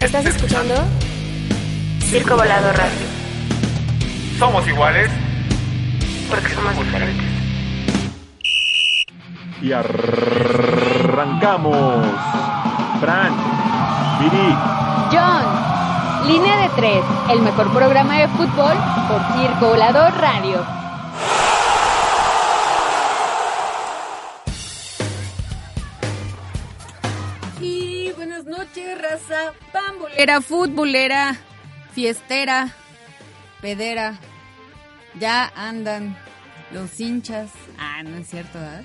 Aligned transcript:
¿Estás 0.00 0.24
escuchando? 0.26 0.74
Circo 1.98 2.36
Volado 2.36 2.72
Radio. 2.72 3.06
Somos 4.38 4.64
iguales 4.68 5.10
porque 6.30 6.48
somos 6.54 6.76
diferentes. 6.76 7.26
Y 9.60 9.72
arrancamos. 9.72 11.26
Fran, 13.00 13.32
Viri, 14.20 14.56
John, 15.10 16.28
Línea 16.28 16.56
de 16.62 16.68
Tres, 16.76 17.02
el 17.30 17.40
mejor 17.42 17.72
programa 17.72 18.18
de 18.18 18.28
fútbol 18.28 18.76
por 19.08 19.20
Circo 19.36 19.68
Volador 19.70 20.12
Radio. 20.20 20.64
Pambolera, 29.72 30.40
futbolera, 30.40 31.36
fiestera, 31.92 32.74
pedera. 33.60 34.18
Ya 35.18 35.52
andan 35.56 36.16
los 36.72 36.98
hinchas. 37.00 37.50
Ah, 37.78 38.02
no 38.02 38.16
es 38.18 38.28
cierto, 38.28 38.58
¿verdad? 38.58 38.82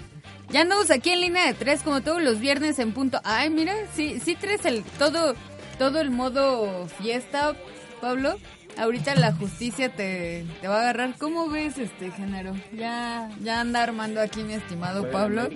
Ya 0.50 0.62
andamos 0.62 0.92
aquí 0.92 1.12
en 1.12 1.22
línea 1.22 1.48
de 1.48 1.54
tres 1.54 1.82
como 1.82 2.02
todos 2.02 2.22
los 2.22 2.40
viernes 2.40 2.80
en 2.80 2.94
punto. 2.94 3.20
Ay, 3.24 3.50
mira, 3.50 3.74
sí, 3.96 4.20
sí 4.24 4.36
traes 4.36 4.66
el 4.66 4.84
todo, 4.84 5.36
todo 5.80 6.00
el 6.00 6.12
modo 6.12 6.88
fiesta, 7.02 7.54
Pablo. 8.02 8.40
Ahorita 8.78 9.16
la 9.16 9.34
justicia 9.34 9.90
te, 9.90 10.46
te 10.62 10.68
va 10.68 10.78
a 10.78 10.82
agarrar. 10.82 11.16
¿Cómo 11.18 11.50
ves 11.50 11.78
este 11.78 12.12
género? 12.12 12.56
Ya, 12.74 13.30
ya 13.42 13.62
anda 13.62 13.84
armando 13.84 14.22
aquí 14.22 14.44
mi 14.44 14.54
estimado 14.54 15.10
Pablo. 15.12 15.50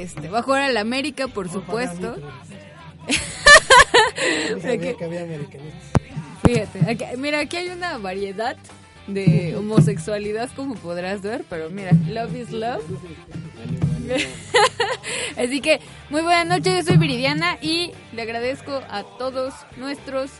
Este, 0.00 0.28
va 0.28 0.40
a 0.40 0.42
jugar 0.42 0.62
al 0.62 0.76
América, 0.76 1.28
por 1.28 1.50
supuesto. 1.50 2.16
Fíjate, 6.44 6.90
aquí- 6.90 7.16
mira, 7.18 7.40
aquí 7.40 7.56
hay 7.56 7.68
una 7.70 7.98
variedad 7.98 8.56
de 9.06 9.54
homosexualidad, 9.58 10.50
como 10.54 10.74
podrás 10.74 11.22
ver, 11.22 11.44
pero 11.48 11.70
mira, 11.70 11.92
love 12.08 12.34
is 12.36 12.50
love. 12.50 12.82
Así 15.36 15.60
que, 15.60 15.80
muy 16.10 16.22
buenas 16.22 16.46
noches, 16.46 16.84
yo 16.84 16.90
soy 16.92 16.98
Viridiana 16.98 17.58
y 17.62 17.92
le 18.12 18.22
agradezco 18.22 18.80
a 18.90 19.02
todos 19.18 19.54
nuestros 19.76 20.30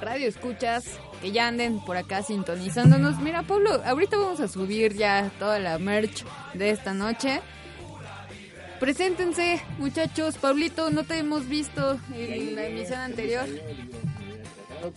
radioescuchas 0.00 0.84
que 1.20 1.30
ya 1.30 1.46
anden 1.46 1.78
por 1.84 1.96
acá 1.96 2.22
sintonizándonos. 2.22 3.18
Mira, 3.20 3.42
Pablo, 3.44 3.80
ahorita 3.84 4.16
vamos 4.16 4.40
a 4.40 4.48
subir 4.48 4.94
ya 4.94 5.30
toda 5.38 5.58
la 5.60 5.78
merch 5.78 6.24
de 6.54 6.70
esta 6.70 6.92
noche. 6.94 7.40
Preséntense, 8.82 9.62
muchachos. 9.78 10.34
Pablito, 10.38 10.90
no 10.90 11.04
te 11.04 11.16
hemos 11.16 11.48
visto 11.48 12.00
en 12.16 12.56
la 12.56 12.66
emisión 12.66 12.98
anterior. 12.98 13.46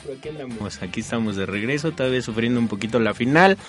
Pero 0.02 0.18
aquí 0.18 0.30
andamos, 0.30 0.82
aquí 0.82 1.02
estamos 1.02 1.36
de 1.36 1.46
regreso, 1.46 1.92
todavía 1.92 2.24
sufriendo 2.24 2.60
un 2.60 2.68
poquito 2.68 3.00
la 3.00 3.14
final. 3.14 3.60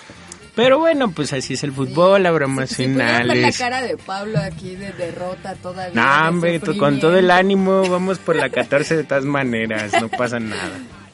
Pero 0.54 0.78
bueno, 0.78 1.10
pues 1.10 1.34
así 1.34 1.52
es 1.52 1.64
el 1.64 1.72
fútbol, 1.72 2.24
habrá 2.24 2.46
más 2.46 2.70
Si 2.70 2.86
pudieran 2.86 2.96
ver 2.96 3.26
la 3.26 3.34
finales. 3.34 3.58
cara 3.58 3.82
de 3.82 3.98
Pablo 3.98 4.38
aquí 4.38 4.74
de 4.74 4.90
derrota 4.94 5.54
todavía. 5.56 6.02
No, 6.02 6.30
hombre, 6.30 6.60
con 6.60 6.98
todo 6.98 7.18
el 7.18 7.30
ánimo, 7.30 7.86
vamos 7.86 8.18
por 8.18 8.36
la 8.36 8.48
14 8.48 8.96
de 8.96 9.04
todas 9.04 9.26
maneras, 9.26 9.92
no 10.00 10.08
pasa 10.08 10.40
nada. 10.40 10.80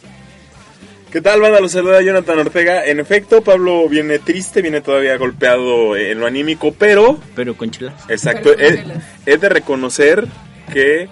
¿Qué 1.13 1.21
tal, 1.21 1.41
banda? 1.43 1.61
Los 1.61 1.73
saluda 1.73 2.01
Jonathan 2.01 2.39
Ortega. 2.39 2.87
En 2.87 2.99
efecto, 2.99 3.43
Pablo 3.43 3.87
viene 3.89 4.19
triste, 4.19 4.63
viene 4.63 4.81
todavía 4.81 5.17
golpeado 5.19 5.95
en 5.95 6.19
lo 6.19 6.27
anímico, 6.27 6.73
pero, 6.73 7.21
Pero 7.37 7.55
con 7.55 7.71
chelas. 7.71 7.93
exacto, 8.09 8.55
con 8.55 8.61
es, 8.65 8.77
chelas. 8.77 9.05
es 9.27 9.41
de 9.41 9.49
reconocer 9.51 10.27
que 10.73 11.09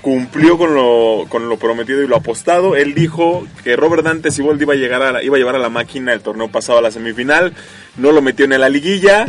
cumplió 0.00 0.56
con 0.56 0.74
lo, 0.76 1.26
con 1.28 1.48
lo 1.48 1.58
prometido 1.58 2.02
y 2.02 2.06
lo 2.06 2.14
apostado. 2.16 2.76
Él 2.76 2.94
dijo 2.94 3.44
que 3.64 3.74
Robert 3.74 4.04
Dante 4.04 4.30
Siboldi 4.30 4.62
iba 4.62 4.74
a, 4.74 4.76
llegar 4.76 5.02
a 5.02 5.10
la- 5.10 5.22
iba 5.24 5.34
a 5.34 5.38
llevar 5.40 5.56
a 5.56 5.60
la 5.60 5.70
máquina 5.70 6.12
el 6.12 6.20
torneo 6.20 6.48
pasado 6.48 6.78
a 6.78 6.82
la 6.82 6.92
semifinal, 6.92 7.52
no 7.96 8.12
lo 8.12 8.22
metió 8.22 8.44
en 8.44 8.60
la 8.60 8.68
liguilla. 8.68 9.26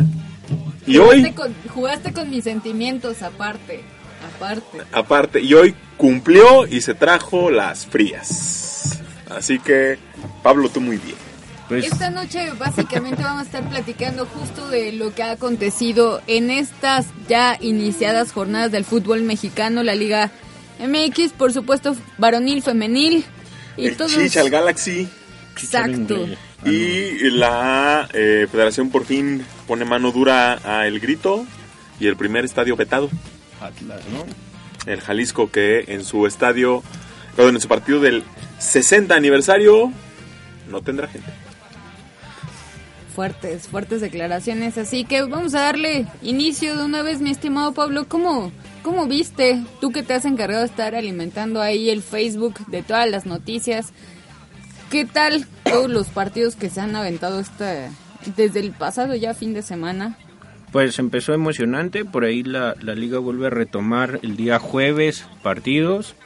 Y 0.86 0.98
hoy, 0.98 1.18
Jugaste 1.22 1.34
con, 1.34 1.54
jugaste 1.74 2.12
con 2.12 2.30
mis 2.30 2.44
sentimientos 2.44 3.20
aparte. 3.22 3.80
Aparte. 4.36 4.78
aparte, 4.92 5.40
y 5.40 5.54
hoy 5.54 5.74
cumplió 5.96 6.66
y 6.68 6.80
se 6.82 6.94
trajo 6.94 7.50
las 7.50 7.86
frías. 7.86 8.67
Así 9.30 9.58
que, 9.58 9.98
Pablo, 10.42 10.68
tú 10.68 10.80
muy 10.80 10.96
bien. 10.96 11.16
Pues 11.68 11.84
Esta 11.84 12.08
noche 12.08 12.50
básicamente 12.58 13.22
vamos 13.22 13.42
a 13.42 13.44
estar 13.44 13.68
platicando 13.68 14.24
justo 14.24 14.68
de 14.68 14.92
lo 14.92 15.14
que 15.14 15.22
ha 15.22 15.32
acontecido 15.32 16.22
en 16.26 16.50
estas 16.50 17.06
ya 17.28 17.58
iniciadas 17.60 18.32
jornadas 18.32 18.72
del 18.72 18.86
fútbol 18.86 19.22
mexicano, 19.22 19.82
la 19.82 19.94
Liga 19.94 20.30
MX, 20.80 21.32
por 21.32 21.52
supuesto, 21.52 21.94
varonil, 22.16 22.62
femenil 22.62 23.24
y 23.76 23.88
el 23.88 23.96
todos. 23.98 24.14
Chicha, 24.14 24.40
el 24.40 24.50
Galaxy. 24.50 25.08
Exacto. 25.52 26.26
Y 26.64 27.30
la 27.30 28.08
eh, 28.14 28.46
federación 28.50 28.90
por 28.90 29.04
fin 29.04 29.44
pone 29.66 29.84
mano 29.84 30.10
dura 30.10 30.58
a 30.64 30.86
El 30.86 31.00
Grito 31.00 31.46
y 32.00 32.06
el 32.06 32.16
primer 32.16 32.44
estadio 32.44 32.76
vetado, 32.76 33.10
Atlas, 33.60 34.00
¿no? 34.12 34.24
el 34.90 35.00
Jalisco, 35.00 35.50
que 35.50 35.84
en 35.88 36.04
su 36.04 36.26
estadio, 36.26 36.82
perdón, 37.38 37.54
en 37.54 37.60
su 37.60 37.68
partido 37.68 38.00
del 38.00 38.24
60 38.58 39.14
aniversario 39.14 39.92
no 40.68 40.82
tendrá 40.82 41.06
gente. 41.06 41.30
Fuertes, 43.14 43.68
fuertes 43.68 44.00
declaraciones. 44.00 44.76
Así 44.76 45.04
que 45.04 45.22
vamos 45.22 45.54
a 45.54 45.60
darle 45.60 46.08
inicio 46.20 46.76
de 46.76 46.84
una 46.84 47.02
vez, 47.02 47.20
mi 47.20 47.30
estimado 47.30 47.74
Pablo. 47.74 48.08
¿Cómo, 48.08 48.50
cómo 48.82 49.06
viste? 49.06 49.62
Tú 49.80 49.92
que 49.92 50.02
te 50.02 50.14
has 50.14 50.24
encargado 50.24 50.62
de 50.62 50.66
estar 50.66 50.96
alimentando 50.96 51.62
ahí 51.62 51.90
el 51.90 52.02
Facebook 52.02 52.54
de 52.66 52.82
todas 52.82 53.08
las 53.08 53.24
noticias. 53.24 53.92
¿Qué 54.90 55.04
tal 55.04 55.46
todos 55.62 55.88
los 55.88 56.08
partidos 56.08 56.56
que 56.56 56.70
se 56.70 56.80
han 56.80 56.96
aventado 56.96 57.38
esta, 57.38 57.88
desde 58.34 58.58
el 58.58 58.72
pasado 58.72 59.14
ya 59.14 59.32
fin 59.32 59.54
de 59.54 59.62
semana? 59.62 60.18
Pues 60.72 60.98
empezó 60.98 61.34
emocionante, 61.34 62.04
por 62.04 62.24
ahí 62.24 62.42
la, 62.42 62.74
la 62.80 62.96
liga 62.96 63.20
vuelve 63.20 63.46
a 63.46 63.50
retomar 63.50 64.18
el 64.24 64.36
día 64.36 64.58
jueves 64.58 65.24
partidos. 65.44 66.16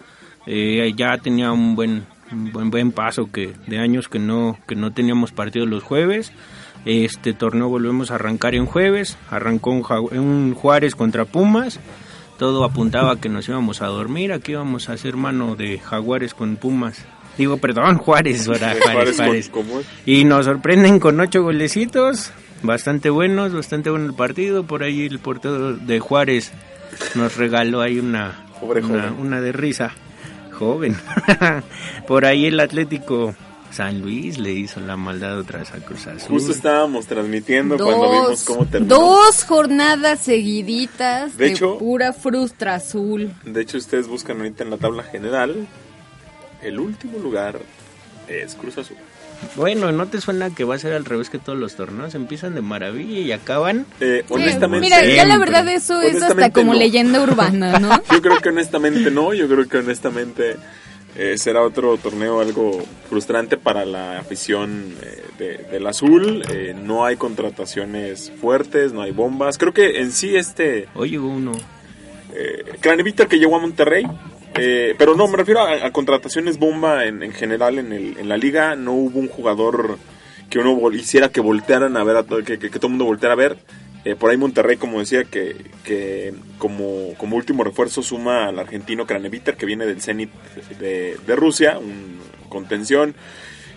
Eh, 0.46 0.92
ya 0.96 1.18
tenía 1.18 1.52
un 1.52 1.74
buen, 1.76 2.04
un 2.32 2.52
buen 2.52 2.70
buen 2.70 2.92
paso 2.92 3.30
que 3.30 3.52
de 3.66 3.78
años 3.78 4.08
que 4.08 4.18
no 4.18 4.58
que 4.66 4.74
no 4.74 4.92
teníamos 4.92 5.32
partidos 5.32 5.68
los 5.68 5.82
jueves. 5.82 6.32
Este 6.84 7.32
torneo 7.32 7.68
volvemos 7.68 8.10
a 8.10 8.16
arrancar 8.16 8.54
en 8.54 8.66
jueves. 8.66 9.16
Arrancó 9.30 9.70
un, 9.70 9.82
Ju- 9.84 10.10
un 10.18 10.54
Juárez 10.54 10.94
contra 10.96 11.24
Pumas. 11.24 11.78
Todo 12.38 12.64
apuntaba 12.64 13.12
a 13.12 13.20
que 13.20 13.28
nos 13.28 13.48
íbamos 13.48 13.82
a 13.82 13.86
dormir. 13.86 14.32
Aquí 14.32 14.52
íbamos 14.52 14.88
a 14.88 14.94
hacer 14.94 15.16
mano 15.16 15.54
de 15.54 15.78
Jaguares 15.78 16.34
con 16.34 16.56
Pumas. 16.56 17.04
Digo, 17.38 17.58
perdón, 17.58 17.98
Juárez, 17.98 18.48
ahora, 18.48 18.74
Juárez. 18.82 19.16
Y 20.06 20.24
nos 20.24 20.46
sorprenden 20.46 20.98
con 20.98 21.20
ocho 21.20 21.42
golecitos, 21.44 22.32
bastante 22.64 23.10
buenos, 23.10 23.54
bastante 23.54 23.88
bueno 23.90 24.06
el 24.06 24.14
partido. 24.14 24.64
Por 24.64 24.82
ahí 24.82 25.06
el 25.06 25.20
portero 25.20 25.74
de 25.74 26.00
Juárez 26.00 26.50
nos 27.14 27.36
regaló 27.36 27.80
ahí 27.80 28.00
una, 28.00 28.44
Pobre 28.60 28.82
una, 28.84 29.12
una 29.12 29.40
de 29.40 29.52
risa. 29.52 29.92
Joven. 30.52 30.96
Por 32.06 32.24
ahí 32.24 32.46
el 32.46 32.60
Atlético 32.60 33.34
San 33.70 34.02
Luis 34.02 34.38
le 34.38 34.52
hizo 34.52 34.80
la 34.80 34.96
maldad 34.96 35.38
otra 35.38 35.60
vez 35.60 35.72
a 35.72 35.78
Cruz 35.78 36.06
Azul. 36.06 36.28
Justo 36.28 36.52
estábamos 36.52 37.06
transmitiendo 37.06 37.76
cuando 37.76 38.10
vimos 38.10 38.44
cómo 38.44 38.66
terminó. 38.66 38.94
dos 38.94 39.44
jornadas 39.44 40.20
seguiditas 40.20 41.36
De 41.38 41.46
de, 41.46 41.52
hecho- 41.52 41.78
pura 41.78 42.12
frustra 42.12 42.74
azul. 42.74 43.32
De 43.44 43.62
hecho, 43.62 43.78
ustedes 43.78 44.08
buscan 44.08 44.36
ahorita 44.38 44.62
en 44.64 44.70
la 44.70 44.76
tabla 44.76 45.02
general, 45.04 45.66
el 46.62 46.78
último 46.78 47.18
lugar 47.18 47.58
es 48.28 48.54
Cruz 48.54 48.76
Azul. 48.78 48.96
Bueno, 49.56 49.92
¿no 49.92 50.06
te 50.06 50.20
suena 50.20 50.54
que 50.54 50.64
va 50.64 50.76
a 50.76 50.78
ser 50.78 50.92
al 50.94 51.04
revés 51.04 51.28
que 51.30 51.38
todos 51.38 51.58
los 51.58 51.74
torneos? 51.76 52.14
Empiezan 52.14 52.54
de 52.54 52.62
maravilla 52.62 53.20
y 53.20 53.32
acaban. 53.32 53.86
Eh, 54.00 54.24
Sí, 54.26 54.32
honestamente, 54.34 54.86
Mira, 54.86 55.04
ya 55.04 55.24
la 55.26 55.38
verdad 55.38 55.68
eso 55.68 56.00
es 56.00 56.22
hasta 56.22 56.50
como 56.50 56.72
no. 56.72 56.78
leyenda 56.78 57.20
urbana, 57.22 57.78
¿no? 57.78 57.90
Yo 58.12 58.22
creo 58.22 58.38
que 58.40 58.48
honestamente 58.48 59.10
no, 59.10 59.34
yo 59.34 59.46
creo 59.48 59.68
que 59.68 59.78
honestamente 59.78 60.56
eh, 61.16 61.36
será 61.36 61.62
otro 61.62 61.98
torneo 61.98 62.40
algo 62.40 62.82
frustrante 63.10 63.58
para 63.58 63.84
la 63.84 64.18
afición 64.20 64.94
eh, 65.02 65.22
de- 65.38 65.58
del 65.70 65.86
azul. 65.86 66.42
Eh, 66.50 66.74
no 66.80 67.04
hay 67.04 67.16
contrataciones 67.16 68.32
fuertes, 68.40 68.92
no 68.94 69.02
hay 69.02 69.10
bombas. 69.12 69.58
Creo 69.58 69.74
que 69.74 70.00
en 70.00 70.12
sí 70.12 70.34
este 70.36 70.88
Hoy 70.94 71.10
llegó 71.10 71.28
uno. 71.28 71.52
eh, 72.34 72.64
Craneviter 72.80 73.28
que 73.28 73.38
llegó 73.38 73.56
a 73.56 73.60
Monterrey, 73.60 74.06
eh, 74.54 74.94
pero 74.98 75.14
no, 75.14 75.28
me 75.28 75.36
refiero 75.36 75.60
a, 75.62 75.90
contrataciones 75.92 76.58
bomba 76.58 77.04
en, 77.06 77.22
en 77.22 77.32
general 77.32 77.78
en, 77.78 77.92
el- 77.92 78.16
en 78.18 78.28
la 78.28 78.36
liga. 78.36 78.74
No 78.76 78.92
hubo 78.92 79.18
un 79.18 79.28
jugador 79.28 79.98
que 80.50 80.58
uno 80.58 80.90
hiciera 80.92 81.30
que 81.30 81.40
voltearan 81.40 81.96
a 81.96 82.04
ver, 82.04 82.16
a 82.16 82.22
to- 82.24 82.44
que, 82.44 82.58
todo 82.58 82.86
el 82.88 82.90
mundo 82.90 83.04
volteara 83.06 83.32
a 83.34 83.36
ver. 83.36 83.58
Eh, 84.04 84.16
por 84.16 84.30
ahí 84.30 84.36
Monterrey, 84.36 84.76
como 84.78 84.98
decía, 84.98 85.24
que, 85.24 85.54
que 85.84 86.34
como, 86.58 87.14
como 87.18 87.36
último 87.36 87.62
refuerzo 87.62 88.02
suma 88.02 88.46
al 88.46 88.58
argentino 88.58 89.06
Craneviter, 89.06 89.56
que 89.56 89.64
viene 89.64 89.86
del 89.86 90.02
Zenit 90.02 90.30
de, 90.80 91.16
de 91.24 91.36
Rusia, 91.36 91.78
un 91.78 92.18
contención 92.48 93.14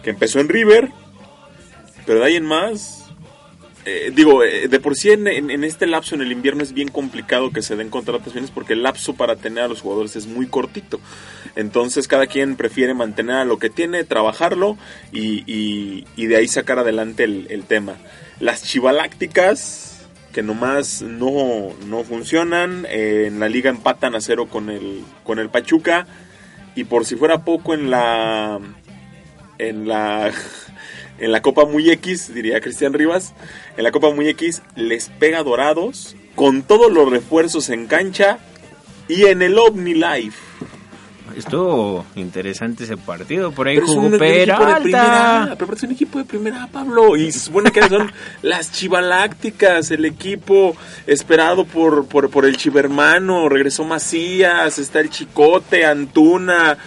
que 0.03 0.09
empezó 0.09 0.39
en 0.39 0.49
River, 0.49 0.89
pero 2.07 2.19
de 2.19 2.25
ahí 2.25 2.35
en 2.35 2.45
más, 2.45 3.04
eh, 3.85 4.11
digo, 4.13 4.43
eh, 4.43 4.67
de 4.67 4.79
por 4.79 4.95
sí 4.95 5.11
en, 5.11 5.27
este 5.63 5.87
lapso 5.87 6.15
en 6.15 6.21
el 6.21 6.31
invierno 6.31 6.63
es 6.63 6.73
bien 6.73 6.89
complicado 6.89 7.51
que 7.51 7.61
se 7.61 7.75
den 7.75 7.89
contrataciones 7.89 8.51
porque 8.51 8.73
el 8.73 8.83
lapso 8.83 9.13
para 9.13 9.35
tener 9.35 9.63
a 9.63 9.67
los 9.67 9.81
jugadores 9.81 10.15
es 10.15 10.27
muy 10.27 10.47
cortito. 10.47 10.99
Entonces 11.55 12.07
cada 12.07 12.27
quien 12.27 12.55
prefiere 12.55 12.93
mantener 12.93 13.35
a 13.37 13.45
lo 13.45 13.59
que 13.59 13.69
tiene, 13.69 14.03
trabajarlo 14.03 14.77
y, 15.11 16.05
de 16.15 16.35
ahí 16.35 16.47
sacar 16.47 16.79
adelante 16.79 17.23
el, 17.23 17.47
el 17.49 17.63
tema. 17.63 17.95
Las 18.39 18.63
chivalácticas 18.63 19.95
que 20.35 20.43
nomás 20.43 21.01
no, 21.01 21.71
no 21.87 22.03
funcionan, 22.03 22.85
eh, 22.89 23.23
en 23.27 23.39
la 23.39 23.47
liga 23.47 23.69
empatan 23.69 24.15
a 24.15 24.19
cero 24.19 24.49
con 24.49 24.69
el, 24.69 25.01
con 25.23 25.39
el 25.39 25.47
Pachuca 25.47 26.07
y 26.75 26.83
por 26.83 27.05
si 27.05 27.15
fuera 27.15 27.45
poco 27.45 27.73
en 27.73 27.89
la 27.89 28.59
en 29.57 29.87
la 29.87 30.33
en 31.19 31.31
la 31.31 31.41
Copa 31.41 31.65
Muy 31.65 31.89
X, 31.89 32.33
diría 32.33 32.59
Cristian 32.61 32.93
Rivas, 32.93 33.33
en 33.77 33.83
la 33.83 33.91
Copa 33.91 34.13
Muy 34.13 34.27
X 34.29 34.61
les 34.75 35.09
pega 35.09 35.43
Dorados 35.43 36.15
con 36.35 36.63
todos 36.63 36.91
los 36.91 37.09
refuerzos 37.09 37.69
en 37.69 37.87
cancha 37.87 38.39
y 39.07 39.25
en 39.25 39.41
el 39.41 39.57
OVNI 39.57 39.93
Live. 39.93 40.33
Estuvo 41.35 42.05
interesante 42.15 42.85
ese 42.85 42.95
partido. 42.95 43.51
Por 43.51 43.67
ahí 43.67 43.75
Pero 43.75 43.87
es 43.87 43.93
jugó 43.93 44.07
un, 44.07 44.13
un 44.13 44.23
equipo 44.23 44.25
de 44.65 44.75
primera, 44.81 44.81
Peralta. 44.81 45.55
pero 45.57 45.73
es 45.73 45.83
un 45.83 45.91
equipo 45.91 46.17
de 46.19 46.25
primera, 46.25 46.67
Pablo, 46.71 47.17
y 47.17 47.31
se 47.31 47.39
supone 47.39 47.71
que 47.71 47.81
son 47.89 48.09
las 48.41 48.71
chivalácticas, 48.71 49.91
el 49.91 50.05
equipo 50.05 50.77
esperado 51.07 51.65
por, 51.65 52.07
por, 52.07 52.29
por 52.29 52.45
el 52.45 52.55
chivermano, 52.55 53.49
regresó 53.49 53.83
Macías, 53.83 54.79
está 54.79 55.01
el 55.01 55.09
Chicote, 55.09 55.85
Antuna, 55.85 56.77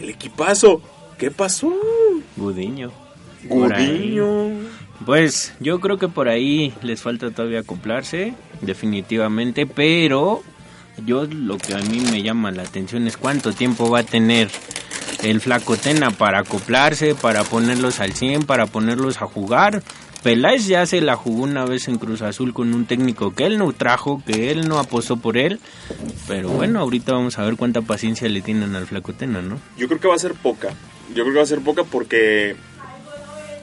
el 0.00 0.10
equipazo. 0.10 0.80
¿Qué 1.18 1.32
pasó? 1.32 1.74
Gudiño. 2.36 2.92
Gudiño. 3.44 4.50
Pues 5.06 5.54
yo 5.60 5.80
creo 5.80 5.96
que 5.96 6.08
por 6.08 6.28
ahí 6.28 6.74
les 6.82 7.00
falta 7.00 7.30
todavía 7.30 7.60
acoplarse, 7.60 8.34
definitivamente, 8.60 9.66
pero 9.66 10.42
yo 11.06 11.24
lo 11.24 11.56
que 11.58 11.74
a 11.74 11.78
mí 11.78 12.00
me 12.10 12.22
llama 12.22 12.50
la 12.50 12.62
atención 12.62 13.06
es 13.06 13.16
cuánto 13.16 13.52
tiempo 13.52 13.88
va 13.88 14.00
a 14.00 14.02
tener 14.02 14.48
el 15.22 15.40
flaco 15.40 15.76
Tena 15.76 16.10
para 16.10 16.40
acoplarse, 16.40 17.14
para 17.14 17.44
ponerlos 17.44 18.00
al 18.00 18.12
100, 18.12 18.44
para 18.44 18.66
ponerlos 18.66 19.22
a 19.22 19.26
jugar. 19.26 19.82
Peláez 20.22 20.66
ya 20.66 20.84
se 20.84 21.00
la 21.00 21.14
jugó 21.14 21.44
una 21.44 21.64
vez 21.64 21.86
en 21.86 21.98
Cruz 21.98 22.22
Azul 22.22 22.52
con 22.52 22.74
un 22.74 22.86
técnico 22.86 23.34
que 23.34 23.46
él 23.46 23.56
no 23.56 23.72
trajo, 23.72 24.20
que 24.26 24.50
él 24.50 24.68
no 24.68 24.80
apostó 24.80 25.16
por 25.16 25.38
él, 25.38 25.60
pero 26.26 26.48
bueno, 26.48 26.80
ahorita 26.80 27.12
vamos 27.12 27.38
a 27.38 27.44
ver 27.44 27.56
cuánta 27.56 27.82
paciencia 27.82 28.28
le 28.28 28.40
tienen 28.40 28.74
al 28.74 28.86
flaco 28.86 29.12
Tena, 29.12 29.42
¿no? 29.42 29.58
Yo 29.76 29.86
creo 29.86 30.00
que 30.00 30.08
va 30.08 30.16
a 30.16 30.18
ser 30.18 30.34
poca. 30.34 30.70
Yo 31.10 31.22
creo 31.22 31.32
que 31.32 31.38
va 31.38 31.44
a 31.44 31.46
ser 31.46 31.60
poca 31.60 31.84
porque 31.84 32.56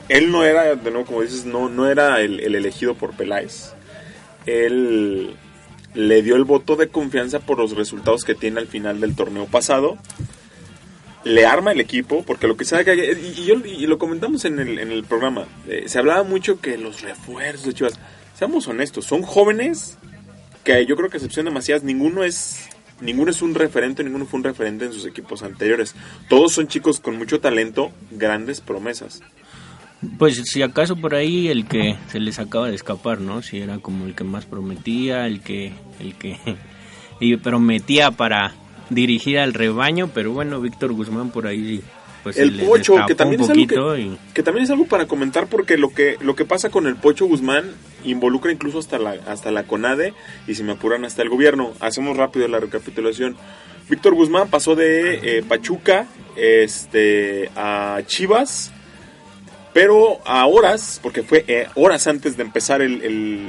él 0.10 0.32
no 0.32 0.44
era, 0.44 0.76
de 0.76 0.92
nuevo, 0.92 1.06
como 1.06 1.22
dices, 1.22 1.46
no, 1.46 1.70
no 1.70 1.90
era 1.90 2.22
el, 2.22 2.40
el 2.40 2.56
elegido 2.56 2.96
por 2.96 3.16
Peláez. 3.16 3.74
Él 4.46 5.36
le 5.94 6.22
dio 6.22 6.36
el 6.36 6.44
voto 6.44 6.76
de 6.76 6.90
confianza 6.90 7.40
por 7.40 7.58
los 7.58 7.76
resultados 7.76 8.24
que 8.24 8.36
tiene 8.36 8.60
al 8.60 8.68
final 8.68 9.00
del 9.00 9.16
torneo 9.16 9.46
pasado. 9.46 9.98
Le 11.24 11.46
arma 11.46 11.72
el 11.72 11.80
equipo, 11.80 12.24
porque 12.24 12.48
lo 12.48 12.56
que 12.56 12.66
sabe 12.66 12.86
que 12.86 12.94
y, 12.96 13.42
y 13.42 13.46
yo, 13.46 13.56
y 13.66 13.88
lo 13.88 13.98
comentamos 13.98 14.46
en 14.46 14.60
el, 14.60 14.78
en 14.78 14.92
el 14.92 15.04
programa, 15.04 15.48
eh, 15.68 15.86
se 15.88 15.98
hablaba 15.98 16.22
mucho 16.24 16.62
que 16.62 16.78
los 16.78 17.02
refuerzos 17.02 17.66
de 17.66 17.74
Chivas, 17.74 18.00
seamos 18.38 18.68
honestos, 18.68 19.06
son 19.06 19.24
jóvenes 19.24 19.98
que 20.64 20.86
yo 20.86 20.96
creo 20.96 21.10
que 21.10 21.18
a 21.18 21.20
excepción 21.20 21.46
de 21.46 21.82
ninguno 21.84 22.24
es 22.24 22.70
ninguno 23.02 23.32
es 23.32 23.42
un 23.42 23.56
referente, 23.56 24.04
ninguno 24.04 24.26
fue 24.26 24.40
un 24.40 24.44
referente 24.44 24.86
en 24.86 24.94
sus 24.94 25.06
equipos 25.06 25.44
anteriores. 25.44 25.96
Todos 26.30 26.54
son 26.54 26.68
chicos 26.68 27.00
con 27.00 27.18
mucho 27.18 27.40
talento, 27.40 27.92
grandes 28.12 28.62
promesas. 28.62 29.22
Pues 30.18 30.42
si 30.46 30.62
acaso 30.62 30.96
por 30.96 31.16
ahí 31.16 31.48
el 31.48 31.68
que 31.68 31.96
se 32.10 32.20
les 32.20 32.40
acaba 32.40 32.68
de 32.68 32.76
escapar, 32.76 33.22
¿no? 33.22 33.42
Si 33.42 33.60
era 33.60 33.80
como 33.80 34.06
el 34.06 34.16
que 34.16 34.24
más 34.24 34.46
prometía, 34.46 35.28
el 35.28 35.42
que 35.42 35.74
el 36.00 36.16
que 36.16 36.38
y 37.20 37.36
prometía 37.38 38.12
para 38.12 38.54
dirigir 38.90 39.40
al 39.40 39.54
rebaño, 39.54 40.10
pero 40.14 40.32
bueno, 40.32 40.62
Víctor 40.62 40.94
Guzmán 40.94 41.32
por 41.32 41.48
ahí 41.48 41.82
pues 42.26 42.38
el 42.38 42.60
Pocho, 42.60 42.96
que 43.06 43.14
también, 43.14 43.42
es 43.42 43.50
algo 43.50 43.62
poquito 43.62 43.94
que, 43.94 44.02
y 44.02 44.18
que 44.34 44.42
también 44.42 44.64
es 44.64 44.72
algo 44.72 44.86
para 44.88 45.06
comentar 45.06 45.46
porque 45.46 45.78
lo 45.78 45.94
que 45.94 46.18
lo 46.22 46.36
que 46.36 46.44
pasa 46.44 46.72
con 46.72 46.88
el 46.88 46.96
Pocho 46.96 47.28
Guzmán 47.28 47.66
involucra 48.04 48.52
incluso 48.52 48.80
hasta 48.80 48.98
la 48.98 49.12
hasta 49.28 49.52
la 49.52 49.64
CONADE 49.64 50.14
y 50.48 50.56
si 50.56 50.64
me 50.64 50.72
apuran 50.72 51.06
hasta 51.06 51.22
el 51.22 51.30
gobierno. 51.30 51.74
Hacemos 51.80 52.18
rápido 52.18 52.48
la 52.48 52.60
recapitulación. 52.60 53.36
Víctor 53.90 54.16
Guzmán 54.16 54.50
pasó 54.50 54.76
de 54.76 55.38
eh, 55.38 55.44
Pachuca 55.48 56.08
este 56.36 57.52
a 57.56 58.02
Chivas 58.08 58.74
pero 59.76 60.22
a 60.26 60.46
horas, 60.46 61.02
porque 61.04 61.22
fue 61.22 61.44
eh, 61.50 61.68
horas 61.76 62.08
antes 62.08 62.38
de 62.38 62.44
empezar 62.44 62.82
el, 62.82 63.02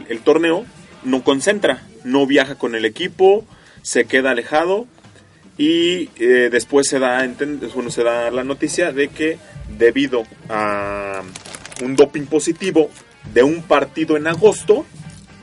el- 0.09 0.21
torneo, 0.25 0.67
no 1.05 1.23
concentra, 1.23 1.85
no 2.03 2.27
viaja 2.27 2.57
con 2.57 2.75
el 2.75 2.85
equipo, 2.85 3.45
se 3.83 4.07
queda 4.07 4.33
alejado 4.33 4.89
y 5.57 6.11
eh, 6.19 6.49
después 6.51 6.89
se 6.89 6.99
da, 6.99 7.25
bueno, 7.77 7.91
se 7.93 8.03
da 8.03 8.33
la 8.33 8.43
noticia 8.43 8.91
de 8.91 9.07
que 9.07 9.39
debido 9.79 10.25
a 10.49 11.23
un 11.81 11.95
doping 11.95 12.25
positivo 12.25 12.91
de 13.33 13.45
un 13.45 13.63
partido 13.63 14.17
en 14.17 14.27
agosto, 14.27 14.85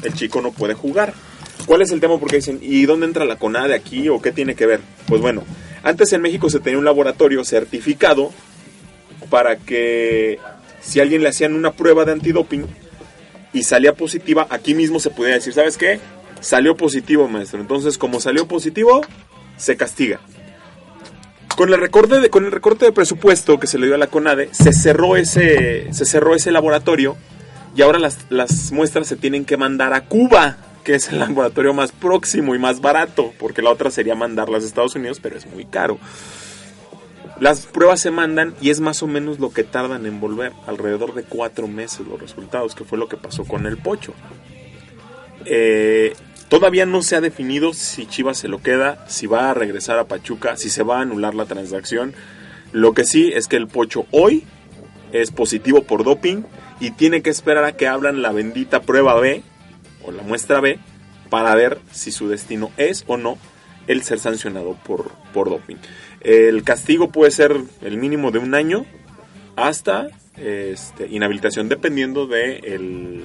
el 0.03 0.13
chico 0.13 0.41
no 0.41 0.51
puede 0.51 0.73
jugar. 0.73 1.13
¿Cuál 1.65 1.81
es 1.81 1.91
el 1.91 2.01
tema? 2.01 2.19
Porque 2.19 2.35
dicen, 2.35 2.59
¿y 2.61 2.85
dónde 2.85 3.05
entra 3.05 3.23
la 3.23 3.37
CONADE 3.37 3.73
aquí 3.73 4.09
o 4.09 4.21
qué 4.21 4.33
tiene 4.33 4.53
que 4.53 4.65
ver? 4.65 4.81
Pues 5.07 5.21
bueno, 5.21 5.45
antes 5.81 6.11
en 6.11 6.21
México 6.21 6.49
se 6.49 6.59
tenía 6.59 6.77
un 6.77 6.83
laboratorio 6.83 7.45
certificado 7.45 8.33
para 9.29 9.55
que 9.55 10.39
si 10.83 10.99
alguien 10.99 11.23
le 11.23 11.29
hacían 11.29 11.55
una 11.55 11.71
prueba 11.71 12.05
de 12.05 12.11
antidoping 12.11 12.65
y 13.53 13.63
salía 13.63 13.93
positiva, 13.93 14.47
aquí 14.49 14.73
mismo 14.73 14.99
se 14.99 15.09
podía 15.09 15.35
decir, 15.35 15.53
¿sabes 15.53 15.77
qué? 15.77 15.99
Salió 16.41 16.75
positivo, 16.75 17.27
maestro. 17.27 17.61
Entonces, 17.61 17.97
como 17.97 18.19
salió 18.19 18.47
positivo, 18.47 19.01
se 19.57 19.77
castiga. 19.77 20.19
Con 21.55 21.71
el 21.71 21.79
recorte 21.79 22.19
de, 22.19 22.29
con 22.29 22.45
el 22.45 22.51
recorte 22.51 22.85
de 22.85 22.91
presupuesto 22.91 23.59
que 23.59 23.67
se 23.67 23.77
le 23.77 23.85
dio 23.85 23.95
a 23.95 23.99
la 23.99 24.07
CONADE, 24.07 24.49
se 24.51 24.73
cerró 24.73 25.15
ese, 25.15 25.93
se 25.93 26.05
cerró 26.05 26.35
ese 26.35 26.51
laboratorio 26.51 27.15
y 27.75 27.81
ahora 27.83 27.99
las, 27.99 28.17
las 28.29 28.71
muestras 28.71 29.07
se 29.07 29.15
tienen 29.15 29.45
que 29.45 29.55
mandar 29.55 29.93
a 29.93 30.05
Cuba, 30.05 30.57
que 30.83 30.95
es 30.95 31.09
el 31.09 31.19
laboratorio 31.19 31.73
más 31.73 31.91
próximo 31.91 32.55
y 32.55 32.59
más 32.59 32.81
barato, 32.81 33.33
porque 33.37 33.61
la 33.61 33.69
otra 33.69 33.91
sería 33.91 34.15
mandarlas 34.15 34.63
a 34.63 34.67
Estados 34.67 34.95
Unidos, 34.95 35.19
pero 35.21 35.37
es 35.37 35.45
muy 35.45 35.65
caro. 35.65 35.99
Las 37.43 37.65
pruebas 37.65 37.99
se 37.99 38.09
mandan 38.09 38.55
y 38.61 38.69
es 38.69 38.79
más 38.79 39.03
o 39.03 39.07
menos 39.07 39.37
lo 39.37 39.51
que 39.51 39.65
tardan 39.65 40.05
en 40.05 40.21
volver, 40.21 40.53
alrededor 40.65 41.13
de 41.13 41.23
cuatro 41.23 41.67
meses 41.67 42.07
los 42.07 42.17
resultados, 42.17 42.73
que 42.73 42.85
fue 42.85 42.97
lo 42.97 43.09
que 43.09 43.17
pasó 43.17 43.43
con 43.43 43.65
el 43.65 43.75
Pocho. 43.75 44.13
Eh, 45.43 46.15
todavía 46.47 46.85
no 46.85 47.01
se 47.01 47.17
ha 47.17 47.19
definido 47.19 47.73
si 47.73 48.05
Chivas 48.05 48.37
se 48.37 48.47
lo 48.47 48.61
queda, 48.61 49.05
si 49.09 49.27
va 49.27 49.49
a 49.49 49.53
regresar 49.53 49.99
a 49.99 50.05
Pachuca, 50.05 50.55
si 50.55 50.69
se 50.69 50.83
va 50.83 50.99
a 50.99 51.01
anular 51.01 51.35
la 51.35 51.43
transacción. 51.43 52.13
Lo 52.71 52.93
que 52.93 53.03
sí 53.03 53.33
es 53.35 53.49
que 53.49 53.57
el 53.57 53.67
Pocho 53.67 54.05
hoy 54.11 54.45
es 55.11 55.31
positivo 55.31 55.83
por 55.83 56.05
doping 56.05 56.43
y 56.79 56.91
tiene 56.91 57.23
que 57.23 57.29
esperar 57.29 57.65
a 57.65 57.75
que 57.75 57.89
abran 57.89 58.21
la 58.21 58.31
bendita 58.31 58.83
prueba 58.83 59.19
B 59.19 59.43
o 60.05 60.13
la 60.13 60.23
muestra 60.23 60.61
B 60.61 60.79
para 61.29 61.53
ver 61.55 61.77
si 61.91 62.13
su 62.13 62.29
destino 62.29 62.71
es 62.77 63.03
o 63.07 63.17
no 63.17 63.37
el 63.87 64.03
ser 64.03 64.19
sancionado 64.19 64.77
por, 64.85 65.11
por 65.33 65.49
doping. 65.49 65.75
El 66.23 66.63
castigo 66.63 67.11
puede 67.11 67.31
ser 67.31 67.55
el 67.81 67.97
mínimo 67.97 68.31
de 68.31 68.39
un 68.39 68.55
año 68.55 68.85
hasta 69.55 70.07
este, 70.37 71.07
inhabilitación 71.09 71.69
dependiendo 71.69 72.25
de 72.27 72.57
el, 72.59 73.23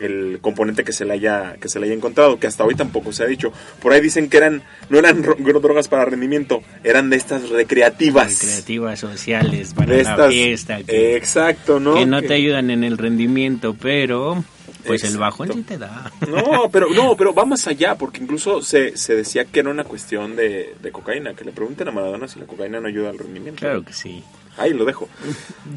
el 0.00 0.38
componente 0.40 0.82
que 0.82 0.92
se 0.92 1.04
le 1.04 1.12
haya 1.12 1.56
que 1.60 1.68
se 1.68 1.78
le 1.78 1.86
haya 1.86 1.94
encontrado 1.94 2.38
que 2.40 2.46
hasta 2.46 2.64
hoy 2.64 2.74
tampoco 2.74 3.12
se 3.12 3.22
ha 3.22 3.26
dicho. 3.26 3.52
Por 3.82 3.92
ahí 3.92 4.00
dicen 4.00 4.28
que 4.30 4.38
eran 4.38 4.62
no 4.88 4.98
eran 4.98 5.22
ro- 5.22 5.36
drogas 5.38 5.88
para 5.88 6.04
rendimiento 6.04 6.62
eran 6.84 7.10
de 7.10 7.16
estas 7.16 7.48
recreativas. 7.50 8.40
Recreativas 8.40 8.98
sociales 8.98 9.74
para 9.74 9.92
de 9.94 10.02
la 10.02 10.10
estas 10.10 10.30
fiesta 10.30 10.82
que, 10.82 11.16
exacto 11.16 11.78
no 11.80 11.94
que 11.94 12.06
no 12.06 12.20
Que- 12.22 12.28
te 12.28 12.34
ayudan 12.34 12.70
en 12.70 12.82
el 12.82 12.98
rendimiento, 12.98 13.76
pero 13.80 14.42
pues 14.88 15.04
el 15.04 15.18
bajón 15.18 15.52
sí 15.52 15.62
te 15.62 15.78
da. 15.78 16.10
No, 16.28 16.68
pero 16.70 16.88
no, 16.90 17.16
pero 17.16 17.32
va 17.32 17.44
más 17.44 17.66
allá, 17.66 17.94
porque 17.96 18.22
incluso 18.22 18.62
se, 18.62 18.96
se 18.96 19.14
decía 19.14 19.44
que 19.44 19.60
era 19.60 19.70
una 19.70 19.84
cuestión 19.84 20.36
de, 20.36 20.74
de 20.82 20.92
cocaína, 20.92 21.34
que 21.34 21.44
le 21.44 21.52
pregunten 21.52 21.88
a 21.88 21.92
Maradona 21.92 22.28
si 22.28 22.40
la 22.40 22.46
cocaína 22.46 22.80
no 22.80 22.88
ayuda 22.88 23.10
al 23.10 23.18
rendimiento. 23.18 23.60
Claro 23.60 23.84
que 23.84 23.92
sí. 23.92 24.22
Ahí 24.58 24.72
lo 24.74 24.84
dejo. 24.84 25.08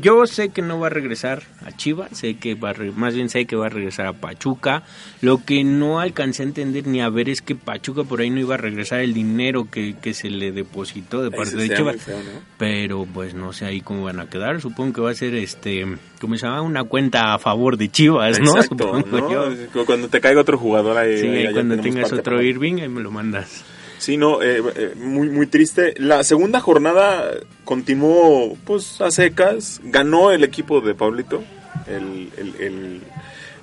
Yo 0.01 0.25
sé 0.25 0.49
que 0.49 0.61
no 0.61 0.79
va 0.79 0.87
a 0.87 0.89
regresar 0.89 1.43
a 1.65 1.71
Chivas, 1.75 2.09
sé 2.17 2.35
que 2.37 2.55
va 2.55 2.71
a 2.71 2.73
re- 2.73 2.91
más 2.91 3.13
bien 3.13 3.29
sé 3.29 3.45
que 3.45 3.55
va 3.55 3.67
a 3.67 3.69
regresar 3.69 4.07
a 4.07 4.13
Pachuca. 4.13 4.83
Lo 5.21 5.43
que 5.45 5.63
no 5.63 5.99
alcancé 5.99 6.43
a 6.43 6.45
entender 6.47 6.87
ni 6.87 6.99
a 7.01 7.09
ver 7.09 7.29
es 7.29 7.41
que 7.41 7.55
Pachuca 7.55 8.03
por 8.03 8.21
ahí 8.21 8.29
no 8.29 8.39
iba 8.39 8.55
a 8.55 8.57
regresar 8.57 9.01
el 9.01 9.13
dinero 9.13 9.69
que, 9.69 9.95
que 10.01 10.13
se 10.13 10.29
le 10.29 10.51
depositó 10.51 11.21
de 11.21 11.29
parte 11.31 11.55
de 11.57 11.69
Chivas. 11.75 11.95
muy 11.95 11.99
feo, 12.03 12.17
¿no? 12.17 12.39
Pero 12.57 13.07
pues 13.13 13.33
no 13.35 13.53
sé 13.53 13.65
ahí 13.65 13.81
cómo 13.81 14.03
van 14.05 14.19
a 14.19 14.29
quedar. 14.29 14.59
Supongo 14.61 14.93
que 14.93 15.01
va 15.01 15.11
a 15.11 15.15
ser 15.15 15.35
este, 15.35 15.85
¿cómo 16.19 16.35
se 16.37 16.45
llama? 16.47 16.61
Una 16.61 16.83
cuenta 16.83 17.33
a 17.33 17.39
favor 17.39 17.77
de 17.77 17.89
Chivas, 17.89 18.39
¿no? 18.39 18.55
Exacto, 18.55 18.95
Supongo 18.99 19.17
¿no? 19.19 19.31
yo. 19.31 19.55
Como 19.73 19.85
Cuando 19.85 20.07
te 20.09 20.19
caiga 20.19 20.41
otro 20.41 20.57
jugador 20.57 20.97
ahí. 20.97 21.19
Sí, 21.19 21.27
ahí 21.27 21.53
cuando 21.53 21.77
tengas 21.77 22.11
otro. 22.11 22.41
Irving, 22.41 22.79
ahí 22.81 22.89
me 22.89 23.01
lo 23.01 23.11
mandas. 23.11 23.63
Sí, 24.01 24.17
no, 24.17 24.41
eh, 24.41 24.63
eh, 24.75 24.93
muy, 24.97 25.29
muy 25.29 25.45
triste. 25.45 25.93
La 25.97 26.23
segunda 26.23 26.59
jornada 26.59 27.31
continuó 27.65 28.57
pues 28.65 28.99
a 28.99 29.11
secas. 29.11 29.79
Ganó 29.83 30.31
el 30.31 30.43
equipo 30.43 30.81
de 30.81 30.95
Pablito. 30.95 31.43
El, 31.87 32.29
el- 32.37 32.55
el- 32.59 33.01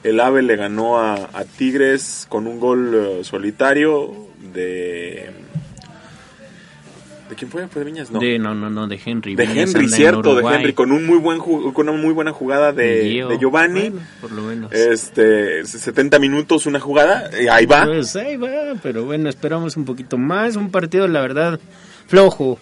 El 0.04 0.20
AVE 0.20 0.42
le 0.42 0.54
ganó 0.54 0.98
a, 1.00 1.14
a 1.32 1.44
Tigres 1.44 2.24
con 2.28 2.46
un 2.46 2.60
gol 2.60 2.94
eh, 2.94 3.24
solitario 3.24 4.28
de... 4.54 5.28
¿De 7.28 7.34
quién 7.34 7.50
fue? 7.50 7.66
¿Fue 7.68 7.84
de 7.84 7.90
Viñas? 7.90 8.10
No. 8.10 8.20
De, 8.20 8.38
no, 8.38 8.54
no, 8.54 8.70
no, 8.70 8.86
de 8.86 8.98
Henry. 9.04 9.34
de 9.34 9.46
Viñas 9.46 9.74
Henry, 9.74 9.88
cierto, 9.88 10.34
de. 10.34 10.42
Henry, 10.42 10.72
con 10.72 10.92
un 10.92 11.06
muy 11.06 11.18
buen 11.18 11.38
con 11.38 11.88
una 11.88 11.92
muy 11.92 12.12
buena 12.12 12.32
jugada 12.32 12.72
de, 12.72 13.26
de 13.28 13.38
Giovanni. 13.38 13.90
Bueno, 13.90 14.06
por 14.20 14.32
lo 14.32 14.42
menos. 14.42 14.72
Este, 14.72 15.64
70 15.64 16.18
minutos 16.18 16.66
una 16.66 16.80
jugada, 16.80 17.30
y 17.40 17.48
ahí 17.48 17.66
va. 17.66 17.84
Pues 17.84 18.16
ahí 18.16 18.36
va, 18.36 18.74
pero 18.82 19.04
bueno, 19.04 19.28
esperamos 19.28 19.76
un 19.76 19.84
poquito 19.84 20.16
más. 20.16 20.56
Un 20.56 20.70
partido, 20.70 21.06
la 21.06 21.20
verdad, 21.20 21.60
flojo. 22.06 22.58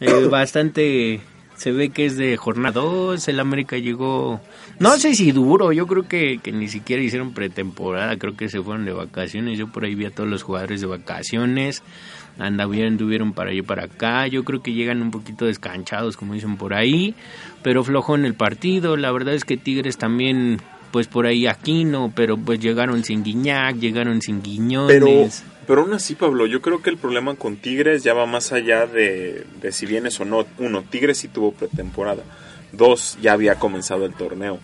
Eh, 0.00 0.26
bastante. 0.30 1.20
Se 1.56 1.70
ve 1.70 1.90
que 1.90 2.06
es 2.06 2.16
de 2.16 2.36
jornada 2.36 2.80
2. 2.80 3.28
El 3.28 3.40
América 3.40 3.76
llegó. 3.78 4.40
No 4.80 4.96
sé 4.96 5.14
si 5.14 5.30
duro. 5.30 5.72
Yo 5.72 5.86
creo 5.86 6.06
que, 6.08 6.40
que 6.42 6.50
ni 6.50 6.68
siquiera 6.68 7.02
hicieron 7.02 7.32
pretemporada. 7.32 8.16
Creo 8.16 8.36
que 8.36 8.48
se 8.48 8.60
fueron 8.60 8.84
de 8.84 8.92
vacaciones. 8.92 9.56
Yo 9.56 9.68
por 9.68 9.84
ahí 9.84 9.94
vi 9.94 10.06
a 10.06 10.10
todos 10.10 10.28
los 10.28 10.42
jugadores 10.42 10.80
de 10.80 10.88
vacaciones. 10.88 11.82
Andavieron, 12.38 12.92
anduvieron 12.94 13.32
para 13.32 13.50
allá 13.50 13.62
para 13.62 13.84
acá. 13.84 14.26
Yo 14.26 14.44
creo 14.44 14.62
que 14.62 14.72
llegan 14.72 15.02
un 15.02 15.10
poquito 15.10 15.44
descanchados, 15.46 16.16
como 16.16 16.34
dicen 16.34 16.56
por 16.56 16.74
ahí. 16.74 17.14
Pero 17.62 17.84
flojo 17.84 18.14
en 18.14 18.24
el 18.24 18.34
partido. 18.34 18.96
La 18.96 19.12
verdad 19.12 19.34
es 19.34 19.44
que 19.44 19.56
Tigres 19.56 19.96
también. 19.98 20.60
Pues 20.90 21.08
por 21.08 21.26
ahí 21.26 21.48
Aquino, 21.48 22.12
pero 22.14 22.36
pues 22.36 22.60
llegaron 22.60 23.02
sin 23.02 23.24
Guiñac, 23.24 23.78
llegaron 23.80 24.22
sin 24.22 24.42
Guiñones. 24.42 24.96
Pero, 24.96 25.28
pero 25.66 25.80
aún 25.82 25.92
así, 25.92 26.14
Pablo, 26.14 26.46
yo 26.46 26.62
creo 26.62 26.82
que 26.82 26.90
el 26.90 26.98
problema 26.98 27.34
con 27.34 27.56
Tigres 27.56 28.04
ya 28.04 28.14
va 28.14 28.26
más 28.26 28.52
allá 28.52 28.86
de, 28.86 29.44
de 29.60 29.72
si 29.72 29.86
vienes 29.86 30.20
o 30.20 30.24
no. 30.24 30.46
Uno, 30.58 30.82
Tigres 30.82 31.18
sí 31.18 31.26
tuvo 31.26 31.50
pretemporada. 31.50 32.22
Dos, 32.70 33.18
ya 33.20 33.32
había 33.32 33.56
comenzado 33.56 34.06
el 34.06 34.14
torneo. 34.14 34.60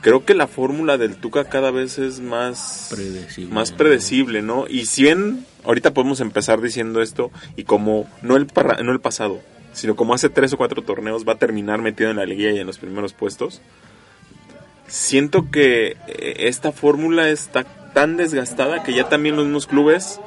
Creo 0.00 0.24
que 0.24 0.32
la 0.34 0.46
fórmula 0.46 0.96
del 0.96 1.16
Tuca 1.16 1.44
cada 1.44 1.70
vez 1.70 1.98
es 1.98 2.20
más 2.20 2.88
Predecible. 2.90 3.54
más 3.54 3.72
predecible, 3.72 4.40
¿no? 4.40 4.64
Y 4.66 4.86
si 4.86 5.02
bien 5.02 5.44
ahorita 5.64 5.92
podemos 5.94 6.20
empezar 6.20 6.60
diciendo 6.60 7.02
esto 7.02 7.30
y 7.56 7.64
como 7.64 8.08
no 8.22 8.36
el 8.36 8.46
no 8.82 8.92
el 8.92 9.00
pasado, 9.00 9.40
sino 9.72 9.96
como 9.96 10.14
hace 10.14 10.28
tres 10.28 10.52
o 10.52 10.56
cuatro 10.56 10.82
torneos 10.82 11.26
va 11.26 11.34
a 11.34 11.38
terminar 11.38 11.80
metido 11.82 12.10
en 12.10 12.16
la 12.16 12.26
liguilla 12.26 12.52
y 12.52 12.58
en 12.60 12.66
los 12.66 12.78
primeros 12.78 13.12
puestos. 13.12 13.60
Siento 14.86 15.50
que 15.50 15.96
eh, 16.06 16.34
esta 16.40 16.72
fórmula 16.72 17.28
está 17.28 17.64
tan 17.64 18.16
desgastada 18.16 18.82
que 18.82 18.94
ya 18.94 19.08
también 19.08 19.36
los 19.36 19.46
mismos 19.46 19.66
clubes 19.66 20.20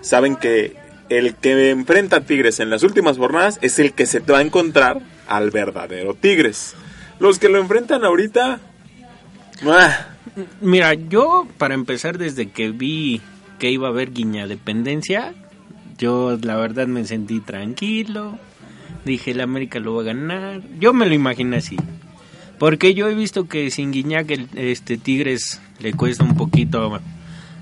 saben 0.00 0.36
que 0.36 0.76
el 1.08 1.34
que 1.34 1.70
enfrenta 1.70 2.16
a 2.16 2.20
Tigres 2.20 2.60
en 2.60 2.70
las 2.70 2.82
últimas 2.82 3.16
jornadas 3.16 3.58
es 3.62 3.78
el 3.78 3.92
que 3.92 4.06
se 4.06 4.20
va 4.20 4.38
a 4.38 4.42
encontrar 4.42 5.00
al 5.26 5.50
verdadero 5.50 6.14
Tigres. 6.14 6.74
Los 7.18 7.38
que 7.38 7.48
lo 7.48 7.58
enfrentan 7.58 8.04
ahorita, 8.04 8.60
ah, 9.66 10.06
Mira, 10.60 10.94
yo 10.94 11.46
para 11.58 11.74
empezar 11.74 12.18
desde 12.18 12.50
que 12.50 12.70
vi 12.70 13.20
que 13.58 13.70
iba 13.70 13.88
a 13.88 13.90
haber 13.90 14.12
guiña 14.12 14.46
dependencia, 14.46 15.34
yo 15.98 16.38
la 16.40 16.56
verdad 16.56 16.86
me 16.86 17.04
sentí 17.04 17.40
tranquilo. 17.40 18.38
Dije, 19.04 19.32
el 19.32 19.40
América 19.40 19.78
lo 19.80 19.94
va 19.94 20.02
a 20.02 20.06
ganar. 20.06 20.62
Yo 20.78 20.92
me 20.92 21.06
lo 21.06 21.14
imaginé 21.14 21.56
así. 21.58 21.76
Porque 22.58 22.94
yo 22.94 23.08
he 23.08 23.14
visto 23.14 23.46
que 23.48 23.70
sin 23.70 23.92
Guiñac 23.92 24.30
el, 24.30 24.48
este 24.54 24.96
Tigres 24.98 25.60
le 25.78 25.92
cuesta 25.92 26.24
un 26.24 26.36
poquito 26.36 26.98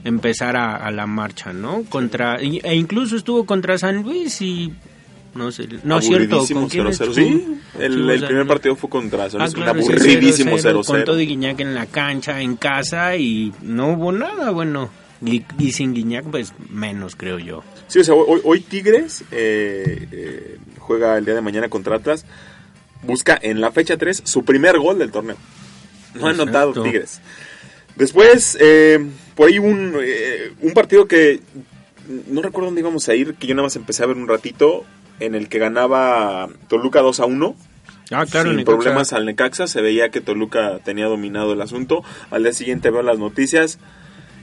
empezar 0.05 0.57
a, 0.57 0.76
a 0.76 0.91
la 0.91 1.07
marcha, 1.07 1.53
¿no? 1.53 1.83
Contra 1.88 2.37
e 2.37 2.75
incluso 2.75 3.17
estuvo 3.17 3.45
contra 3.45 3.76
San 3.76 4.03
Luis 4.03 4.41
y 4.41 4.73
no 5.35 5.53
sé, 5.53 5.69
no 5.85 5.99
es 5.99 6.07
cierto, 6.07 6.37
aburridísimo 6.37 6.61
¿con 6.61 6.69
quién 6.71 6.85
0-0. 6.87 6.91
estuvo? 6.91 7.12
Sí, 7.15 7.47
el, 7.79 8.25
primer 8.25 8.47
partido 8.47 8.75
fue 8.75 8.88
contra 8.88 9.29
San 9.29 9.43
Ah, 9.43 9.45
Luis, 9.45 9.55
claro, 9.55 9.81
aburridísimo 9.81 10.53
0-0, 10.57 10.87
Con 10.87 11.05
todo 11.05 11.19
0-0. 11.19 11.23
y 11.23 11.26
Guiñac 11.26 11.61
en 11.61 11.75
la 11.75 11.87
cancha, 11.87 12.41
en 12.41 12.57
casa 12.57 13.17
y 13.17 13.53
no 13.62 13.93
hubo 13.93 14.12
nada, 14.12 14.50
bueno. 14.50 14.88
Y, 15.25 15.45
y 15.59 15.73
sin 15.73 15.95
Guiñac, 15.95 16.25
pues 16.25 16.53
menos, 16.71 17.17
creo 17.17 17.39
yo. 17.39 17.63
Sí, 17.89 18.01
o 18.01 18.05
sea, 18.05 18.15
hoy, 18.15 18.41
hoy 18.45 18.61
Tigres 18.61 19.25
eh, 19.31 20.07
eh, 20.13 20.59
juega 20.79 21.17
el 21.17 21.25
día 21.25 21.35
de 21.35 21.41
mañana 21.41 21.69
contra 21.69 21.97
Atlas. 21.97 22.27
Busca 23.03 23.39
en 23.41 23.61
la 23.61 23.73
fecha 23.73 23.97
3 23.97 24.23
su 24.25 24.45
primer 24.45 24.79
gol 24.79 24.99
del 24.99 25.11
torneo. 25.11 25.37
No 26.15 26.27
ha 26.27 26.31
anotado 26.31 26.83
Tigres. 26.83 27.21
Después, 27.95 28.59
eh, 28.61 29.05
por 29.35 29.49
ahí 29.49 29.59
un, 29.59 29.95
eh, 30.03 30.53
un 30.61 30.73
partido 30.73 31.07
que 31.07 31.41
no 32.29 32.43
recuerdo 32.43 32.67
dónde 32.67 32.83
íbamos 32.83 33.09
a 33.09 33.15
ir, 33.15 33.35
que 33.35 33.47
yo 33.47 33.55
nada 33.55 33.67
más 33.67 33.77
empecé 33.77 34.03
a 34.03 34.07
ver 34.07 34.17
un 34.17 34.29
ratito, 34.29 34.85
en 35.19 35.35
el 35.35 35.49
que 35.49 35.59
ganaba 35.59 36.49
Toluca 36.69 37.01
2 37.01 37.21
a 37.21 37.27
1. 37.27 37.57
Ah, 38.11 38.25
claro, 38.31 38.51
sin 38.51 38.59
Necaxa. 38.59 38.77
problemas 38.77 39.13
al 39.13 39.25
Necaxa, 39.25 39.67
se 39.67 39.81
veía 39.81 40.11
que 40.11 40.21
Toluca 40.21 40.79
tenía 40.85 41.07
dominado 41.07 41.55
el 41.55 41.61
asunto. 41.61 42.05
Al 42.31 42.43
día 42.43 42.53
siguiente 42.53 42.91
veo 42.91 43.03
las 43.03 43.19
noticias. 43.19 43.79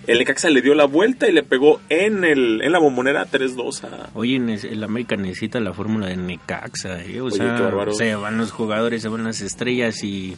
El 0.07 0.19
Necaxa 0.19 0.49
le 0.49 0.61
dio 0.61 0.75
la 0.75 0.85
vuelta 0.85 1.29
y 1.29 1.31
le 1.31 1.43
pegó 1.43 1.79
en 1.89 2.23
el 2.25 2.61
en 2.61 2.71
la 2.71 2.79
bombonera 2.79 3.25
3-2 3.25 3.83
a... 3.85 4.09
Oye, 4.13 4.35
el 4.35 4.83
América 4.83 5.15
necesita 5.15 5.59
la 5.61 5.73
fórmula 5.73 6.07
de 6.07 6.17
Necaxa, 6.17 7.01
¿eh? 7.03 7.21
O 7.21 7.25
Oye, 7.25 7.37
sea, 7.37 7.71
se 7.93 8.15
van 8.15 8.37
los 8.37 8.51
jugadores, 8.51 9.01
se 9.01 9.07
van 9.09 9.23
las 9.23 9.41
estrellas 9.41 10.03
y... 10.03 10.35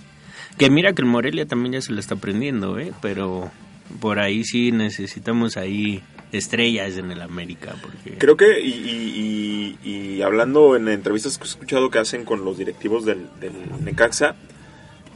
Que 0.58 0.70
mira 0.70 0.94
que 0.94 1.02
el 1.02 1.08
Morelia 1.08 1.46
también 1.48 1.74
ya 1.74 1.82
se 1.82 1.92
lo 1.94 2.00
está 2.00 2.16
aprendiendo, 2.16 2.78
¿eh? 2.80 2.94
Pero 3.02 3.52
por 4.00 4.20
ahí 4.20 4.44
sí 4.44 4.72
necesitamos 4.72 5.58
ahí 5.58 6.02
estrellas 6.32 6.98
en 6.98 7.12
el 7.12 7.22
América, 7.22 7.76
porque... 7.82 8.18
Creo 8.18 8.38
que, 8.38 8.60
y, 8.62 8.70
y- 8.70 9.78
y- 9.84 9.90
y 10.18 10.22
hablando 10.22 10.76
en 10.76 10.88
entrevistas 10.90 11.38
que 11.38 11.44
he 11.46 11.48
escuchado 11.48 11.90
que 11.90 12.00
hacen 12.00 12.24
con 12.26 12.44
los 12.46 12.58
directivos 12.58 13.06
del, 13.06 13.28
del 13.40 13.54
Necaxa, 13.84 14.36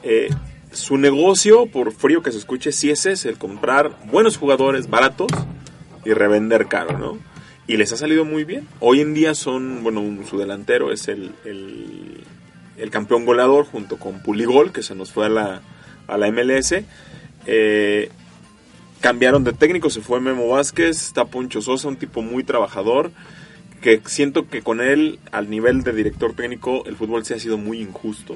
eh, 0.04 0.30
su 0.72 0.98
negocio, 0.98 1.66
por 1.66 1.92
frío 1.92 2.22
que 2.22 2.32
se 2.32 2.38
escuche, 2.38 2.72
sí 2.72 2.90
es 2.92 3.06
el 3.26 3.38
comprar 3.38 3.98
buenos 4.12 4.38
jugadores 4.38 4.90
baratos 4.90 5.32
y 6.06 6.12
revender 6.14 6.68
caro, 6.68 6.98
¿no? 6.98 7.18
Y 7.68 7.78
les 7.78 7.92
ha 7.94 7.98
salido 7.98 8.26
muy 8.26 8.44
bien. 8.46 8.68
Hoy 8.80 9.02
en 9.02 9.14
día 9.14 9.36
son, 9.36 9.84
bueno, 9.84 10.02
un- 10.02 10.26
su 10.26 10.38
delantero 10.38 10.92
es 10.92 11.08
el, 11.08 11.32
el, 11.46 12.24
el 12.78 12.90
campeón 12.90 13.26
goleador 13.26 13.66
junto 13.66 13.98
con 13.98 14.22
Puligol, 14.24 14.72
que 14.72 14.82
se 14.84 14.96
nos 14.96 15.12
fue 15.12 15.26
a 15.28 15.30
la, 15.30 15.62
a 16.08 16.18
la 16.18 16.32
MLS. 16.32 16.76
Eh, 17.46 18.10
cambiaron 19.02 19.44
de 19.44 19.54
técnico, 19.54 19.90
se 19.90 20.02
fue 20.02 20.20
Memo 20.20 20.48
Vázquez, 20.50 20.98
está 21.08 21.26
Poncho 21.26 21.62
Sosa, 21.62 21.88
un 21.88 21.96
tipo 21.98 22.22
muy 22.22 22.44
trabajador, 22.44 23.12
que 23.82 24.02
siento 24.06 24.50
que 24.50 24.62
con 24.62 24.82
él, 24.82 25.20
al 25.32 25.50
nivel 25.50 25.84
de 25.84 25.94
director 25.94 26.34
técnico, 26.34 26.84
el 26.86 26.96
fútbol 26.96 27.24
se 27.26 27.34
ha 27.36 27.40
sido 27.40 27.58
muy 27.58 27.80
injusto. 27.82 28.36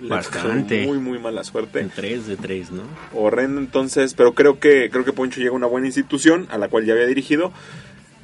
Le 0.00 0.08
Bastante. 0.08 0.86
Muy, 0.86 0.98
muy 0.98 1.18
mala 1.18 1.44
suerte. 1.44 1.80
En 1.80 1.90
3 1.90 2.26
de 2.26 2.36
3, 2.36 2.72
¿no? 2.72 2.82
Horrendo 3.14 3.60
entonces, 3.60 4.14
pero 4.14 4.34
creo 4.34 4.58
que 4.58 4.90
creo 4.90 5.04
que 5.04 5.12
Poncho 5.12 5.40
llega 5.40 5.52
a 5.52 5.56
una 5.56 5.66
buena 5.66 5.86
institución 5.86 6.46
a 6.50 6.58
la 6.58 6.68
cual 6.68 6.84
ya 6.84 6.92
había 6.92 7.06
dirigido. 7.06 7.52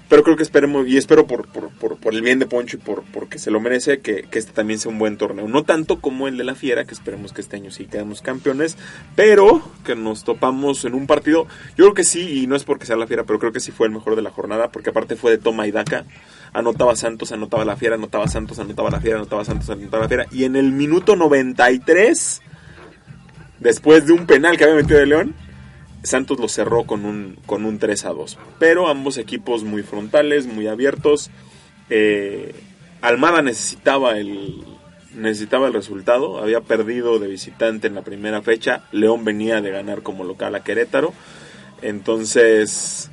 Pero 0.09 0.23
creo 0.23 0.37
que 0.37 0.43
esperemos, 0.43 0.87
y 0.87 0.99
espero 0.99 1.27
por, 1.27 1.49
por, 1.49 1.71
por, 1.71 1.97
por 1.97 2.15
el 2.15 2.21
bien 2.21 2.39
de 2.39 2.47
Poncho 2.47 2.77
y 2.77 2.81
por 2.81 3.05
porque 3.05 3.39
se 3.39 3.51
lo 3.51 3.59
merece, 3.59 4.01
que, 4.01 4.25
que 4.31 4.39
este 4.39 4.53
también 4.53 4.79
sea 4.79 4.93
un 4.93 4.99
buen 4.99 5.17
torneo. 5.17 5.49
No 5.49 5.65
tanto 5.65 6.01
como 6.01 6.29
el 6.29 6.37
de 6.37 6.45
la 6.45 6.55
Fiera, 6.55 6.85
que 6.85 6.93
esperemos 6.93 7.33
que 7.33 7.41
este 7.41 7.57
año 7.57 7.71
sí 7.71 7.87
quedemos 7.87 8.21
campeones, 8.21 8.77
pero 9.17 9.63
que 9.85 9.97
nos 9.97 10.23
topamos 10.23 10.85
en 10.85 10.95
un 10.95 11.07
partido. 11.07 11.47
Yo 11.77 11.87
creo 11.87 11.95
que 11.95 12.05
sí, 12.05 12.43
y 12.43 12.47
no 12.47 12.55
es 12.55 12.65
porque 12.65 12.85
sea 12.85 12.97
la 12.97 13.07
Fiera, 13.07 13.25
pero 13.25 13.39
creo 13.39 13.53
que 13.53 13.61
sí 13.61 13.73
fue 13.73 13.87
el 13.87 13.95
mejor 13.95 14.15
de 14.15 14.23
la 14.23 14.31
jornada, 14.31 14.71
porque 14.71 14.91
aparte 14.91 15.17
fue 15.17 15.31
de 15.31 15.39
toma 15.39 15.67
y 15.67 15.73
daca. 15.73 16.05
Anotaba 16.55 16.97
Santos, 16.97 17.33
anotaba 17.33 17.65
la 17.65 17.77
Fiera, 17.77 17.97
anotaba 17.97 18.29
Santos, 18.29 18.59
anotaba 18.59 18.89
la 18.89 19.01
Fiera, 19.01 19.17
anotaba 19.17 19.45
Santos, 19.45 19.69
anotaba 19.69 20.05
la 20.05 20.09
Fiera. 20.09 20.27
Y 20.31 20.45
en 20.45 20.57
el 20.57 20.73
minuto 20.73 21.17
93, 21.17 22.41
después 23.61 24.07
de 24.07 24.13
un 24.13 24.27
penal 24.27 24.57
que 24.57 24.65
había 24.65 24.77
metido 24.77 25.01
de 25.01 25.07
León, 25.07 25.35
Santos 26.05 26.39
lo 26.39 26.49
cerró 26.49 26.85
con 26.85 27.05
un, 27.05 27.39
con 27.45 27.65
un 27.65 27.79
3 27.79 28.05
a 28.05 28.11
2. 28.11 28.39
Pero 28.59 28.89
ambos 28.89 29.19
equipos 29.19 29.65
muy 29.65 29.83
frontales, 29.83 30.47
muy 30.47 30.67
abiertos. 30.67 31.31
Eh, 31.91 32.55
Almada 33.01 33.43
necesitaba 33.43 34.17
el, 34.17 34.65
necesitaba 35.15 35.67
el 35.67 35.73
resultado. 35.73 36.39
Había 36.39 36.61
perdido 36.61 37.19
de 37.19 37.29
visitante 37.29 37.87
en 37.87 37.95
la 37.95 38.03
primera 38.03 38.43
fecha. 38.43 38.85
León 38.93 39.25
venía 39.25 39.61
de 39.61 39.71
ganar 39.71 40.03
como 40.03 40.25
local 40.25 40.55
a 40.55 40.63
Querétaro. 40.63 41.13
Entonces, 41.83 43.11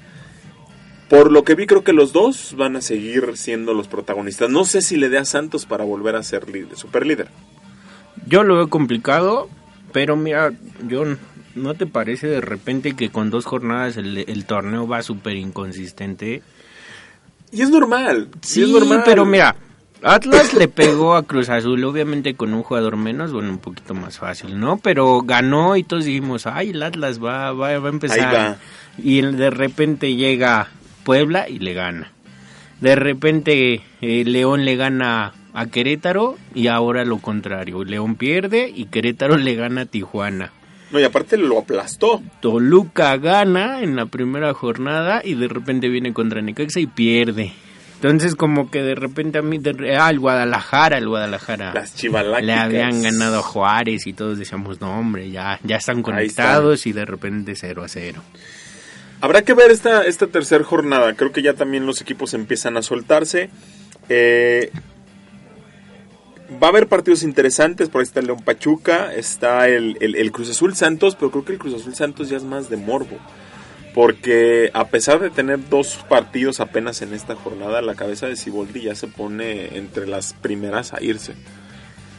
por 1.11 1.29
lo 1.29 1.43
que 1.43 1.55
vi, 1.55 1.67
creo 1.67 1.83
que 1.83 1.91
los 1.91 2.13
dos 2.13 2.55
van 2.55 2.77
a 2.77 2.81
seguir 2.81 3.35
siendo 3.35 3.73
los 3.73 3.89
protagonistas. 3.89 4.49
No 4.49 4.63
sé 4.63 4.81
si 4.81 4.95
le 4.95 5.09
dé 5.09 5.17
a 5.17 5.25
Santos 5.25 5.65
para 5.65 5.83
volver 5.83 6.15
a 6.15 6.23
ser 6.23 6.49
líder, 6.49 6.77
super 6.77 7.05
líder. 7.05 7.27
Yo 8.27 8.43
lo 8.43 8.55
veo 8.55 8.69
complicado, 8.69 9.49
pero 9.91 10.15
mira, 10.15 10.53
yo 10.87 11.03
¿no 11.53 11.73
te 11.73 11.85
parece 11.85 12.27
de 12.27 12.39
repente 12.39 12.95
que 12.95 13.09
con 13.09 13.29
dos 13.29 13.43
jornadas 13.43 13.97
el, 13.97 14.19
el 14.19 14.45
torneo 14.45 14.87
va 14.87 15.03
súper 15.03 15.35
inconsistente? 15.35 16.43
Y 17.51 17.61
es 17.61 17.69
normal. 17.69 18.29
Sí, 18.41 18.63
es 18.63 18.69
normal. 18.69 19.01
pero 19.03 19.25
mira, 19.25 19.57
Atlas 20.01 20.53
le 20.53 20.69
pegó 20.69 21.15
a 21.15 21.23
Cruz 21.23 21.49
Azul, 21.49 21.83
obviamente 21.83 22.35
con 22.35 22.53
un 22.53 22.63
jugador 22.63 22.95
menos, 22.95 23.33
bueno, 23.33 23.49
un 23.49 23.57
poquito 23.57 23.93
más 23.93 24.17
fácil, 24.17 24.57
¿no? 24.57 24.77
Pero 24.77 25.23
ganó 25.23 25.75
y 25.75 25.83
todos 25.83 26.05
dijimos, 26.05 26.47
ay, 26.47 26.69
el 26.69 26.81
Atlas 26.81 27.21
va, 27.21 27.51
va, 27.51 27.77
va 27.79 27.89
a 27.89 27.91
empezar. 27.91 28.19
Ahí 28.21 28.33
va. 28.33 28.57
Y 28.97 29.21
de 29.21 29.49
repente 29.49 30.15
llega 30.15 30.69
Puebla 31.03 31.47
y 31.49 31.59
le 31.59 31.73
gana. 31.73 32.11
De 32.79 32.95
repente 32.95 33.81
eh, 34.01 34.23
León 34.25 34.65
le 34.65 34.75
gana 34.75 35.33
a 35.53 35.65
Querétaro 35.67 36.37
y 36.55 36.67
ahora 36.67 37.05
lo 37.05 37.19
contrario. 37.19 37.83
León 37.83 38.15
pierde 38.15 38.71
y 38.73 38.85
Querétaro 38.85 39.37
le 39.37 39.55
gana 39.55 39.81
a 39.81 39.85
Tijuana. 39.85 40.51
No, 40.91 40.99
y 40.99 41.03
aparte 41.03 41.37
lo 41.37 41.59
aplastó. 41.59 42.21
Toluca 42.41 43.15
gana 43.17 43.81
en 43.81 43.95
la 43.95 44.07
primera 44.07 44.53
jornada 44.53 45.21
y 45.23 45.35
de 45.35 45.47
repente 45.47 45.87
viene 45.89 46.13
contra 46.13 46.41
Necaxa 46.41 46.79
y 46.79 46.87
pierde. 46.87 47.53
Entonces 47.95 48.35
como 48.35 48.71
que 48.71 48.81
de 48.81 48.95
repente 48.95 49.37
a 49.37 49.41
mí, 49.43 49.59
de, 49.59 49.95
ah, 49.95 50.09
el 50.09 50.19
Guadalajara, 50.19 50.97
el 50.97 51.07
Guadalajara. 51.07 51.71
Las 51.73 51.95
chivalácticas. 51.95 52.45
Le 52.45 52.53
habían 52.53 53.03
ganado 53.03 53.39
a 53.39 53.43
Juárez 53.43 54.07
y 54.07 54.13
todos 54.13 54.39
decíamos, 54.39 54.81
no 54.81 54.97
hombre, 54.99 55.29
ya, 55.29 55.59
ya 55.63 55.75
están 55.75 56.01
conectados 56.01 56.87
y 56.87 56.93
de 56.93 57.05
repente 57.05 57.53
0 57.55 57.83
a 57.83 57.87
0. 57.87 58.21
Habrá 59.21 59.43
que 59.43 59.53
ver 59.53 59.69
esta, 59.69 60.03
esta 60.05 60.27
tercera 60.27 60.63
jornada. 60.63 61.13
Creo 61.13 61.31
que 61.31 61.43
ya 61.43 61.53
también 61.53 61.85
los 61.85 62.01
equipos 62.01 62.33
empiezan 62.33 62.75
a 62.75 62.81
soltarse. 62.81 63.49
Eh, 64.09 64.71
va 66.61 66.67
a 66.67 66.69
haber 66.71 66.87
partidos 66.87 67.21
interesantes. 67.21 67.89
Por 67.89 68.01
ahí 68.01 68.03
está 68.03 68.19
el 68.19 68.25
León 68.25 68.41
Pachuca, 68.43 69.13
está 69.13 69.67
el, 69.67 69.95
el, 70.01 70.15
el 70.15 70.31
Cruz 70.31 70.49
Azul 70.49 70.75
Santos, 70.75 71.15
pero 71.15 71.29
creo 71.29 71.45
que 71.45 71.53
el 71.53 71.59
Cruz 71.59 71.75
Azul 71.75 71.93
Santos 71.93 72.29
ya 72.29 72.37
es 72.37 72.43
más 72.43 72.69
de 72.71 72.77
morbo. 72.77 73.19
Porque 73.93 74.71
a 74.73 74.87
pesar 74.87 75.19
de 75.19 75.29
tener 75.29 75.69
dos 75.69 75.99
partidos 76.09 76.59
apenas 76.59 77.03
en 77.03 77.13
esta 77.13 77.35
jornada, 77.35 77.81
la 77.81 77.93
cabeza 77.93 78.25
de 78.25 78.35
Siboldi 78.35 78.81
ya 78.81 78.95
se 78.95 79.07
pone 79.07 79.77
entre 79.77 80.07
las 80.07 80.33
primeras 80.33 80.93
a 80.93 81.03
irse. 81.03 81.35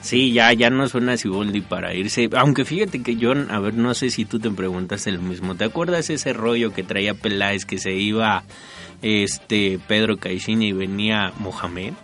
Sí, 0.03 0.33
ya, 0.33 0.53
ya 0.53 0.69
no 0.69 0.89
suena 0.89 1.17
Siboldi 1.17 1.61
para 1.61 1.95
irse. 1.95 2.29
Aunque 2.37 2.65
fíjate 2.65 3.03
que 3.03 3.17
John, 3.21 3.49
a 3.51 3.61
ver, 3.61 3.75
no 3.75 3.95
sé 3.95 4.11
si 4.11 4.25
tú 4.25 4.41
te 4.41 4.51
preguntaste 4.51 5.13
lo 5.13 5.23
mismo. 5.23 5.55
¿Te 5.55 5.65
acuerdas 5.65 6.11
ese 6.11 6.33
rollo 6.33 6.73
que 6.73 6.83
traía 6.83 7.15
Peláez 7.15 7.65
que 7.65 7.79
se 7.79 7.93
iba 7.93 8.43
este 9.01 9.79
Pedro 9.87 10.17
Caixinha 10.19 10.67
y 10.67 10.73
venía 10.73 11.33
Mohamed? 11.39 11.95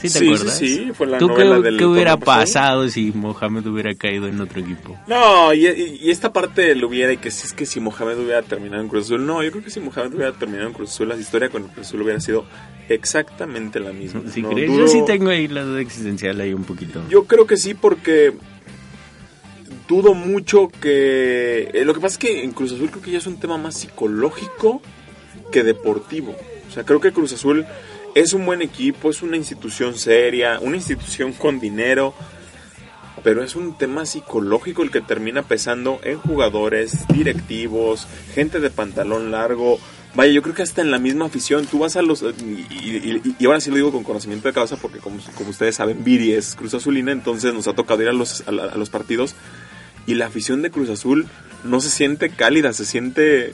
¿Sí 0.00 0.08
te 0.08 0.18
Sí, 0.18 0.24
acuerdas? 0.26 0.58
sí, 0.58 0.76
sí, 0.76 0.90
fue 0.94 1.06
la 1.06 1.18
¿Tú 1.18 1.28
novela 1.28 1.56
qué, 1.56 1.62
del 1.62 1.78
qué 1.78 1.84
hubiera 1.84 2.16
pasado? 2.16 2.88
si 2.88 3.12
Mohamed 3.12 3.66
hubiera 3.66 3.94
caído 3.94 4.26
en 4.28 4.40
otro 4.40 4.60
equipo? 4.60 4.98
No, 5.06 5.52
y, 5.52 5.66
esta 6.10 6.32
parte 6.32 6.62
del 6.62 6.82
hubiera 6.84 7.12
y 7.12 7.18
que 7.18 7.30
si 7.30 7.46
es 7.46 7.52
que 7.52 7.66
si 7.66 7.80
Mohamed 7.80 8.18
hubiera 8.18 8.42
terminado 8.42 8.82
en 8.82 8.88
Cruz 8.88 9.06
Azul, 9.06 9.26
no, 9.26 9.42
yo 9.42 9.50
creo 9.50 9.62
que 9.64 9.70
si 9.70 9.80
Mohamed 9.80 10.14
hubiera 10.14 10.32
terminado 10.32 10.68
en 10.68 10.74
Cruz 10.74 10.90
Azul, 10.90 11.08
la 11.08 11.16
historia 11.16 11.48
con 11.50 11.64
el 11.64 11.68
Cruz 11.70 11.86
Azul 11.88 12.02
hubiera 12.02 12.20
sido 12.20 12.46
exactamente 12.88 13.78
la 13.80 13.92
misma. 13.92 14.22
Yo 14.24 14.88
sí 14.88 15.02
tengo 15.06 15.30
ahí 15.30 15.48
la 15.48 15.62
duda 15.62 15.80
existencial 15.80 16.40
ahí 16.40 16.54
un 16.54 16.64
poquito. 16.64 17.02
Yo 17.08 17.24
creo 17.24 17.46
que 17.46 17.56
sí 17.56 17.74
porque 17.74 18.32
dudo 19.88 20.14
mucho 20.14 20.68
que... 20.80 21.70
eh, 21.72 21.84
lo 21.84 21.94
que 21.94 22.00
pasa 22.00 22.14
es 22.14 22.18
que 22.18 22.44
en 22.44 22.52
Cruz 22.52 22.72
Azul 22.72 22.90
creo 22.90 23.02
que 23.02 23.10
ya 23.10 23.18
es 23.18 23.26
un 23.26 23.38
tema 23.40 23.58
más 23.58 23.74
psicológico 23.76 24.80
que 25.52 25.62
deportivo. 25.64 26.34
O 26.68 26.72
sea, 26.72 26.84
creo 26.84 27.00
que 27.00 27.12
Cruz 27.12 27.32
Azul 27.32 27.66
es 28.14 28.32
un 28.32 28.46
buen 28.46 28.62
equipo, 28.62 29.10
es 29.10 29.22
una 29.22 29.36
institución 29.36 29.96
seria, 29.96 30.58
una 30.60 30.76
institución 30.76 31.32
con 31.32 31.60
dinero, 31.60 32.14
pero 33.22 33.42
es 33.42 33.56
un 33.56 33.76
tema 33.76 34.06
psicológico 34.06 34.82
el 34.82 34.90
que 34.90 35.00
termina 35.00 35.42
pesando 35.42 36.00
en 36.02 36.18
jugadores, 36.18 37.06
directivos, 37.08 38.06
gente 38.34 38.60
de 38.60 38.70
pantalón 38.70 39.30
largo. 39.30 39.78
Vaya, 40.14 40.32
yo 40.32 40.42
creo 40.42 40.54
que 40.54 40.62
hasta 40.62 40.80
en 40.80 40.90
la 40.90 40.98
misma 40.98 41.26
afición, 41.26 41.66
tú 41.66 41.78
vas 41.78 41.96
a 41.96 42.02
los... 42.02 42.22
Y, 42.22 43.44
ahora 43.44 43.60
sí 43.60 43.70
lo 43.70 43.76
digo 43.76 43.92
con 43.92 44.02
conocimiento 44.02 44.48
de 44.48 44.54
causa 44.54 44.76
porque 44.76 44.98
como, 44.98 45.18
como 45.36 45.50
ustedes 45.50 45.76
saben, 45.76 46.02
Viri 46.02 46.32
es 46.32 46.56
Cruz 46.56 46.74
Azulina, 46.74 47.12
entonces 47.12 47.54
nos 47.54 47.68
ha 47.68 47.74
tocado 47.74 48.02
ir 48.02 48.08
a 48.08 48.12
los, 48.12 48.42
a 48.48 48.52
los 48.52 48.90
partidos 48.90 49.36
y 50.06 50.14
la 50.14 50.26
afición 50.26 50.62
de 50.62 50.70
Cruz 50.70 50.90
Azul 50.90 51.28
no 51.64 51.80
se 51.80 51.90
siente 51.90 52.30
cálida, 52.30 52.72
se 52.72 52.84
siente... 52.84 53.52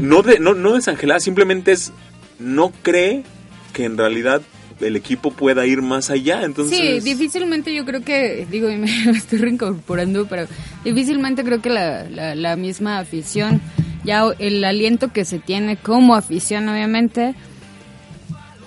No, 0.00 0.22
de, 0.22 0.40
no, 0.40 0.54
no 0.54 0.74
desangelada, 0.74 1.20
simplemente 1.20 1.72
es... 1.72 1.92
No 2.38 2.72
cree 2.82 3.24
que 3.70 3.84
en 3.84 3.96
realidad 3.96 4.42
el 4.80 4.96
equipo 4.96 5.30
pueda 5.30 5.66
ir 5.66 5.82
más 5.82 6.10
allá, 6.10 6.42
entonces... 6.42 6.78
Sí, 6.78 7.00
difícilmente 7.00 7.74
yo 7.74 7.84
creo 7.84 8.02
que, 8.02 8.46
digo, 8.50 8.68
me 8.78 9.10
estoy 9.10 9.38
reincorporando, 9.38 10.26
pero 10.26 10.46
difícilmente 10.84 11.44
creo 11.44 11.60
que 11.60 11.70
la, 11.70 12.08
la, 12.08 12.34
la 12.34 12.56
misma 12.56 12.98
afición, 12.98 13.60
ya 14.04 14.24
el 14.38 14.64
aliento 14.64 15.12
que 15.12 15.24
se 15.24 15.38
tiene 15.38 15.76
como 15.76 16.14
afición, 16.14 16.68
obviamente, 16.68 17.34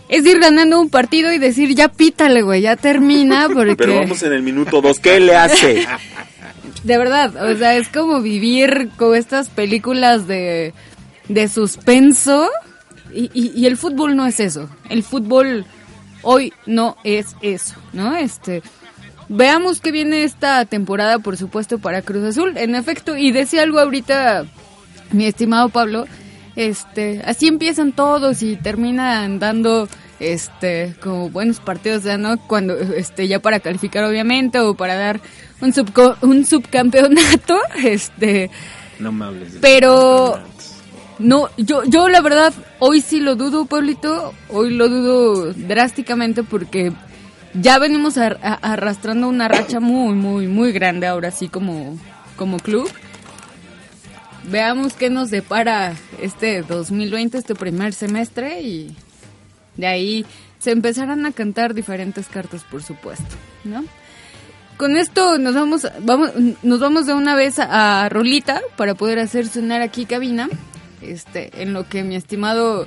es 0.09 0.25
ir 0.25 0.39
ganando 0.39 0.79
un 0.79 0.89
partido 0.89 1.33
y 1.33 1.39
decir, 1.39 1.73
ya 1.73 1.87
pítale, 1.87 2.41
güey, 2.41 2.61
ya 2.61 2.75
termina, 2.75 3.47
porque... 3.53 3.75
Pero 3.75 3.95
vamos 3.95 4.21
en 4.23 4.33
el 4.33 4.43
minuto 4.43 4.81
dos, 4.81 4.99
¿qué 4.99 5.19
le 5.19 5.35
hace? 5.35 5.85
De 6.83 6.97
verdad, 6.97 7.49
o 7.49 7.57
sea, 7.57 7.77
es 7.77 7.87
como 7.87 8.21
vivir 8.21 8.89
con 8.97 9.15
estas 9.15 9.47
películas 9.47 10.27
de, 10.27 10.73
de 11.29 11.47
suspenso 11.47 12.49
y, 13.13 13.29
y- 13.33 13.51
y 13.55 13.65
el 13.65 13.77
fútbol 13.77 14.15
no 14.15 14.25
es 14.25 14.39
eso. 14.39 14.69
El 14.89 15.03
fútbol 15.03 15.65
hoy 16.21 16.53
no 16.65 16.97
es 17.03 17.35
eso, 17.41 17.75
¿no? 17.93 18.15
Este, 18.15 18.61
veamos 19.29 19.81
qué 19.81 19.91
viene 19.91 20.23
esta 20.23 20.65
temporada, 20.65 21.19
por 21.19 21.37
supuesto, 21.37 21.79
para 21.79 22.01
Cruz 22.01 22.23
Azul. 22.23 22.57
En 22.57 22.75
efecto, 22.75 23.17
y 23.17 23.31
decía 23.31 23.63
algo 23.63 23.79
ahorita 23.79 24.45
mi 25.11 25.25
estimado 25.25 25.69
Pablo, 25.69 26.05
este, 26.55 27.21
así 27.25 27.47
empiezan 27.47 27.91
todos 27.93 28.41
y 28.43 28.55
terminan 28.55 29.39
dando 29.39 29.87
este 30.19 30.93
como 31.01 31.29
buenos 31.29 31.59
partidos 31.59 32.03
ya 32.03 32.17
no 32.17 32.37
cuando 32.37 32.75
este 32.77 33.27
ya 33.27 33.39
para 33.39 33.59
calificar 33.59 34.03
obviamente 34.05 34.59
o 34.59 34.75
para 34.75 34.95
dar 34.95 35.19
un 35.59 35.73
subco- 35.73 36.15
un 36.21 36.45
subcampeonato 36.45 37.57
este 37.83 38.49
No 38.99 39.11
me 39.11 39.25
hables 39.25 39.53
de 39.53 39.59
pero 39.59 40.39
no 41.19 41.49
yo 41.57 41.83
yo 41.85 42.09
la 42.09 42.21
verdad 42.21 42.53
hoy 42.79 43.01
sí 43.01 43.19
lo 43.19 43.35
dudo 43.35 43.65
Pablito 43.65 44.33
hoy 44.49 44.73
lo 44.73 44.89
dudo 44.89 45.53
drásticamente 45.53 46.43
porque 46.43 46.91
ya 47.53 47.77
venimos 47.79 48.17
a- 48.17 48.27
arrastrando 48.61 49.27
una 49.27 49.47
racha 49.47 49.79
muy 49.79 50.13
muy 50.15 50.47
muy 50.47 50.71
grande 50.71 51.07
ahora 51.07 51.31
sí 51.31 51.49
como 51.49 51.97
como 52.35 52.57
club 52.59 52.89
veamos 54.49 54.93
qué 54.93 55.09
nos 55.09 55.29
depara 55.29 55.93
este 56.21 56.63
2020 56.63 57.37
este 57.37 57.55
primer 57.55 57.93
semestre 57.93 58.61
y 58.61 58.95
de 59.77 59.87
ahí 59.87 60.25
se 60.59 60.71
empezarán 60.71 61.25
a 61.25 61.31
cantar 61.31 61.73
diferentes 61.73 62.27
cartas 62.27 62.63
por 62.63 62.83
supuesto 62.83 63.35
no 63.63 63.83
con 64.77 64.97
esto 64.97 65.37
nos 65.37 65.53
vamos, 65.53 65.87
vamos, 66.01 66.31
nos 66.63 66.79
vamos 66.79 67.05
de 67.05 67.13
una 67.13 67.35
vez 67.35 67.59
a, 67.59 68.03
a 68.03 68.09
Rolita 68.09 68.59
para 68.75 68.95
poder 68.95 69.19
hacer 69.19 69.47
sonar 69.47 69.81
aquí 69.83 70.05
cabina. 70.05 70.49
Este, 71.11 71.51
en 71.61 71.73
lo 71.73 71.87
que 71.87 72.03
mi 72.03 72.15
estimado 72.15 72.85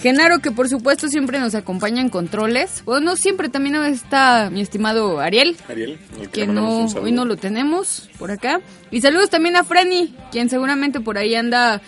Genaro, 0.00 0.40
que 0.40 0.50
por 0.50 0.68
supuesto 0.68 1.08
siempre 1.08 1.38
nos 1.38 1.54
acompaña 1.54 2.00
en 2.00 2.10
controles. 2.10 2.82
Bueno, 2.84 3.06
no 3.06 3.16
siempre, 3.16 3.48
también 3.48 3.76
está 3.76 4.50
mi 4.50 4.60
estimado 4.60 5.20
Ariel, 5.20 5.56
Ariel, 5.68 5.98
que 6.32 6.46
no, 6.46 6.86
hoy 6.86 7.12
no 7.12 7.24
lo 7.24 7.36
tenemos 7.36 8.10
por 8.18 8.30
acá. 8.30 8.60
Y 8.90 9.00
saludos 9.00 9.30
también 9.30 9.56
a 9.56 9.64
Franny, 9.64 10.14
quien 10.30 10.50
seguramente 10.50 11.00
por 11.00 11.16
ahí 11.18 11.34
anda 11.34 11.80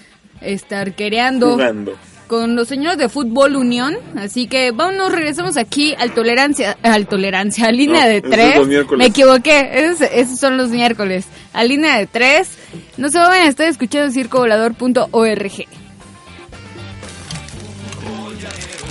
arquereando 0.70 1.52
Jugando. 1.52 1.96
Con 2.28 2.54
los 2.54 2.68
señores 2.68 2.98
de 2.98 3.08
Fútbol 3.08 3.56
Unión. 3.56 3.96
Así 4.16 4.46
que 4.46 4.70
vámonos, 4.70 5.10
regresamos 5.10 5.56
aquí 5.56 5.94
al 5.98 6.12
Tolerancia, 6.12 6.78
al 6.82 7.08
Tolerancia, 7.08 7.66
a 7.66 7.72
línea 7.72 8.04
No, 8.04 8.10
de 8.10 8.20
tres. 8.22 8.60
Me 8.96 9.06
equivoqué, 9.06 9.70
esos, 9.72 10.02
esos 10.12 10.38
son 10.38 10.56
los 10.56 10.70
miércoles. 10.70 11.26
A 11.52 11.64
línea 11.64 11.98
de 11.98 12.06
tres. 12.06 12.50
No 12.96 13.08
se 13.08 13.18
vayan 13.18 13.46
a 13.46 13.48
estar 13.48 13.66
escuchando 13.66 14.12
circovolador.org. 14.12 15.66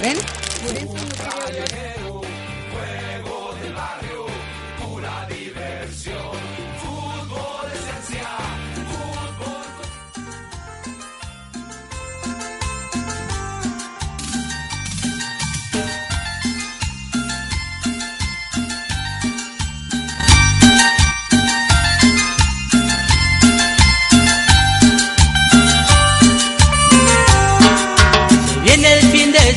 ¿Ven? 0.01 0.17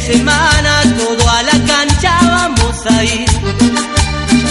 Semana, 0.00 0.82
todo 0.96 1.28
a 1.28 1.42
la 1.42 1.58
cancha 1.66 2.18
vamos 2.22 2.76
a 2.86 3.04
ir. 3.04 3.28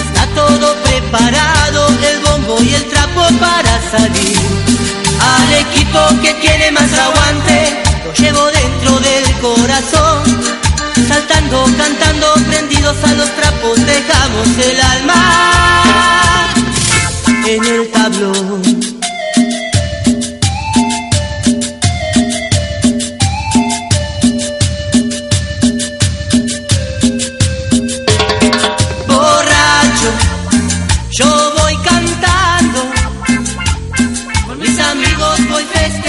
Está 0.05 0.25
todo 0.35 0.75
preparado, 0.83 1.87
el 1.89 2.19
bombo 2.19 2.61
y 2.61 2.73
el 2.73 2.83
trapo 2.85 3.21
para 3.39 3.73
salir. 3.91 4.37
Al 5.19 5.53
equipo 5.65 5.99
que 6.21 6.33
tiene 6.35 6.71
más 6.71 6.91
aguante, 6.93 7.83
lo 8.05 8.13
llevo 8.13 8.45
dentro 8.51 8.99
del 8.99 9.25
corazón. 9.41 10.23
Saltando, 11.07 11.65
cantando, 11.77 12.33
prendidos 12.49 12.97
a 13.03 13.13
los 13.13 13.29
trapos, 13.35 13.85
dejamos 13.85 14.47
el 14.69 14.81
alma 14.81 16.49
en 17.47 17.65
el 17.65 17.91
tablón. 17.91 18.98
Yo 31.19 31.25
voy 31.57 31.75
cantando, 31.83 32.79
con 34.47 34.57
mis 34.57 34.79
amigos 34.79 35.49
voy 35.49 35.65
festejando. 35.65 36.08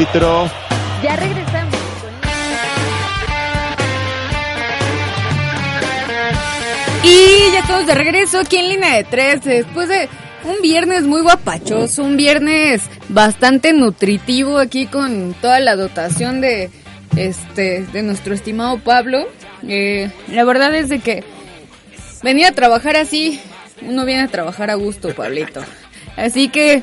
Árbitro. 0.00 0.50
Ya 1.02 1.16
regresamos. 1.16 1.74
Y 7.02 7.52
ya 7.52 7.66
todos 7.66 7.86
de 7.86 7.94
regreso 7.94 8.38
aquí 8.38 8.56
en 8.56 8.68
línea 8.68 8.96
de 8.96 9.04
tres, 9.04 9.44
después 9.44 9.88
de 9.88 10.08
un 10.44 10.60
viernes 10.62 11.04
muy 11.04 11.22
guapachoso, 11.22 12.02
un 12.02 12.16
viernes 12.16 12.82
bastante 13.08 13.72
nutritivo 13.72 14.58
aquí 14.58 14.86
con 14.86 15.34
toda 15.34 15.60
la 15.60 15.76
dotación 15.76 16.40
de 16.40 16.70
este 17.16 17.82
de 17.92 18.02
nuestro 18.02 18.34
estimado 18.34 18.78
Pablo. 18.78 19.26
Eh, 19.66 20.10
la 20.28 20.44
verdad 20.44 20.74
es 20.74 20.88
de 20.88 21.00
que 21.00 21.24
venir 22.22 22.46
a 22.46 22.52
trabajar 22.52 22.96
así, 22.96 23.40
uno 23.82 24.06
viene 24.06 24.22
a 24.22 24.28
trabajar 24.28 24.70
a 24.70 24.74
gusto, 24.74 25.14
Pablito. 25.14 25.62
Así 26.16 26.48
que 26.48 26.82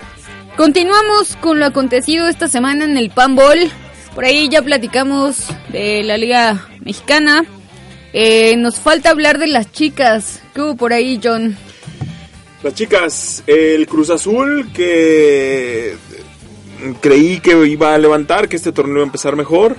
continuamos 0.58 1.38
con 1.38 1.60
lo 1.60 1.67
acontecido 1.67 2.28
esta 2.28 2.48
semana 2.48 2.84
en 2.84 2.98
el 2.98 3.12
Panball. 3.12 3.72
Por 4.15 4.26
ahí 4.26 4.50
ya 4.50 4.63
platicamos 4.63 5.46
de 5.70 6.04
la 6.04 6.17
Liga 6.17 6.67
Mexicana. 6.82 7.46
Eh, 8.12 8.58
nos 8.58 8.80
falta 8.80 9.12
hablar 9.12 9.38
de 9.38 9.48
las 9.48 9.72
chicas. 9.72 10.41
¿Qué 10.54 10.62
hubo 10.62 10.76
por 10.76 10.91
ahí, 10.91 11.22
John? 11.24 11.56
Las 12.63 12.74
chicas, 12.74 13.43
el 13.46 13.88
Cruz 13.88 14.10
Azul 14.10 14.72
que 14.74 15.96
creí 17.02 17.39
que 17.39 17.67
iba 17.67 17.93
a 17.93 17.98
levantar, 18.00 18.50
que 18.50 18.56
este 18.56 18.72
torneo 18.72 18.96
iba 18.96 19.04
a 19.04 19.06
empezar 19.06 19.36
mejor, 19.36 19.78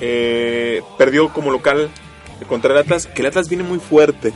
eh, 0.00 0.82
perdió 0.98 1.32
como 1.32 1.52
local 1.52 1.88
contra 2.48 2.72
el 2.72 2.78
Atlas, 2.78 3.06
que 3.06 3.22
el 3.22 3.28
Atlas 3.28 3.48
viene 3.48 3.62
muy 3.62 3.78
fuerte. 3.78 4.32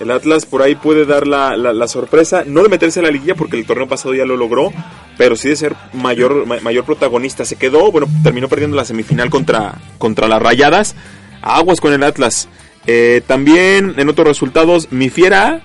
El 0.00 0.10
Atlas 0.10 0.46
por 0.46 0.62
ahí 0.62 0.74
puede 0.76 1.04
dar 1.04 1.26
la, 1.26 1.56
la- 1.56 1.86
sorpresa, 1.88 2.42
no 2.46 2.62
de 2.62 2.68
meterse 2.70 3.00
en 3.00 3.04
la 3.04 3.10
liguilla 3.12 3.34
porque 3.34 3.58
el 3.58 3.66
torneo 3.66 3.86
pasado 3.86 4.14
ya 4.14 4.24
lo 4.24 4.36
logró, 4.36 4.72
pero 5.18 5.36
sí 5.36 5.50
de 5.50 5.56
ser 5.56 5.76
mayor, 5.92 6.46
ma- 6.46 6.58
mayor 6.62 6.84
protagonista. 6.84 7.44
Se 7.44 7.56
quedó, 7.56 7.92
bueno, 7.92 8.06
terminó 8.22 8.48
perdiendo 8.48 8.76
la 8.76 8.86
semifinal 8.86 9.28
contra, 9.28 9.74
contra 9.98 10.26
las 10.26 10.40
Rayadas. 10.40 10.94
Aguas 11.42 11.80
con 11.82 11.92
el 11.92 12.02
Atlas. 12.02 12.48
Eh, 12.86 13.20
también 13.26 13.94
en 13.98 14.08
otros 14.08 14.26
resultados, 14.26 14.88
mi 14.90 15.10
fiera 15.10 15.60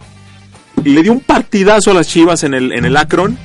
le 0.83 1.01
dio 1.01 1.13
un 1.13 1.21
partidazo 1.21 1.91
a 1.91 1.93
las 1.93 2.07
Chivas 2.09 2.43
en 2.43 2.53
el, 2.53 2.73
en 2.73 2.83
el 2.83 2.97
Akron, 2.97 3.37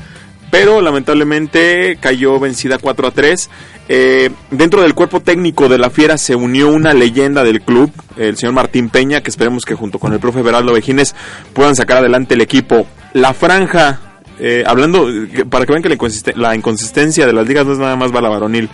pero 0.51 0.81
lamentablemente 0.81 1.97
cayó 2.01 2.39
vencida 2.41 2.79
4 2.79 3.09
a 3.09 3.11
3. 3.13 3.51
Eh, 3.89 4.31
dentro 4.51 4.83
del 4.83 4.95
cuerpo 4.95 5.21
técnico 5.21 5.69
de 5.69 5.79
la 5.79 5.91
Fiera 5.91 6.17
se 6.19 6.35
unió 6.35 6.69
una 6.69 6.93
leyenda 6.95 7.43
del 7.45 7.61
club, 7.63 7.93
el 8.17 8.37
señor 8.37 8.55
Martín 8.55 8.89
Peña, 8.89 9.21
que 9.23 9.31
esperemos 9.31 9.65
que 9.65 9.75
junto 9.75 9.99
con 9.99 10.13
el 10.13 10.21
profe 10.21 10.43
Beraldo 10.43 10.73
Vejines 10.73 11.15
puedan 11.53 11.75
sacar 11.77 11.99
adelante 11.99 12.35
el 12.35 12.41
equipo. 12.41 12.87
La 13.13 13.35
franja, 13.35 14.01
eh, 14.39 14.63
hablando, 14.67 15.07
que- 15.35 15.45
para 15.45 15.67
que 15.67 15.73
vean 15.73 15.83
que 15.83 15.89
la 16.37 16.55
inconsistencia 16.55 17.27
de 17.27 17.33
las 17.33 17.47
ligas 17.49 17.67
no 17.67 17.73
es 17.73 17.79
nada 17.79 17.97
más 17.97 18.13
bala 18.13 18.29
varonil. 18.29 18.69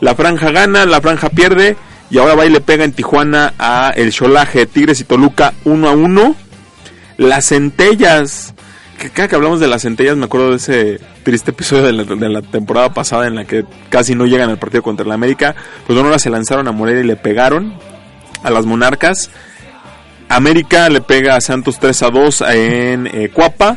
La 0.00 0.14
franja 0.14 0.50
gana, 0.50 0.84
la 0.86 1.00
franja 1.00 1.28
pierde, 1.28 1.76
y 2.10 2.18
ahora 2.18 2.34
va 2.34 2.44
y 2.46 2.50
le 2.50 2.60
pega 2.60 2.84
en 2.84 2.92
Tijuana 2.92 3.54
a 3.58 3.92
el 3.96 4.12
Cholaje, 4.12 4.66
Tigres 4.66 5.00
y 5.00 5.04
Toluca 5.04 5.54
1 5.64 5.88
a 5.88 5.92
1. 5.92 6.36
Las 7.18 7.48
centellas. 7.48 8.54
Que 9.02 9.10
cada 9.10 9.26
que 9.26 9.34
hablamos 9.34 9.58
de 9.58 9.66
las 9.66 9.82
centellas 9.82 10.16
me 10.16 10.26
acuerdo 10.26 10.50
de 10.50 10.56
ese 10.58 11.00
triste 11.24 11.50
episodio 11.50 11.82
de 11.82 11.92
la, 11.92 12.28
la 12.28 12.40
temporada 12.40 12.94
pasada 12.94 13.26
en 13.26 13.34
la 13.34 13.44
que 13.44 13.64
casi 13.88 14.14
no 14.14 14.26
llegan 14.26 14.48
al 14.48 14.60
partido 14.60 14.84
contra 14.84 15.04
el 15.04 15.10
América. 15.10 15.56
Pues 15.88 15.98
ahora 15.98 16.20
se 16.20 16.30
lanzaron 16.30 16.68
a 16.68 16.72
Morelia 16.72 17.02
y 17.02 17.06
le 17.08 17.16
pegaron 17.16 17.74
a 18.44 18.50
las 18.50 18.64
monarcas. 18.64 19.28
América 20.28 20.88
le 20.88 21.00
pega 21.00 21.34
a 21.34 21.40
Santos 21.40 21.80
3 21.80 22.00
a 22.04 22.10
2 22.10 22.40
en 22.52 23.06
eh, 23.08 23.28
Cuapa. 23.32 23.76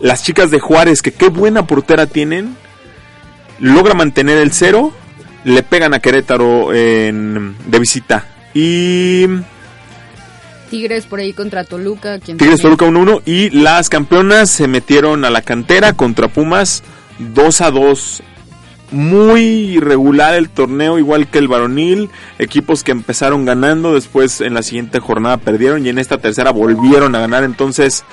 Las 0.00 0.22
chicas 0.22 0.52
de 0.52 0.60
Juárez, 0.60 1.02
que 1.02 1.10
qué 1.10 1.28
buena 1.28 1.66
portera 1.66 2.06
tienen, 2.06 2.56
logra 3.58 3.94
mantener 3.94 4.38
el 4.38 4.52
cero. 4.52 4.92
Le 5.42 5.64
pegan 5.64 5.92
a 5.92 5.98
Querétaro 5.98 6.72
en- 6.72 7.56
de 7.66 7.78
visita. 7.80 8.26
Y 8.54 9.26
Tigres 10.70 11.06
por 11.06 11.20
ahí 11.20 11.32
contra 11.32 11.64
Toluca. 11.64 12.18
quien 12.18 12.36
Tigres 12.38 12.60
también- 12.60 12.76
Toluca 12.78 12.98
1-1 13.00 13.22
y 13.24 13.50
las 13.50 13.88
campeonas 13.88 14.50
se 14.50 14.68
metieron 14.68 15.24
a 15.24 15.30
la 15.30 15.42
cantera 15.42 15.92
contra 15.94 16.28
Pumas 16.28 16.82
2 17.18 17.60
a 17.60 17.70
2. 17.70 18.22
Muy 18.92 19.42
irregular 19.42 20.34
el 20.34 20.48
torneo, 20.48 20.98
igual 20.98 21.26
que 21.28 21.38
el 21.38 21.48
varonil. 21.48 22.08
Equipos 22.38 22.84
que 22.84 22.92
empezaron 22.92 23.44
ganando, 23.44 23.94
después 23.94 24.40
en 24.40 24.54
la 24.54 24.62
siguiente 24.62 25.00
jornada 25.00 25.38
perdieron 25.38 25.84
y 25.84 25.88
en 25.88 25.98
esta 25.98 26.18
tercera 26.18 26.52
volvieron 26.52 27.14
a 27.16 27.18
ganar. 27.20 27.42
Entonces 27.42 28.04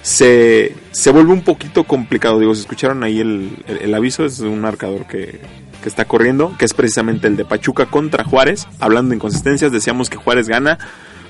se, 0.00 0.74
se 0.90 1.10
vuelve 1.10 1.32
un 1.32 1.42
poquito 1.42 1.84
complicado. 1.84 2.38
Digo, 2.40 2.54
si 2.54 2.62
escucharon 2.62 3.02
ahí 3.02 3.20
el, 3.20 3.58
el- 3.68 3.78
el 3.82 3.94
aviso, 3.94 4.24
es 4.24 4.40
un 4.40 4.60
marcador 4.62 5.06
que, 5.06 5.38
que 5.82 5.88
está 5.88 6.06
corriendo, 6.06 6.54
que 6.58 6.64
es 6.64 6.72
precisamente 6.72 7.26
el 7.26 7.36
de 7.36 7.44
Pachuca 7.44 7.84
contra 7.86 8.24
Juárez. 8.24 8.66
Hablando 8.80 9.10
de 9.10 9.16
inconsistencias, 9.16 9.70
decíamos 9.70 10.08
que 10.08 10.16
Juárez 10.16 10.48
gana, 10.48 10.78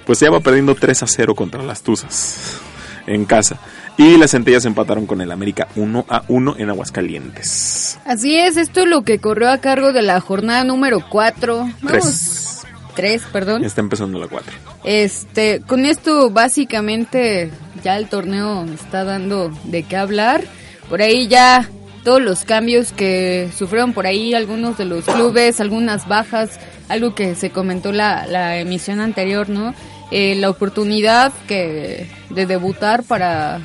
pues 0.07 0.21
ya 0.21 0.31
va 0.31 0.41
perdiendo 0.41 0.75
3 0.75 1.03
a 1.03 1.07
0 1.07 1.35
contra 1.35 1.63
las 1.63 1.83
Tuzas 1.83 2.61
en 3.07 3.25
casa. 3.25 3.59
Y 3.99 4.17
las 4.17 4.31
centellas 4.31 4.65
empataron 4.65 5.07
con 5.07 5.21
el 5.21 5.31
América 5.31 5.69
1 5.77 6.07
a 6.09 6.23
1 6.29 6.57
en 6.59 6.71
Aguascalientes. 6.71 7.99
Así 8.07 8.37
es, 8.37 8.57
esto 8.57 8.81
es 8.81 8.87
lo 8.89 9.03
que 9.03 9.19
corrió 9.19 9.51
a 9.51 9.59
cargo 9.59 9.93
de 9.93 10.03
la 10.03 10.19
jornada 10.21 10.65
número 10.65 11.05
4. 11.09 11.59
Vamos. 11.83 11.83
Tres. 11.83 12.49
3, 12.95 13.23
perdón. 13.33 13.65
Está 13.65 13.81
empezando 13.81 14.19
la 14.19 14.29
4. 14.29 14.53
Este, 14.85 15.61
con 15.67 15.85
esto 15.87 16.31
básicamente 16.31 17.51
ya 17.83 17.97
el 17.97 18.09
torneo 18.09 18.65
está 18.65 19.05
dando 19.05 19.51
de 19.65 19.83
qué 19.83 19.97
hablar. 19.97 20.45
Por 20.89 21.03
ahí 21.03 21.29
ya 21.29 21.69
todos 22.05 22.21
los 22.21 22.45
cambios 22.45 22.93
que 22.93 23.51
sufrieron 23.57 23.93
por 23.93 24.07
ahí 24.07 24.35
algunos 24.35 24.77
de 24.77 24.85
los 24.85 25.05
clubes, 25.05 25.61
algunas 25.61 26.09
bajas, 26.09 26.59
algo 26.89 27.15
que 27.15 27.35
se 27.35 27.51
comentó 27.51 27.93
la, 27.93 28.27
la 28.27 28.59
emisión 28.59 29.01
anterior, 29.01 29.49
¿no? 29.49 29.75
Eh, 30.15 30.35
la 30.37 30.51
oportunidad 30.51 31.33
que 31.49 32.07
de 32.31 32.47
debutar 32.47 33.03
para 33.03 33.61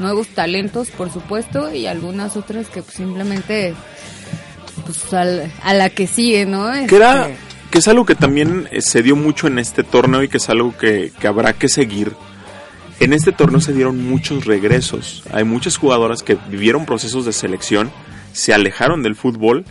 nuevos 0.00 0.26
talentos, 0.28 0.88
por 0.90 1.12
supuesto, 1.12 1.72
y 1.72 1.86
algunas 1.86 2.36
otras 2.36 2.68
que 2.68 2.82
pues, 2.82 2.96
simplemente 2.96 3.72
pues, 4.84 5.12
al- 5.14 5.50
a 5.62 5.74
la 5.74 5.88
que 5.90 6.06
sigue, 6.06 6.44
¿no? 6.44 6.70
Que 6.88 6.96
era, 6.96 7.28
Este, 7.28 7.36
que 7.70 7.78
es 7.78 7.88
algo 7.88 8.04
que 8.04 8.14
también 8.14 8.68
eh, 8.72 8.80
se 8.82 9.02
dio 9.02 9.16
mucho 9.16 9.46
en 9.46 9.58
este 9.58 9.84
torneo 9.84 10.22
y 10.22 10.28
que 10.28 10.36
es 10.38 10.48
algo 10.48 10.76
que, 10.76 11.12
que 11.20 11.26
habrá 11.28 11.52
que 11.52 11.68
seguir. 11.68 12.12
En 12.98 13.12
este 13.12 13.30
torneo 13.32 13.60
se 13.60 13.72
dieron 13.72 14.02
muchos 14.08 14.44
regresos. 14.46 15.22
Hay 15.32 15.44
muchas 15.44 15.76
jugadoras 15.76 16.22
que 16.22 16.36
vivieron 16.50 16.84
procesos 16.86 17.24
de 17.26 17.32
selección, 17.32 17.90
se 18.32 18.54
alejaron 18.54 19.02
del 19.02 19.14
fútbol 19.16 19.64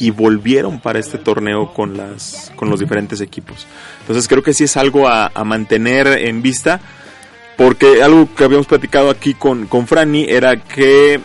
y 0.00 0.10
volvieron 0.10 0.80
para 0.80 0.98
este 0.98 1.18
torneo 1.18 1.72
con 1.72 1.96
las 1.96 2.52
con 2.56 2.70
los 2.70 2.80
diferentes 2.80 3.20
equipos. 3.20 3.66
Entonces 4.00 4.28
creo 4.28 4.42
que 4.42 4.54
sí 4.54 4.64
es 4.64 4.76
algo 4.76 5.08
a, 5.08 5.30
mantener 5.44 6.06
en 6.06 6.42
vista 6.42 6.80
porque 7.56 8.02
algo 8.02 8.32
que 8.34 8.44
habíamos 8.44 8.66
platicado 8.66 9.10
aquí 9.10 9.34
con, 9.34 9.66
con 9.66 9.86
Franny 9.86 10.26
era 10.28 10.56
que 10.56 11.20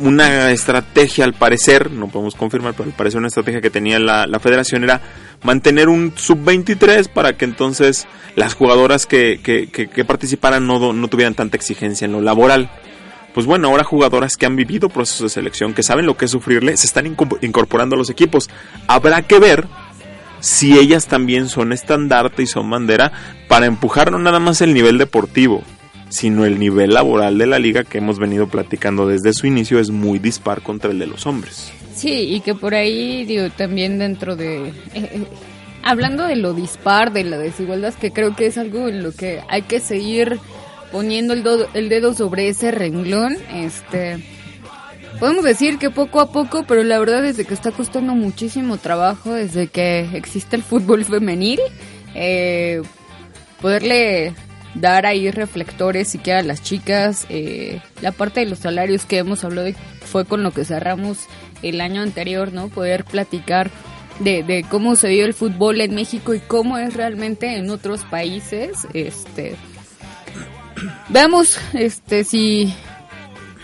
una 0.00 0.50
estrategia 0.50 1.24
al 1.24 1.34
parecer, 1.34 1.90
no 1.90 2.08
podemos 2.08 2.34
confirmar, 2.34 2.72
pero 2.72 2.88
al 2.88 2.96
parecer 2.96 3.18
una 3.18 3.28
estrategia 3.28 3.60
que 3.60 3.70
tenía 3.70 3.98
la, 3.98 4.26
la 4.26 4.40
federación 4.40 4.82
era 4.82 5.00
mantener 5.42 5.88
un 5.88 6.12
sub-23 6.16 7.08
para 7.08 7.36
que 7.36 7.44
entonces 7.44 8.06
las 8.34 8.54
jugadoras 8.54 9.06
que, 9.06 9.40
que, 9.42 9.68
que, 9.68 9.88
que 9.88 10.04
participaran 10.04 10.66
no, 10.66 10.92
no 10.92 11.08
tuvieran 11.08 11.34
tanta 11.34 11.56
exigencia 11.56 12.06
en 12.06 12.12
lo 12.12 12.20
laboral. 12.20 12.70
Pues 13.34 13.46
bueno, 13.46 13.68
ahora 13.68 13.84
jugadoras 13.84 14.36
que 14.36 14.46
han 14.46 14.56
vivido 14.56 14.88
procesos 14.88 15.22
de 15.22 15.28
selección, 15.28 15.72
que 15.72 15.82
saben 15.82 16.06
lo 16.06 16.16
que 16.16 16.24
es 16.24 16.30
sufrirle, 16.32 16.76
se 16.76 16.86
están 16.86 17.06
inco- 17.06 17.38
incorporando 17.42 17.94
a 17.94 17.98
los 17.98 18.10
equipos. 18.10 18.50
Habrá 18.88 19.22
que 19.22 19.38
ver 19.38 19.66
si 20.40 20.78
ellas 20.78 21.06
también 21.06 21.48
son 21.48 21.72
estandarte 21.72 22.42
y 22.42 22.46
son 22.46 22.68
bandera 22.70 23.12
para 23.48 23.66
empujar 23.66 24.10
no 24.10 24.18
nada 24.18 24.40
más 24.40 24.60
el 24.62 24.74
nivel 24.74 24.98
deportivo, 24.98 25.62
sino 26.08 26.44
el 26.44 26.58
nivel 26.58 26.94
laboral 26.94 27.38
de 27.38 27.46
la 27.46 27.58
liga 27.58 27.84
que 27.84 27.98
hemos 27.98 28.18
venido 28.18 28.48
platicando 28.48 29.06
desde 29.06 29.32
su 29.32 29.46
inicio 29.46 29.78
es 29.78 29.90
muy 29.90 30.18
dispar 30.18 30.62
contra 30.62 30.90
el 30.90 30.98
de 30.98 31.06
los 31.06 31.26
hombres. 31.26 31.72
Sí, 31.94 32.34
y 32.34 32.40
que 32.40 32.54
por 32.54 32.74
ahí, 32.74 33.24
digo, 33.26 33.48
también 33.50 33.98
dentro 33.98 34.34
de... 34.34 34.72
eh, 34.94 35.22
hablando 35.82 36.24
de 36.24 36.36
lo 36.36 36.54
dispar, 36.54 37.12
de 37.12 37.24
la 37.24 37.36
desigualdad, 37.38 37.94
que 37.94 38.10
creo 38.10 38.34
que 38.34 38.46
es 38.46 38.58
algo 38.58 38.88
en 38.88 39.02
lo 39.02 39.12
que 39.12 39.40
hay 39.48 39.62
que 39.62 39.78
seguir 39.80 40.38
poniendo 40.92 41.34
el, 41.34 41.44
el 41.74 41.88
dedo 41.88 42.14
sobre 42.14 42.48
ese 42.48 42.70
renglón, 42.70 43.36
este... 43.52 44.24
Podemos 45.18 45.44
decir 45.44 45.76
que 45.76 45.90
poco 45.90 46.20
a 46.20 46.32
poco, 46.32 46.64
pero 46.66 46.82
la 46.82 46.98
verdad 46.98 47.22
es 47.26 47.36
que 47.46 47.52
está 47.52 47.72
costando 47.72 48.14
muchísimo 48.14 48.78
trabajo 48.78 49.34
desde 49.34 49.66
que 49.66 50.08
existe 50.14 50.56
el 50.56 50.62
fútbol 50.62 51.04
femenil. 51.04 51.60
eh, 52.14 52.80
poderle 53.60 54.32
dar 54.74 55.04
ahí 55.04 55.30
reflectores 55.30 56.08
siquiera 56.08 56.38
a 56.38 56.42
las 56.42 56.62
chicas. 56.62 57.26
eh, 57.28 57.82
la 58.00 58.12
parte 58.12 58.40
de 58.40 58.46
los 58.46 58.60
salarios 58.60 59.04
que 59.04 59.18
hemos 59.18 59.44
hablado 59.44 59.68
fue 60.00 60.24
con 60.24 60.42
lo 60.42 60.52
que 60.52 60.64
cerramos 60.64 61.26
el 61.60 61.82
año 61.82 62.00
anterior, 62.00 62.52
¿no? 62.52 62.68
Poder 62.68 63.04
platicar 63.04 63.70
de, 64.20 64.42
de 64.42 64.64
cómo 64.70 64.96
se 64.96 65.08
vive 65.08 65.24
el 65.24 65.34
fútbol 65.34 65.82
en 65.82 65.94
México 65.94 66.32
y 66.32 66.40
cómo 66.40 66.78
es 66.78 66.94
realmente 66.94 67.56
en 67.56 67.68
otros 67.68 68.04
países. 68.04 68.86
Este, 68.94 69.56
veamos 71.08 71.58
este, 71.74 72.24
si 72.24 72.74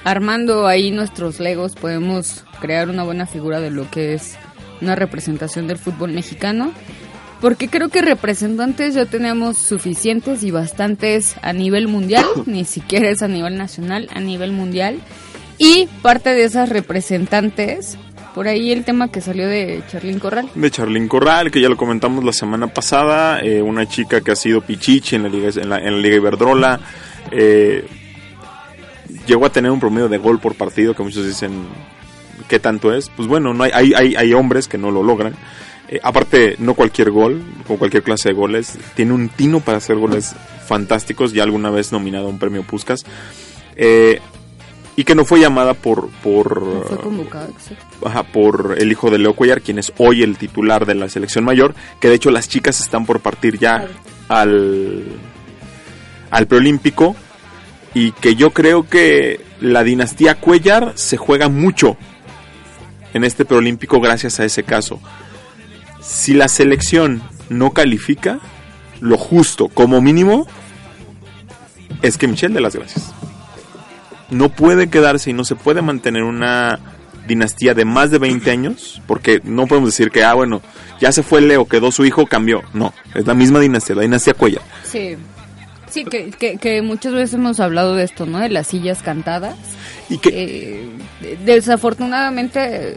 armando 0.05 0.67
ahí 0.67 0.91
nuestros 0.91 1.41
legos 1.41 1.75
podemos 1.75 2.45
crear 2.61 2.89
una 2.89 3.03
buena 3.03 3.27
figura 3.27 3.61
de 3.61 3.71
lo 3.71 3.91
que 3.91 4.15
es 4.15 4.37
una 4.81 4.95
representación 4.95 5.67
del 5.67 5.79
fútbol 5.79 6.13
mexicano. 6.13 6.73
Porque 7.41 7.69
creo 7.69 7.91
que 7.91 8.01
representantes 8.01 8.95
ya 8.95 9.05
tenemos 9.05 9.59
suficientes 9.59 10.43
y 10.43 10.51
bastantes 10.51 11.37
a 11.43 11.53
nivel 11.53 11.87
mundial, 11.87 12.25
ni 12.47 12.65
siquiera 12.65 13.11
es 13.11 13.23
a 13.23 13.29
nivel 13.29 13.59
nacional, 13.59 14.09
a 14.15 14.21
nivel 14.21 14.53
mundial. 14.53 15.01
Y 15.59 15.87
parte 16.03 16.31
de 16.31 16.45
esas 16.45 16.69
representantes, 16.69 17.99
por 18.37 18.49
ahí 18.49 18.71
el 18.71 18.85
tema 18.85 19.11
que 19.11 19.23
salió 19.23 19.49
de 19.49 19.83
Charlín 19.91 20.19
Corral. 20.19 20.51
De 20.55 20.71
Charlín 20.71 21.09
Corral, 21.09 21.51
que 21.51 21.59
ya 21.59 21.71
lo 21.71 21.77
comentamos 21.79 22.23
la 22.23 22.35
semana 22.35 22.67
pasada, 22.67 23.41
eh, 23.41 23.63
una 23.63 23.89
chica 23.89 24.21
que 24.21 24.31
ha 24.31 24.37
sido 24.37 24.61
pichichi 24.61 25.17
en 25.17 25.23
la 25.23 25.31
Liga, 25.31 25.49
en 25.57 25.71
la, 25.71 25.79
en 25.79 25.95
la 25.95 25.99
Liga 26.03 26.17
Iberdrola, 26.17 26.79
eh, 27.31 27.87
llegó 29.27 29.47
a 29.47 29.51
tener 29.51 29.71
un 29.71 29.81
promedio 29.81 30.11
de 30.11 30.19
gol 30.19 30.39
por 30.39 30.55
partido 30.55 30.95
que 30.95 31.03
muchos 31.03 31.27
dicen 31.27 31.65
qué 32.47 32.59
tanto 32.59 32.93
es. 32.93 33.09
Pues 33.09 33.27
bueno, 33.27 33.55
no 33.55 33.65
hay, 33.65 33.73
hay, 33.95 34.35
hombres 34.35 34.69
que 34.69 34.77
no 34.77 34.91
lo 34.91 35.03
logran. 35.03 35.35
Eh, 35.89 35.99
aparte, 36.03 36.57
no 36.59 36.75
cualquier 36.75 37.13
gol, 37.13 37.43
con 37.67 37.79
cualquier 37.79 38.03
clase 38.03 38.29
de 38.29 38.35
goles, 38.35 38.79
tiene 38.95 39.15
un 39.15 39.31
tino 39.31 39.61
para 39.61 39.79
hacer 39.79 39.97
goles 39.97 40.35
fantásticos, 40.67 41.33
ya 41.33 41.43
alguna 41.43 41.71
vez 41.71 41.91
nominado 41.91 42.27
a 42.27 42.29
un 42.29 42.39
premio 42.39 42.65
Puskas. 42.65 43.07
Eh, 43.77 44.21
y 44.97 45.05
que 45.05 45.15
no 45.15 45.25
fue 45.25 45.41
llamada 45.41 45.75
por 45.75 46.09
por 46.23 46.85
Fue 46.89 46.99
convocado, 46.99 47.49
exacto. 47.51 48.09
ajá, 48.09 48.23
por 48.25 48.77
el 48.79 48.91
hijo 48.91 49.11
de 49.11 49.19
Leo 49.19 49.35
Cuellar, 49.35 49.61
quien 49.61 49.79
es 49.79 49.93
hoy 49.99 50.23
el 50.23 50.39
titular 50.39 50.87
de 50.87 50.95
la 50.95 51.09
selección 51.09 51.45
mayor, 51.45 51.75
que 52.01 52.09
de 52.09 52.15
hecho 52.15 52.31
las 52.31 52.49
chicas 52.49 52.81
están 52.81 53.05
por 53.05 53.21
partir 53.21 53.59
ya 53.59 53.87
al 54.29 55.05
al 56.31 56.47
preolímpico 56.47 57.15
y 57.95 58.13
que 58.13 58.35
yo 58.35 58.51
creo 58.51 58.89
que 58.89 59.41
la 59.61 59.85
dinastía 59.85 60.35
Cuellar 60.35 60.93
se 60.97 61.17
juega 61.17 61.49
mucho 61.49 61.97
en 63.15 63.25
este 63.25 63.45
preolímpico 63.45 64.01
gracias 64.01 64.41
a 64.41 64.45
ese 64.45 64.63
caso. 64.63 65.01
Si 66.01 66.35
la 66.35 66.49
selección 66.49 67.23
no 67.49 67.73
califica, 67.73 68.39
lo 69.01 69.17
justo, 69.17 69.69
como 69.69 70.01
mínimo, 70.01 70.47
es 72.03 72.19
que 72.19 72.29
Michelle 72.29 72.55
dé 72.55 72.61
las 72.61 72.77
gracias. 72.77 73.13
No 74.31 74.49
puede 74.49 74.89
quedarse 74.89 75.31
y 75.31 75.33
no 75.33 75.45
se 75.45 75.55
puede 75.55 75.83
mantener 75.83 76.23
una 76.25 76.79
dinastía 77.29 77.75
de 77.75 77.85
más 77.85 78.11
de 78.11 78.19
20 78.19 78.51
años, 78.51 79.01
porque 79.07 79.41
no 79.45 79.67
podemos 79.67 79.91
decir 79.91 80.11
que, 80.11 80.23
ah, 80.25 80.35
bueno, 80.35 80.63
ya 81.01 81.11
se 81.13 81.23
fue 81.25 81.41
Leo, 81.41 81.67
quedó 81.67 81.91
su 81.93 82.05
hijo, 82.05 82.27
cambió. 82.27 82.63
No, 82.73 82.93
es 83.15 83.27
la 83.27 83.35
misma 83.35 83.59
dinastía, 83.61 83.97
la 83.97 84.03
dinastía 84.03 84.35
Cuellar. 84.35 84.63
Sí. 84.85 85.17
Sí, 85.89 86.05
que, 86.05 86.31
que, 86.31 86.57
que 86.59 86.83
muchas 86.83 87.13
veces 87.15 87.35
hemos 87.35 87.59
hablado 87.61 87.95
de 87.95 88.03
esto, 88.05 88.27
¿no? 88.27 88.39
De 88.41 88.49
las 88.49 88.67
sillas 88.67 89.03
cantadas. 89.03 89.55
Y 90.11 90.19
que, 90.19 90.29
Eh, 90.33 90.89
de- 91.21 91.37
desafortunadamente, 91.55 92.97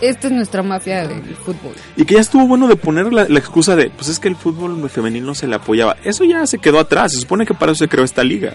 esta 0.00 0.26
es 0.28 0.32
nuestra 0.32 0.62
mafia 0.62 1.06
del 1.08 1.22
fútbol. 1.36 1.72
Y 1.96 2.04
que 2.04 2.14
ya 2.14 2.20
estuvo 2.20 2.46
bueno 2.46 2.68
de 2.68 2.76
poner 2.76 3.12
la, 3.12 3.26
la 3.28 3.38
excusa 3.38 3.76
de, 3.76 3.90
pues 3.90 4.08
es 4.08 4.18
que 4.18 4.28
el 4.28 4.36
fútbol 4.36 4.88
femenil 4.88 5.24
no 5.24 5.34
se 5.34 5.46
le 5.46 5.56
apoyaba. 5.56 5.96
Eso 6.04 6.24
ya 6.24 6.46
se 6.46 6.58
quedó 6.58 6.78
atrás, 6.78 7.12
se 7.12 7.18
supone 7.18 7.44
que 7.46 7.54
para 7.54 7.72
eso 7.72 7.80
se 7.84 7.88
creó 7.88 8.04
esta 8.04 8.22
liga. 8.22 8.54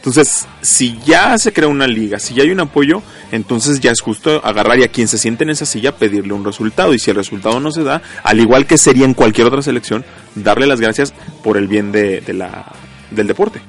Entonces, 0.00 0.46
si 0.62 0.98
ya 1.04 1.36
se 1.36 1.52
creó 1.52 1.68
una 1.68 1.86
liga, 1.86 2.18
si 2.18 2.32
ya 2.32 2.42
hay 2.42 2.50
un 2.50 2.60
apoyo, 2.60 3.02
entonces 3.32 3.80
ya 3.80 3.90
es 3.90 4.00
justo 4.00 4.40
agarrar 4.42 4.78
y 4.78 4.82
a 4.82 4.88
quien 4.88 5.08
se 5.08 5.18
siente 5.18 5.44
en 5.44 5.50
esa 5.50 5.66
silla 5.66 5.94
pedirle 5.94 6.32
un 6.32 6.42
resultado. 6.42 6.94
Y 6.94 6.98
si 6.98 7.10
el 7.10 7.16
resultado 7.16 7.60
no 7.60 7.70
se 7.70 7.82
da, 7.84 8.00
al 8.24 8.40
igual 8.40 8.66
que 8.66 8.78
sería 8.78 9.04
en 9.04 9.12
cualquier 9.12 9.46
otra 9.46 9.60
selección, 9.60 10.04
darle 10.34 10.66
las 10.66 10.80
gracias 10.80 11.12
por 11.44 11.58
el 11.58 11.68
bien 11.68 11.92
de, 11.92 12.22
la, 12.32 12.72
del 13.10 13.26
deporte. 13.26 13.60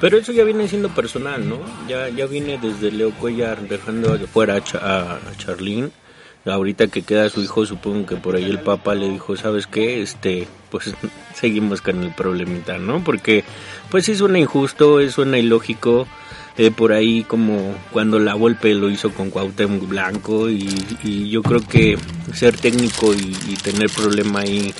Pero 0.00 0.16
eso 0.16 0.32
ya 0.32 0.42
viene 0.44 0.66
siendo 0.68 0.88
personal, 0.88 1.46
¿no? 1.46 1.58
Ya, 1.86 2.08
ya 2.08 2.24
viene 2.26 2.58
desde 2.58 2.90
Leo 2.90 3.10
Cuellar 3.12 3.60
dejando 3.68 4.16
de 4.16 4.26
fuera 4.26 4.56
a, 4.56 4.64
Cha- 4.64 4.78
a, 4.78 5.12
a 5.16 5.36
Charlín. 5.36 5.92
Ahorita 6.46 6.88
que 6.88 7.02
queda 7.02 7.30
su 7.30 7.42
hijo, 7.42 7.64
supongo 7.64 8.04
que 8.06 8.16
por 8.16 8.36
ahí 8.36 8.44
el 8.44 8.58
papá 8.60 8.94
le 8.94 9.08
dijo, 9.08 9.36
¿sabes 9.36 9.66
qué? 9.66 10.02
Este, 10.02 10.46
pues 10.70 10.94
seguimos 11.34 11.80
con 11.80 12.02
el 12.02 12.10
problemita, 12.12 12.78
¿no? 12.78 13.02
Porque, 13.02 13.44
pues 13.90 14.04
sí 14.04 14.14
suena 14.14 14.38
injusto, 14.38 15.00
es 15.00 15.14
suena 15.14 15.38
ilógico. 15.38 16.06
eh, 16.58 16.70
por 16.70 16.92
ahí 16.92 17.24
como 17.24 17.74
cuando 17.92 18.18
la 18.18 18.34
Volpe 18.34 18.74
lo 18.74 18.88
hizo 18.90 19.10
con 19.12 19.30
Cuauhtémoc 19.30 19.88
Blanco 19.88 20.48
y, 20.50 20.68
y 21.02 21.28
yo 21.30 21.42
creo 21.42 21.60
que 21.66 21.96
ser 22.32 22.56
técnico 22.56 23.12
y, 23.14 23.34
y 23.48 23.56
tener 23.56 23.90
problema 23.90 24.40
ahí 24.40 24.72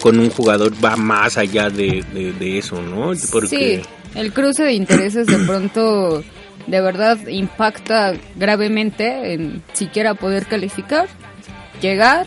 con 0.00 0.18
un 0.18 0.30
jugador 0.30 0.72
va 0.84 0.96
más 0.96 1.36
allá 1.38 1.70
de, 1.70 2.04
de, 2.12 2.32
de 2.32 2.58
eso, 2.58 2.82
¿no? 2.82 3.12
Porque 3.30 3.46
Sí, 3.46 4.18
el 4.18 4.32
cruce 4.32 4.64
de 4.64 4.72
intereses 4.72 5.28
de 5.28 5.38
pronto 5.46 6.24
de 6.66 6.80
verdad 6.80 7.18
impacta 7.28 8.14
gravemente 8.36 9.34
en 9.34 9.62
siquiera 9.72 10.14
poder 10.14 10.46
calificar, 10.46 11.08
llegar 11.80 12.26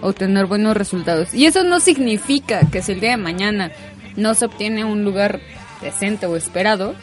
o 0.00 0.12
tener 0.12 0.46
buenos 0.46 0.76
resultados. 0.76 1.34
Y 1.34 1.46
eso 1.46 1.64
no 1.64 1.80
significa 1.80 2.60
que 2.70 2.82
si 2.82 2.92
el 2.92 3.00
día 3.00 3.10
de 3.10 3.16
mañana 3.16 3.72
no 4.16 4.34
se 4.34 4.46
obtiene 4.46 4.84
un 4.84 5.04
lugar 5.04 5.40
decente 5.80 6.26
o 6.26 6.36
esperado, 6.36 6.94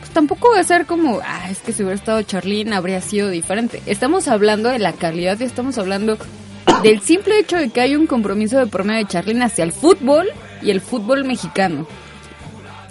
pues 0.00 0.10
tampoco 0.10 0.50
va 0.50 0.60
a 0.60 0.64
ser 0.64 0.86
como, 0.86 1.20
ah, 1.24 1.48
es 1.50 1.60
que 1.60 1.72
si 1.72 1.82
hubiera 1.82 1.98
estado 1.98 2.22
Charlene 2.22 2.74
habría 2.74 3.00
sido 3.00 3.28
diferente. 3.30 3.82
Estamos 3.86 4.28
hablando 4.28 4.68
de 4.68 4.78
la 4.78 4.92
calidad 4.92 5.38
y 5.40 5.44
estamos 5.44 5.78
hablando 5.78 6.18
del 6.82 7.00
simple 7.00 7.38
hecho 7.38 7.56
de 7.56 7.70
que 7.70 7.80
hay 7.80 7.96
un 7.96 8.06
compromiso 8.06 8.58
de 8.58 8.66
por 8.66 8.84
medio 8.84 9.04
de 9.04 9.10
Charlene 9.10 9.44
hacia 9.44 9.64
el 9.64 9.72
fútbol 9.72 10.28
y 10.62 10.70
el 10.70 10.80
fútbol 10.80 11.24
mexicano. 11.24 11.86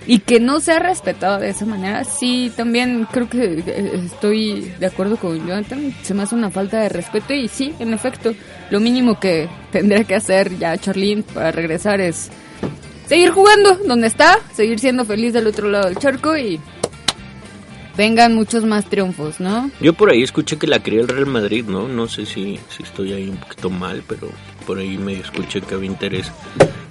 Y 0.07 0.19
que 0.19 0.39
no 0.39 0.59
se 0.59 0.71
ha 0.71 0.79
respetado 0.79 1.39
de 1.39 1.49
esa 1.49 1.65
manera, 1.65 2.03
sí, 2.03 2.51
también 2.55 3.07
creo 3.11 3.27
que 3.27 3.63
eh, 3.65 4.01
estoy 4.05 4.71
de 4.79 4.85
acuerdo 4.85 5.17
con 5.17 5.35
Jonathan, 5.47 5.95
se 6.03 6.13
me 6.13 6.23
hace 6.23 6.35
una 6.35 6.51
falta 6.51 6.79
de 6.79 6.89
respeto 6.89 7.33
y 7.33 7.47
sí, 7.47 7.73
en 7.79 7.93
efecto, 7.93 8.33
lo 8.69 8.79
mínimo 8.79 9.19
que 9.19 9.49
tendría 9.71 10.03
que 10.03 10.15
hacer 10.15 10.57
ya 10.59 10.77
Charlene 10.77 11.23
para 11.23 11.51
regresar 11.51 12.01
es 12.01 12.29
seguir 13.07 13.31
jugando 13.31 13.77
donde 13.85 14.07
está, 14.07 14.39
seguir 14.53 14.79
siendo 14.79 15.05
feliz 15.05 15.33
del 15.33 15.47
otro 15.47 15.69
lado 15.69 15.85
del 15.85 15.97
charco 15.97 16.37
y 16.37 16.59
vengan 17.97 18.35
muchos 18.35 18.63
más 18.65 18.85
triunfos, 18.85 19.39
¿no? 19.39 19.71
Yo 19.79 19.93
por 19.93 20.11
ahí 20.11 20.23
escuché 20.23 20.57
que 20.57 20.67
la 20.67 20.79
quería 20.79 21.01
el 21.01 21.07
Real 21.07 21.25
Madrid, 21.25 21.65
¿no? 21.65 21.87
No 21.87 22.07
sé 22.07 22.25
si, 22.25 22.59
si 22.69 22.83
estoy 22.83 23.13
ahí 23.13 23.29
un 23.29 23.37
poquito 23.37 23.69
mal, 23.69 24.03
pero 24.07 24.29
por 24.65 24.79
ahí 24.79 24.97
me 24.97 25.13
escuché 25.13 25.61
que 25.61 25.75
había 25.75 25.89
interés. 25.89 26.31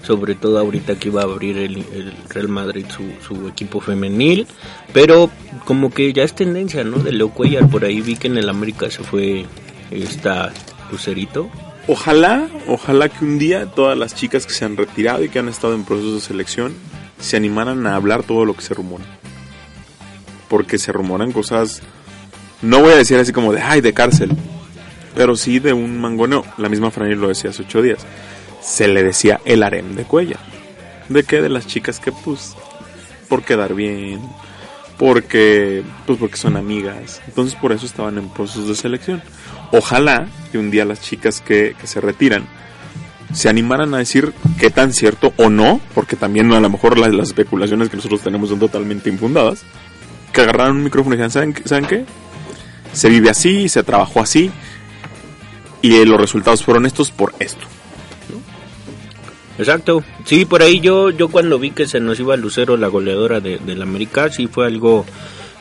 Sobre 0.02 0.34
todo 0.34 0.58
ahorita 0.58 0.96
que 0.96 1.08
iba 1.08 1.22
a 1.22 1.24
abrir 1.24 1.56
el, 1.56 1.84
Real 2.28 2.48
Madrid 2.48 2.84
su, 2.88 3.04
su 3.26 3.48
equipo 3.48 3.80
femenil. 3.80 4.46
Pero 4.92 5.30
como 5.64 5.90
que 5.90 6.12
ya 6.12 6.24
es 6.24 6.34
tendencia, 6.34 6.84
¿no? 6.84 6.98
De 6.98 7.12
Leo 7.12 7.30
Cuellar. 7.30 7.68
Por 7.68 7.84
ahí 7.84 8.00
vi 8.00 8.16
que 8.16 8.26
en 8.26 8.36
el 8.36 8.48
América 8.48 8.90
se 8.90 9.02
fue 9.02 9.46
esta 9.90 10.52
Lucerito. 10.90 11.48
Ojalá, 11.86 12.48
ojalá 12.66 13.08
que 13.08 13.24
un 13.24 13.38
día 13.38 13.66
todas 13.66 13.96
las 13.96 14.14
chicas 14.14 14.46
que 14.46 14.54
se 14.54 14.64
han 14.64 14.76
retirado 14.76 15.22
y 15.22 15.28
que 15.28 15.38
han 15.38 15.48
estado 15.48 15.74
en 15.74 15.84
proceso 15.84 16.14
de 16.14 16.20
selección 16.20 16.72
se 17.20 17.36
animaran 17.36 17.86
a 17.86 17.96
hablar 17.96 18.22
todo 18.22 18.44
lo 18.44 18.54
que 18.54 18.62
se 18.62 18.74
rumora. 18.74 19.04
Porque 20.48 20.78
se 20.78 20.92
rumoran 20.92 21.32
cosas 21.32 21.82
No 22.62 22.80
voy 22.80 22.92
a 22.92 22.96
decir 22.96 23.18
así 23.18 23.32
como 23.32 23.52
de, 23.52 23.60
ay, 23.60 23.80
de 23.80 23.92
cárcel, 23.92 24.30
pero 25.14 25.36
sí 25.36 25.58
de 25.58 25.72
un 25.72 26.00
mangoneo. 26.00 26.44
La 26.58 26.68
misma 26.68 26.90
Franny 26.90 27.14
lo 27.14 27.28
decía 27.28 27.50
hace 27.50 27.62
ocho 27.62 27.82
días. 27.82 28.04
Se 28.60 28.88
le 28.88 29.02
decía 29.02 29.40
el 29.44 29.62
harem 29.62 29.94
de 29.94 30.04
Cuella. 30.04 30.38
¿De 31.08 31.22
qué? 31.22 31.42
De 31.42 31.48
las 31.48 31.66
chicas 31.66 32.00
que, 32.00 32.12
pues, 32.12 32.54
por 33.28 33.42
quedar 33.42 33.74
bien, 33.74 34.20
porque, 34.98 35.82
pues, 36.06 36.18
porque 36.18 36.36
son 36.36 36.56
amigas. 36.56 37.20
Entonces, 37.26 37.54
por 37.54 37.72
eso 37.72 37.86
estaban 37.86 38.16
en 38.18 38.28
procesos 38.30 38.68
de 38.68 38.74
selección. 38.74 39.22
Ojalá 39.72 40.26
que 40.50 40.58
un 40.58 40.70
día 40.70 40.84
las 40.84 41.00
chicas 41.00 41.40
que, 41.40 41.76
que 41.78 41.86
se 41.86 42.00
retiran 42.00 42.46
se 43.34 43.48
animaran 43.48 43.92
a 43.94 43.98
decir 43.98 44.32
qué 44.58 44.70
tan 44.70 44.92
cierto 44.92 45.32
o 45.36 45.50
no, 45.50 45.80
porque 45.94 46.16
también 46.16 46.52
a 46.52 46.60
lo 46.60 46.70
mejor 46.70 46.98
las, 46.98 47.12
las 47.12 47.28
especulaciones 47.28 47.88
que 47.88 47.96
nosotros 47.96 48.20
tenemos 48.20 48.48
son 48.48 48.60
totalmente 48.60 49.10
infundadas, 49.10 49.62
que 50.32 50.40
agarraran 50.40 50.76
un 50.76 50.84
micrófono 50.84 51.14
y 51.14 51.18
dijeran, 51.18 51.30
¿saben, 51.30 51.54
¿saben 51.64 51.86
qué? 51.86 52.04
Se 52.92 53.08
vive 53.08 53.30
así, 53.30 53.68
se 53.68 53.82
trabajó 53.82 54.20
así, 54.20 54.52
y 55.84 55.96
eh, 55.96 56.06
los 56.06 56.18
resultados 56.18 56.64
fueron 56.64 56.86
estos 56.86 57.10
por 57.10 57.34
esto. 57.40 57.66
Exacto. 59.58 60.02
Sí, 60.24 60.46
por 60.46 60.62
ahí 60.62 60.80
yo 60.80 61.10
yo 61.10 61.28
cuando 61.28 61.58
vi 61.58 61.72
que 61.72 61.86
se 61.86 62.00
nos 62.00 62.18
iba 62.18 62.38
Lucero, 62.38 62.78
la 62.78 62.88
goleadora 62.88 63.40
de, 63.40 63.58
del 63.58 63.82
América, 63.82 64.30
sí 64.30 64.46
fue 64.46 64.66
algo 64.66 65.04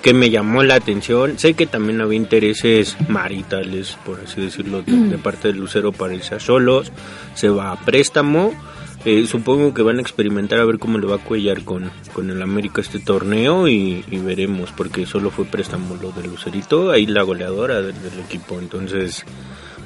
que 0.01 0.13
me 0.13 0.29
llamó 0.29 0.63
la 0.63 0.75
atención. 0.75 1.37
Sé 1.37 1.55
que 1.55 1.65
también 1.65 1.99
había 1.99 2.17
intereses 2.17 2.95
maritales, 3.09 3.97
por 4.05 4.21
así 4.21 4.39
decirlo, 4.39 4.81
de, 4.81 4.93
de 4.93 5.17
parte 5.17 5.49
de 5.49 5.55
Lucero 5.55 5.91
para 5.91 6.15
irse 6.15 6.35
a 6.35 6.39
solos. 6.39 6.93
Se 7.35 7.49
va 7.49 7.73
a 7.73 7.79
préstamo. 7.81 8.53
Eh, 9.03 9.27
supongo 9.27 9.73
que 9.73 9.81
van 9.81 9.97
a 9.97 10.01
experimentar 10.01 10.59
a 10.61 10.65
ver 10.65 10.79
cómo 10.79 10.97
le 10.99 11.05
va 11.05 11.15
a 11.15 11.25
cuellar 11.25 11.65
con, 11.65 11.91
con 12.13 12.29
el 12.29 12.41
América 12.41 12.79
este 12.79 12.99
torneo 12.99 13.67
y, 13.67 14.05
y 14.09 14.17
veremos, 14.19 14.71
porque 14.71 15.05
solo 15.05 15.29
fue 15.31 15.43
préstamo 15.43 15.97
lo 16.01 16.13
de 16.13 16.25
Lucerito, 16.25 16.91
ahí 16.91 17.05
la 17.05 17.23
goleadora 17.23 17.81
del, 17.81 18.01
del 18.01 18.19
equipo. 18.25 18.59
Entonces, 18.59 19.25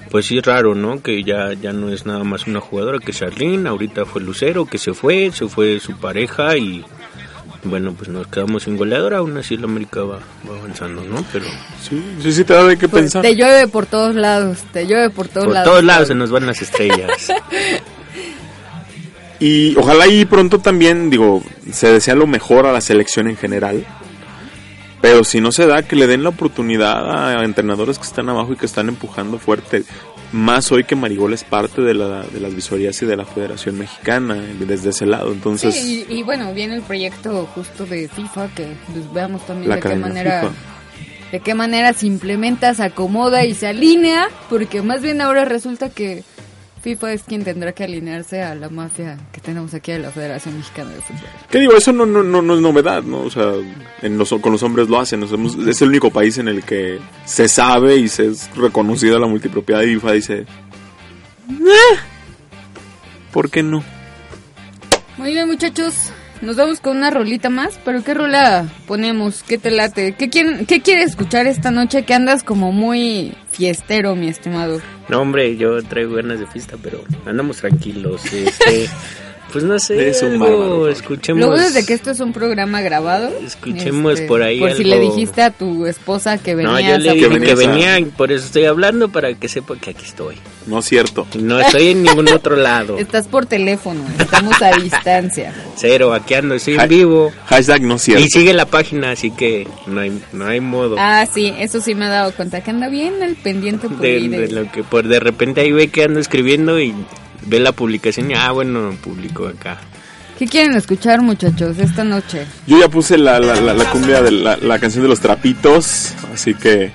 pues 0.10 0.26
sí 0.26 0.38
es 0.38 0.46
raro, 0.46 0.76
¿no? 0.76 1.02
Que 1.02 1.24
ya, 1.24 1.54
ya 1.54 1.74
no 1.74 1.90
es 1.90 2.06
nada 2.06 2.24
más 2.24 2.48
una 2.48 2.60
jugadora 2.62 3.00
que 3.00 3.12
Charlene, 3.14 3.68
ahorita 3.70 4.06
fue 4.06 4.22
Lucero 4.22 4.66
que 4.66 4.78
se 4.78 4.94
fue, 4.94 5.32
se 5.34 5.48
fue 5.48 5.80
su 5.80 5.98
pareja 5.98 6.56
y 6.58 6.84
bueno, 7.64 7.94
pues 7.98 8.10
nos 8.10 8.28
quedamos 8.28 8.64
sin 8.64 8.78
goleadora, 8.78 9.18
aún 9.18 9.36
así 9.38 9.56
el 9.56 9.64
América 9.64 10.02
va, 10.02 10.20
va 10.50 10.58
avanzando, 10.60 11.04
¿no? 11.04 11.26
Pero 11.34 11.46
Sí, 11.82 12.02
sí, 12.22 12.32
sí 12.32 12.44
te 12.44 12.54
da 12.54 12.64
de 12.64 12.78
qué 12.78 12.88
Pues, 12.88 13.04
pensar. 13.04 13.22
te 13.24 13.36
llueve 13.36 13.68
por 13.68 13.86
todos 13.86 14.16
lados, 14.16 14.60
te 14.72 14.86
llueve 14.86 15.10
por 15.10 15.28
todos 15.28 15.46
por 15.46 15.54
lados. 15.54 15.70
todos 15.70 15.84
lados 15.84 16.08
se 16.08 16.16
nos 16.16 16.32
van 16.32 16.46
las 16.46 16.62
estrellas. 16.62 17.32
Y 19.40 19.76
ojalá 19.78 20.08
y 20.08 20.26
pronto 20.26 20.58
también, 20.60 21.10
digo, 21.12 21.44
se 21.72 21.92
desea 21.94 22.16
lo 22.16 22.26
mejor 22.26 22.66
a 22.66 22.72
la 22.74 22.82
selección 22.82 23.28
en 23.28 23.38
general. 23.38 23.86
Pero 25.02 25.24
si 25.24 25.42
no 25.42 25.52
se 25.52 25.68
da, 25.68 25.84
que 25.84 25.96
le 25.96 26.08
den 26.08 26.24
la 26.24 26.30
oportunidad 26.30 27.38
a 27.38 27.44
entrenadores 27.44 27.98
que 28.00 28.06
están 28.06 28.30
abajo 28.30 28.54
y 28.54 28.56
que 28.56 28.66
están 28.66 28.90
empujando 28.90 29.38
fuerte. 29.40 29.84
Más 30.34 30.72
hoy 30.74 30.84
que 30.84 30.96
Marigol 30.96 31.34
es 31.34 31.44
parte 31.46 31.82
de, 31.82 31.94
la, 31.94 32.24
de 32.24 32.40
las 32.42 32.54
visorías 32.54 33.02
y 33.02 33.06
de 33.06 33.16
la 33.16 33.24
Federación 33.26 33.78
Mexicana, 33.78 34.36
desde 34.60 34.90
ese 34.90 35.06
lado. 35.06 35.32
Entonces, 35.32 35.74
Sí, 35.76 36.06
y, 36.10 36.18
y 36.18 36.24
bueno, 36.24 36.54
viene 36.54 36.76
el 36.76 36.82
proyecto 36.82 37.48
justo 37.56 37.86
de 37.86 38.10
FIFA 38.10 38.50
que 38.54 38.68
pues, 38.92 39.14
veamos 39.14 39.46
también 39.46 39.72
de 39.72 39.80
qué 39.80 39.96
manera 39.96 40.42
FIFA. 40.42 40.54
de 41.32 41.40
qué 41.40 41.54
manera 41.56 41.94
se 41.94 42.08
implementa, 42.08 42.74
se 42.74 42.84
acomoda 42.84 43.46
y 43.46 43.54
se 43.54 43.68
alinea, 43.68 44.28
porque 44.50 44.82
más 44.82 45.02
bien 45.02 45.22
ahora 45.22 45.46
resulta 45.46 45.90
que 45.90 46.24
FIFA 46.82 47.14
es 47.14 47.24
quien 47.24 47.44
tendrá 47.44 47.74
que 47.74 47.84
alinearse 47.84 48.42
a 48.42 48.56
la 48.56 48.70
mafia 48.70 49.18
que 49.32 49.42
tenemos 49.42 49.74
aquí 49.74 49.92
de 49.92 50.00
la 50.00 50.12
Federación 50.12 50.58
Mexicana 50.58 50.92
de 50.92 51.02
Fútbol. 51.02 51.24
¿qué 51.50 51.60
digo? 51.60 51.76
Eso 51.76 51.92
no, 51.92 52.06
no, 52.06 52.24
no, 52.24 52.42
no 52.42 52.56
es 52.56 52.62
novedad, 52.62 53.04
¿no? 53.04 53.22
O 53.22 53.30
sea, 53.30 53.52
en 54.02 54.18
los, 54.18 54.30
con 54.42 54.52
los 54.52 54.64
hombres 54.64 54.88
lo 54.88 55.00
hacen. 55.00 55.24
hemos- 55.24 55.56
es 55.68 55.82
el 55.82 55.90
único 55.90 56.12
país 56.12 56.38
en 56.38 56.48
el 56.48 56.64
que 56.64 57.00
se 57.26 57.48
sabe 57.48 57.98
y 57.98 58.08
se 58.08 58.28
es 58.28 58.50
reconocida 58.56 59.20
la 59.20 59.28
multipropiedad 59.28 59.82
y 59.82 59.96
FIFA 59.96 60.12
dice... 60.14 60.46
"Eh, 61.50 61.98
¿Por 63.32 63.50
qué 63.50 63.64
no? 63.64 63.84
Muy 65.18 65.32
bien, 65.32 65.48
muchachos. 65.48 65.94
Nos 66.42 66.56
vamos 66.56 66.80
con 66.80 66.98
una 66.98 67.10
rolita 67.10 67.50
más, 67.50 67.80
pero 67.84 68.04
¿qué 68.04 68.14
rola 68.14 68.68
ponemos? 68.86 69.42
¿Qué 69.44 69.58
te 69.58 69.72
late? 69.72 70.14
¿Qué, 70.14 70.30
quieren, 70.30 70.68
¿Qué 70.68 70.82
quieres 70.82 71.10
escuchar 71.12 71.48
esta 71.48 71.72
noche? 71.72 72.06
Que 72.06 72.14
andas 72.14 72.44
como 72.44 72.72
muy 72.72 73.34
fiestero, 73.52 74.16
mi 74.16 74.28
estimado. 74.28 74.80
No, 75.10 75.22
hombre, 75.22 75.56
yo 75.56 75.82
traigo 75.84 76.16
ganas 76.16 76.40
de 76.40 76.48
fiesta, 76.48 76.76
pero 76.82 77.04
andamos 77.26 77.58
tranquilos. 77.58 78.22
Este, 78.34 78.90
pues 79.52 79.64
no 79.64 79.80
sé, 79.80 80.12
un 80.24 80.34
algo, 80.34 80.46
bárbaro. 80.46 80.88
escuchemos. 80.90 81.46
Luego 81.46 81.58
desde 81.62 81.86
que 81.86 81.94
esto 81.94 82.12
es 82.12 82.20
un 82.20 82.34
programa 82.34 82.82
grabado. 82.82 83.28
este, 83.30 83.46
Escuchemos 83.46 84.22
por 84.22 84.42
ahí 84.42 84.60
Por 84.60 84.74
si 84.74 84.84
le 84.84 84.96
algo. 84.96 85.10
dijiste 85.12 85.42
a 85.42 85.52
tu 85.52 85.86
esposa 85.86 86.38
que 86.38 86.54
No, 86.56 86.74
venías 86.74 87.04
yo 87.04 87.12
le 87.14 87.14
dije 87.30 87.40
que 87.40 87.56
venía, 87.56 87.98
por 88.18 88.32
eso 88.32 88.46
estoy 88.46 88.66
hablando, 88.66 89.10
para 89.10 89.34
que 89.34 89.48
sepa 89.48 89.76
que 89.78 89.92
aquí 89.92 90.06
estoy. 90.06 90.36
No 90.66 90.80
es 90.80 90.86
cierto. 90.86 91.26
No 91.40 91.60
estoy 91.60 91.88
en 91.90 92.04
ningún 92.04 92.28
otro 92.30 92.56
lado. 92.58 92.98
Estás 93.00 93.28
por 93.28 93.46
teléfono, 93.46 94.02
estamos 94.20 94.62
a 94.62 94.72
distancia. 94.78 95.54
Cero, 95.76 96.14
aquí 96.14 96.34
ando, 96.34 96.56
estoy 96.56 96.76
en 96.76 96.90
vivo. 96.90 97.32
Hashtag 97.46 97.82
no 97.84 97.96
es 97.96 98.02
cierto. 98.02 98.24
Y 98.26 98.30
sigue 98.30 98.54
la 98.54 98.66
página, 98.66 99.12
así 99.12 99.32
que 99.32 99.68
no 99.88 100.02
hay, 100.02 100.22
no 100.34 100.46
hay 100.46 100.60
modo. 100.60 100.96
Ah, 101.00 101.26
sí, 101.32 101.54
eso 101.58 101.80
sí 101.80 101.96
me 101.96 102.06
he 102.08 102.10
dado 102.10 102.34
cuenta 102.34 102.62
que 102.62 102.72
anda 102.72 102.90
bien 102.90 103.24
al 103.24 103.36
pendiente 103.36 103.88
por 103.88 104.00
de, 104.00 104.16
ahí 104.18 104.28
de- 104.28 104.48
de 104.48 104.48
lo 104.52 104.72
que 104.72 104.84
por 104.84 105.08
de 105.08 105.20
repente 105.22 105.62
ahí 105.62 105.72
ve 105.72 105.88
que 105.88 106.04
ando 106.04 106.20
escribiendo 106.20 106.80
y 106.80 106.94
ve 107.46 107.60
la 107.60 107.72
publicación 107.72 108.32
y 108.32 108.34
ah 108.34 108.52
bueno 108.52 108.92
publico 109.02 109.48
acá 109.48 109.80
¿Qué 110.38 110.46
quieren 110.46 110.76
escuchar, 110.76 111.24
muchachos, 111.24 111.80
esta 111.80 112.04
noche? 112.04 112.46
Yo 112.68 112.80
ya 112.80 112.88
puse 112.88 113.18
la, 113.18 113.40
la, 113.40 113.56
la, 113.56 113.74
la 113.74 113.90
cumbia 113.90 114.22
de 114.22 114.30
la, 114.30 114.56
la 114.56 114.78
canción 114.78 115.02
de 115.02 115.10
los 115.10 115.20
trapitos, 115.20 116.14
así 116.32 116.54
que 116.54 116.94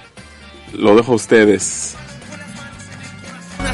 lo 0.74 0.94
dejo 0.94 1.12
a 1.12 1.16
ustedes. 1.16 1.96
Me 3.58 3.72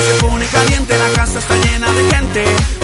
se 0.00 0.14
pone 0.14 0.46
caliente, 0.46 0.96
la 0.96 1.08
casa 1.10 1.38
está 1.38 1.54
llena 1.56 1.92
de 1.92 2.14
gente. 2.14 2.79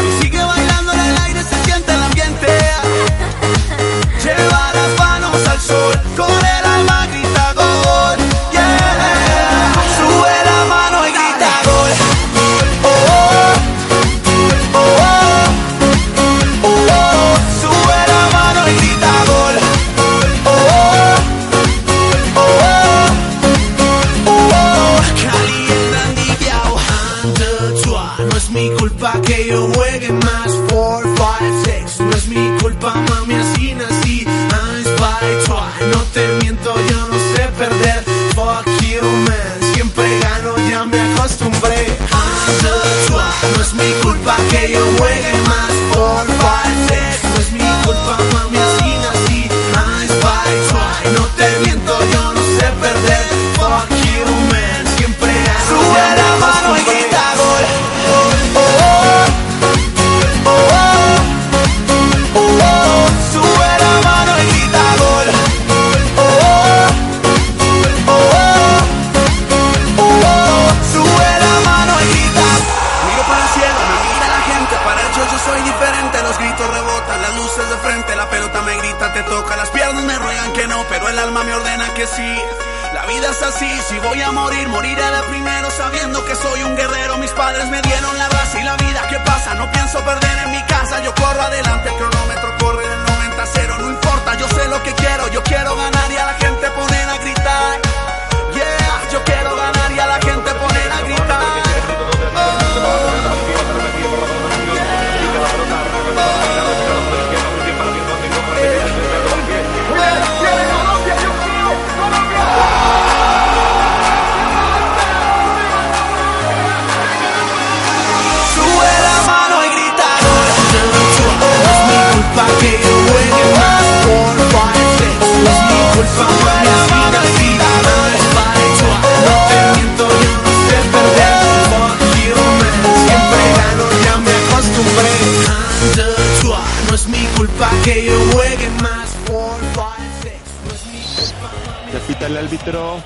El 142.27 142.37
árbitro. 142.37 143.03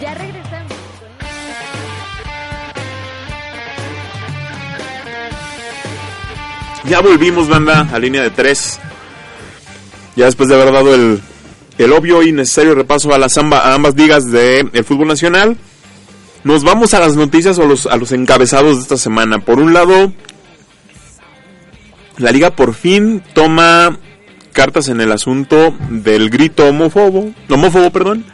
Ya 0.00 0.14
regresamos. 0.14 0.72
Ya 6.84 7.00
volvimos, 7.00 7.48
banda, 7.48 7.88
a 7.92 7.98
línea 7.98 8.22
de 8.22 8.30
tres. 8.30 8.80
Ya 10.16 10.26
después 10.26 10.48
de 10.48 10.54
haber 10.54 10.72
dado 10.72 10.94
el, 10.94 11.22
el 11.84 11.92
obvio 11.92 12.22
y 12.22 12.32
necesario 12.32 12.74
repaso 12.74 13.14
a 13.14 13.18
las 13.18 13.36
ambas 13.38 13.94
ligas 13.96 14.30
del 14.30 14.84
fútbol 14.84 15.08
nacional, 15.08 15.56
nos 16.44 16.64
vamos 16.64 16.94
a 16.94 17.00
las 17.00 17.16
noticias 17.16 17.58
o 17.58 17.62
a 17.90 17.96
los 17.96 18.12
encabezados 18.12 18.76
de 18.76 18.82
esta 18.82 18.96
semana. 18.96 19.38
Por 19.38 19.60
un 19.60 19.72
lado, 19.72 20.12
la 22.18 22.32
liga 22.32 22.50
por 22.50 22.74
fin 22.74 23.22
toma 23.34 23.98
cartas 24.52 24.88
en 24.88 25.00
el 25.00 25.12
asunto 25.12 25.74
del 25.88 26.30
grito 26.30 26.66
homófobo, 26.66 27.32
homófobo, 27.48 27.90
perdón, 27.90 28.24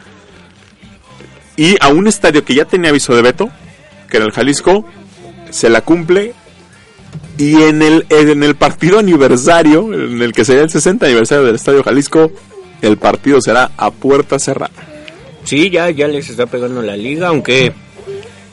y 1.55 1.75
a 1.81 1.89
un 1.89 2.07
estadio 2.07 2.45
que 2.45 2.55
ya 2.55 2.65
tenía 2.65 2.89
aviso 2.89 3.15
de 3.15 3.21
veto, 3.21 3.49
que 4.09 4.17
era 4.17 4.25
el 4.25 4.31
Jalisco, 4.31 4.85
se 5.49 5.69
la 5.69 5.81
cumple 5.81 6.33
y 7.37 7.61
en 7.61 7.81
el, 7.81 8.05
en 8.09 8.43
el 8.43 8.55
partido 8.55 8.99
aniversario, 8.99 9.93
en 9.93 10.21
el 10.21 10.33
que 10.33 10.45
sería 10.45 10.63
el 10.63 10.69
60 10.69 11.05
aniversario 11.05 11.45
del 11.45 11.55
Estadio 11.55 11.83
Jalisco, 11.83 12.31
el 12.81 12.97
partido 12.97 13.41
será 13.41 13.71
a 13.77 13.91
puerta 13.91 14.39
cerrada. 14.39 14.71
Sí, 15.43 15.69
ya, 15.69 15.89
ya 15.89 16.07
les 16.07 16.29
está 16.29 16.45
pegando 16.45 16.81
la 16.81 16.95
liga, 16.95 17.29
aunque 17.29 17.71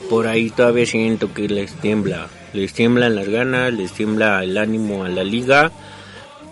por 0.09 0.27
ahí 0.27 0.49
todavía 0.49 0.85
siento 0.85 1.33
que 1.33 1.47
les 1.47 1.73
tiembla. 1.73 2.27
Les 2.53 2.73
tiemblan 2.73 3.15
las 3.15 3.27
ganas, 3.27 3.73
les 3.73 3.91
tiembla 3.91 4.43
el 4.43 4.57
ánimo 4.57 5.03
a 5.03 5.09
la 5.09 5.23
liga. 5.23 5.71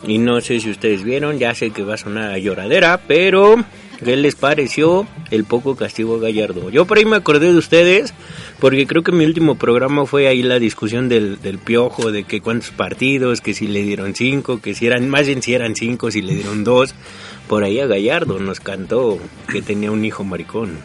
Y 0.06 0.18
no 0.20 0.42
sé 0.42 0.60
si 0.60 0.70
ustedes 0.70 1.04
vieron, 1.04 1.40
ya 1.40 1.56
sé 1.56 1.72
que 1.72 1.84
va 1.84 1.96
a 1.96 1.98
sonar 1.98 2.32
a 2.32 2.38
lloradera, 2.38 3.02
pero 3.08 3.56
¿qué 4.04 4.16
les 4.16 4.36
pareció 4.36 5.08
el 5.32 5.46
poco 5.46 5.76
castigo 5.76 6.20
Gallardo? 6.20 6.70
Yo 6.70 6.86
por 6.86 7.00
ahí 7.00 7.06
me 7.06 7.16
acordé 7.16 7.52
de 7.52 7.58
ustedes, 7.58 8.14
porque 8.60 8.86
creo 8.86 9.02
que 9.02 9.12
mi 9.12 9.26
último 9.26 9.56
programa 9.56 10.06
fue 10.06 10.28
ahí 10.28 10.44
la 10.44 10.60
discusión 10.60 11.10
del, 11.10 11.42
del 11.42 11.58
piojo, 11.58 12.12
de 12.12 12.24
que 12.24 12.42
cuántos 12.42 12.70
partidos, 12.70 13.42
que 13.42 13.56
si 13.56 13.68
le 13.68 13.82
dieron 13.82 14.14
cinco, 14.14 14.62
que 14.62 14.76
si 14.76 14.86
eran, 14.86 15.10
más 15.10 15.26
bien 15.26 15.42
si 15.42 15.56
eran 15.56 15.76
cinco, 15.76 16.12
si 16.12 16.22
le 16.22 16.36
dieron 16.36 16.64
dos. 16.64 16.94
Por 17.48 17.64
ahí 17.64 17.80
a 17.80 17.86
Gallardo 17.86 18.40
nos 18.40 18.60
cantó 18.60 19.20
que 19.52 19.62
tenía 19.62 19.92
un 19.92 20.04
hijo 20.04 20.24
maricón, 20.24 20.80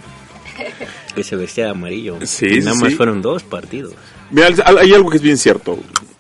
que 1.15 1.25
se 1.25 1.37
vestía 1.37 1.65
de 1.65 1.71
amarillo. 1.71 2.19
Sí, 2.25 2.47
Y 2.47 2.59
nada 2.61 2.75
más 2.77 2.91
sí. 2.91 2.97
fueron 2.97 3.23
dos 3.23 3.43
partidos. 3.43 3.95
Mira, 4.31 4.49
hay 4.79 4.93
algo 4.93 5.11
que 5.11 5.17
es 5.17 5.23
bien 5.23 5.39
cierto. 5.39 5.79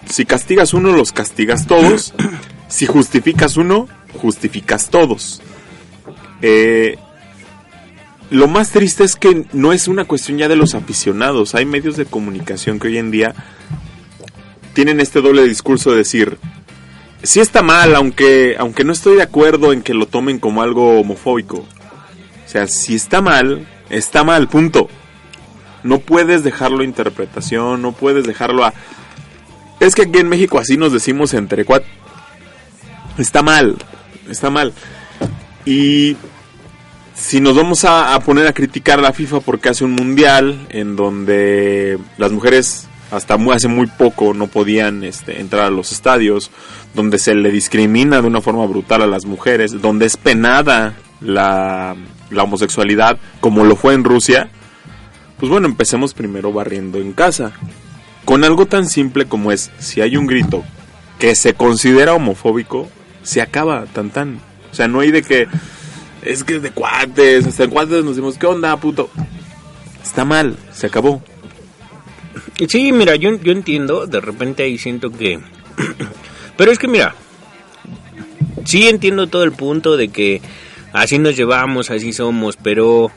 Si 0.09 0.25
castigas 0.25 0.73
uno, 0.75 0.93
los 0.93 1.13
castigas 1.13 1.67
todos. 1.67 2.15
Si 2.71 2.87
justificas 2.87 3.57
uno, 3.57 3.89
justificas 4.23 4.91
todos. 4.91 5.43
Eh, 6.41 6.99
lo 8.31 8.47
más 8.47 8.71
triste 8.71 9.03
es 9.03 9.17
que 9.17 9.45
no 9.53 9.73
es 9.73 9.89
una 9.89 10.05
cuestión 10.05 10.39
ya 10.39 10.47
de 10.47 10.55
los 10.55 10.77
aficionados. 10.77 11.57
Hay 11.57 11.67
medios 11.67 11.97
de 11.97 12.05
comunicación 12.05 12.79
que 12.79 12.87
hoy 12.87 12.99
en 12.99 13.11
día 13.11 13.35
tienen 14.73 15.01
este 15.01 15.21
doble 15.21 15.43
discurso 15.43 15.91
de 15.91 15.97
decir, 15.97 16.39
sí 17.23 17.41
está 17.41 17.63
mal, 17.63 17.95
aunque, 17.95 18.57
aunque 18.59 18.85
no 18.85 18.93
estoy 18.93 19.17
de 19.17 19.23
acuerdo 19.23 19.73
en 19.73 19.83
que 19.83 19.95
lo 19.95 20.07
tomen 20.07 20.39
como 20.39 20.63
algo 20.63 21.01
homofóbico. 21.01 21.59
O 21.59 22.49
sea, 22.49 22.67
si 22.67 22.95
está 22.95 23.21
mal, 23.21 23.67
está 23.89 24.25
mal, 24.25 24.49
punto. 24.49 24.89
No 25.83 26.01
puedes 26.01 26.45
dejarlo 26.45 26.81
a 26.81 26.85
interpretación, 26.85 27.83
no 27.83 27.93
puedes 27.93 28.25
dejarlo 28.25 28.65
a... 28.65 28.75
Es 29.79 29.95
que 29.95 30.03
aquí 30.03 30.19
en 30.19 30.29
México 30.29 30.59
así 30.59 30.77
nos 30.77 30.93
decimos 30.93 31.33
entre 31.33 31.65
cuatro. 31.65 31.89
Está 33.17 33.43
mal, 33.43 33.77
está 34.29 34.51
mal. 34.51 34.75
Y 35.65 36.17
si 37.15 37.41
nos 37.41 37.57
vamos 37.57 37.85
a, 37.85 38.15
a 38.15 38.21
poner 38.21 38.47
a 38.47 38.53
criticar 38.53 38.99
a 38.99 39.03
la 39.03 39.13
FIFA 39.13 39.41
porque 39.41 39.69
hace 39.71 39.85
un 39.85 39.93
mundial 39.93 40.67
en 40.71 40.97
donde 40.97 41.99
las 42.19 42.33
mujeres 42.33 42.90
hasta 43.11 43.37
muy, 43.37 43.55
hace 43.55 43.69
muy 43.69 43.87
poco 43.87 44.35
no 44.35 44.47
podían 44.47 45.05
este, 45.05 45.41
entrar 45.41 45.67
a 45.67 45.71
los 45.71 45.93
estadios, 45.93 46.51
donde 46.95 47.19
se 47.19 47.35
le 47.35 47.51
discrimina 47.51 48.21
de 48.21 48.29
una 48.29 48.41
forma 48.41 48.67
brutal 48.67 49.03
a 49.03 49.07
las 49.07 49.25
mujeres, 49.25 49.81
donde 49.81 50.07
es 50.07 50.17
penada 50.17 50.95
la, 51.21 51.97
la 52.31 52.43
homosexualidad 52.43 53.19
como 53.41 53.65
lo 53.65 53.77
fue 53.77 53.95
en 53.95 54.05
Rusia, 54.05 54.51
pues 55.39 55.51
bueno, 55.51 55.67
empecemos 55.67 56.15
primero 56.15 56.53
barriendo 56.53 56.99
en 56.99 57.13
casa. 57.13 57.53
Con 58.25 58.45
algo 58.45 58.67
tan 58.67 58.89
simple 58.89 59.25
como 59.25 59.53
es, 59.53 59.71
si 59.79 60.01
hay 60.01 60.17
un 60.17 60.27
grito 60.27 60.63
que 61.19 61.35
se 61.35 61.55
considera 61.55 62.15
homofóbico, 62.15 62.89
se 63.23 63.41
acaba 63.41 63.87
tan 63.87 64.11
tan. 64.11 64.41
O 64.71 64.75
sea, 64.75 64.87
no 64.87 65.01
hay 65.01 65.11
de 65.11 65.23
que 65.23 65.49
es 66.23 66.45
que 66.45 66.57
es 66.57 66.63
de 66.63 66.71
cuates, 66.71 67.47
hasta 67.47 67.65
en 67.65 67.71
cuates 67.71 68.05
nos 68.05 68.17
decimos, 68.17 68.37
¿qué 68.39 68.47
onda, 68.47 68.77
puto? 68.77 69.09
Está 70.03 70.25
mal, 70.25 70.57
se 70.73 70.87
acabó. 70.87 71.23
Sí, 72.69 72.93
mira, 72.93 73.17
yo, 73.17 73.35
yo 73.43 73.53
entiendo, 73.53 74.07
de 74.07 74.21
repente 74.21 74.63
ahí 74.65 74.79
siento 74.79 75.11
que... 75.11 75.39
Pero 76.57 76.71
es 76.73 76.79
que 76.79 76.89
mira, 76.89 77.15
sí 78.65 78.89
entiendo 78.89 79.27
todo 79.29 79.45
el 79.45 79.53
punto 79.53 79.97
de 79.97 80.09
que 80.09 80.43
así 80.93 81.19
nos 81.19 81.37
llevamos, 81.37 81.91
así 81.91 82.13
somos, 82.13 82.57
pero... 82.57 83.11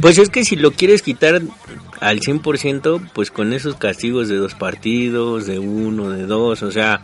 Pues 0.00 0.18
es 0.18 0.28
que 0.30 0.44
si 0.44 0.56
lo 0.56 0.72
quieres 0.72 1.02
quitar 1.02 1.40
al 2.00 2.20
100%, 2.20 3.10
pues 3.12 3.30
con 3.30 3.52
esos 3.52 3.74
castigos 3.76 4.28
de 4.28 4.36
dos 4.36 4.54
partidos, 4.54 5.46
de 5.46 5.58
uno, 5.58 6.10
de 6.10 6.26
dos, 6.26 6.62
o 6.62 6.72
sea, 6.72 7.02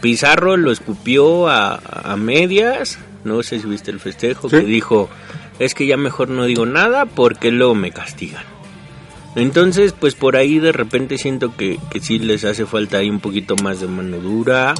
Pizarro 0.00 0.56
lo 0.56 0.70
escupió 0.70 1.48
a, 1.48 1.76
a 1.76 2.16
medias, 2.16 2.98
no 3.24 3.42
sé 3.42 3.58
si 3.60 3.66
viste 3.66 3.90
el 3.90 4.00
festejo, 4.00 4.50
Sí. 4.50 4.56
que 4.58 4.64
dijo, 4.64 5.08
es 5.58 5.74
que 5.74 5.86
ya 5.86 5.96
mejor 5.96 6.28
no 6.28 6.44
digo 6.44 6.66
nada 6.66 7.06
porque 7.06 7.50
luego 7.50 7.74
me 7.74 7.90
castigan. 7.92 8.44
Entonces, 9.36 9.92
pues 9.98 10.14
por 10.14 10.36
ahí 10.36 10.58
de 10.58 10.72
repente 10.72 11.18
siento 11.18 11.54
que, 11.56 11.78
que 11.90 12.00
sí 12.00 12.18
les 12.18 12.44
hace 12.44 12.66
falta 12.66 12.98
ahí 12.98 13.10
un 13.10 13.20
poquito 13.20 13.54
más 13.56 13.80
de 13.80 13.86
mano 13.86 14.16
dura. 14.18 14.74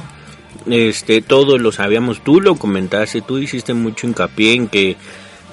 Este, 0.69 1.21
todos 1.21 1.61
lo 1.61 1.71
sabíamos, 1.71 2.21
tú 2.23 2.41
lo 2.41 2.55
comentaste, 2.55 3.21
tú 3.21 3.37
hiciste 3.37 3.73
mucho 3.73 4.07
hincapié 4.07 4.53
en 4.53 4.67
que 4.67 4.97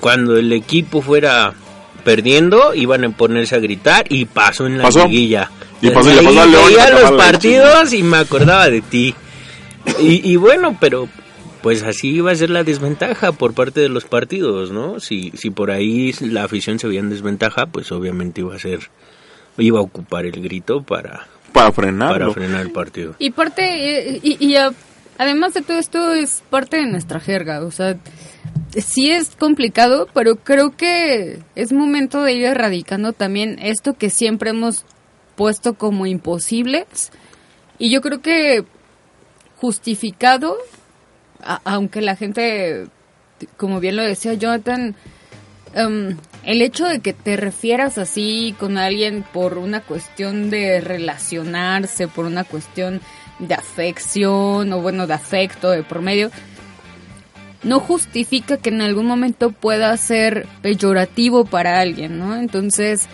cuando 0.01 0.37
el 0.39 0.53
equipo 0.53 1.03
fuera 1.03 1.53
perdiendo 2.03 2.75
iban 2.75 3.05
a 3.05 3.11
ponerse 3.11 3.55
a 3.55 3.59
gritar 3.59 4.07
y 4.09 4.25
pasó 4.25 4.67
en 4.67 4.79
la 4.79 4.85
Pasó. 4.85 5.07
liguilla. 5.07 5.51
Y 5.83 5.91
pasó, 5.91 6.11
y 6.11 6.25
pasó 6.25 6.41
al 6.41 6.51
León, 6.51 6.65
veía 6.67 6.89
y 6.89 6.93
los 6.93 7.13
partidos 7.13 7.93
y 7.93 8.03
me 8.03 8.17
acordaba 8.17 8.69
de 8.71 8.81
ti. 8.81 9.15
Y, 10.01 10.33
y 10.33 10.37
bueno, 10.37 10.77
pero 10.81 11.09
pues 11.65 11.83
así 11.83 12.11
iba 12.11 12.31
a 12.31 12.35
ser 12.37 12.51
la 12.51 12.63
desventaja 12.63 13.33
por 13.33 13.55
parte 13.55 13.81
de 13.81 13.89
los 13.89 14.05
partidos, 14.05 14.71
¿no? 14.71 15.01
Si, 15.01 15.33
si 15.35 15.51
por 15.51 15.71
ahí 15.73 16.13
la 16.21 16.45
afición 16.45 16.79
se 16.79 16.87
veía 16.87 17.01
en 17.01 17.11
desventaja, 17.11 17.67
pues 17.67 17.91
obviamente 17.91 18.43
iba 18.43 18.55
a 18.55 18.59
ser, 18.61 18.91
iba 19.59 19.81
a 19.81 19.83
ocupar 19.83 20.27
el 20.27 20.41
grito 20.43 20.83
para, 20.83 21.27
Para 21.53 21.73
frenarlo. 21.73 22.13
para 22.19 22.33
frenar 22.33 22.61
el 22.61 22.71
partido. 22.71 23.17
Y 23.19 23.31
parte, 23.31 23.65
eh, 24.17 24.21
y, 24.23 24.37
y, 24.47 24.55
a- 24.57 24.73
además 25.19 25.55
de 25.55 25.63
todo 25.63 25.79
esto 25.79 26.13
es 26.13 26.43
parte 26.51 26.77
de 26.77 26.87
nuestra 26.87 27.19
jerga, 27.19 27.65
o 27.65 27.71
sea, 27.73 27.97
sí 28.77 29.11
es 29.11 29.35
complicado, 29.35 30.07
pero 30.15 30.37
creo 30.37 30.77
que 30.77 31.39
es 31.55 31.73
momento 31.73 32.23
de 32.23 32.35
ir 32.35 32.45
erradicando 32.45 33.13
también 33.13 33.59
esto 33.61 33.95
que 33.95 34.11
siempre 34.11 34.51
hemos 34.51 34.85
puesto 35.35 35.75
como 35.75 36.07
imposibles. 36.07 37.11
Y 37.79 37.91
yo 37.91 38.01
creo 38.03 38.21
que 38.21 38.65
justificado, 39.57 40.57
aunque 41.65 42.01
la 42.01 42.17
gente, 42.17 42.87
como 43.57 43.81
bien 43.81 43.97
lo 43.97 44.03
decía 44.03 44.35
Jonathan, 44.35 44.95
em, 45.75 46.17
el 46.45 46.63
hecho 46.63 46.87
de 46.87 47.01
que 47.01 47.13
te 47.13 47.37
refieras 47.37 47.99
así 47.99 48.55
con 48.59 48.79
alguien 48.79 49.25
por 49.33 49.59
una 49.59 49.81
cuestión 49.81 50.51
de 50.51 50.81
relacionarse, 50.81 52.09
por 52.09 52.27
una 52.27 52.45
cuestión 52.45 53.01
de 53.39 53.55
afección 53.55 54.73
o 54.73 54.81
bueno, 54.81 55.07
de 55.07 55.15
afecto 55.15 55.71
de 55.71 55.83
por 55.83 56.03
medio, 56.03 56.31
no 57.63 57.81
justifica 57.81 58.59
que 58.59 58.69
en 58.69 58.83
algún 58.83 59.07
momento 59.07 59.51
pueda 59.51 59.97
ser 59.97 60.47
peyorativo 60.63 61.45
para 61.45 61.81
alguien, 61.81 62.19
¿no? 62.19 62.37
Entonces, 62.37 63.09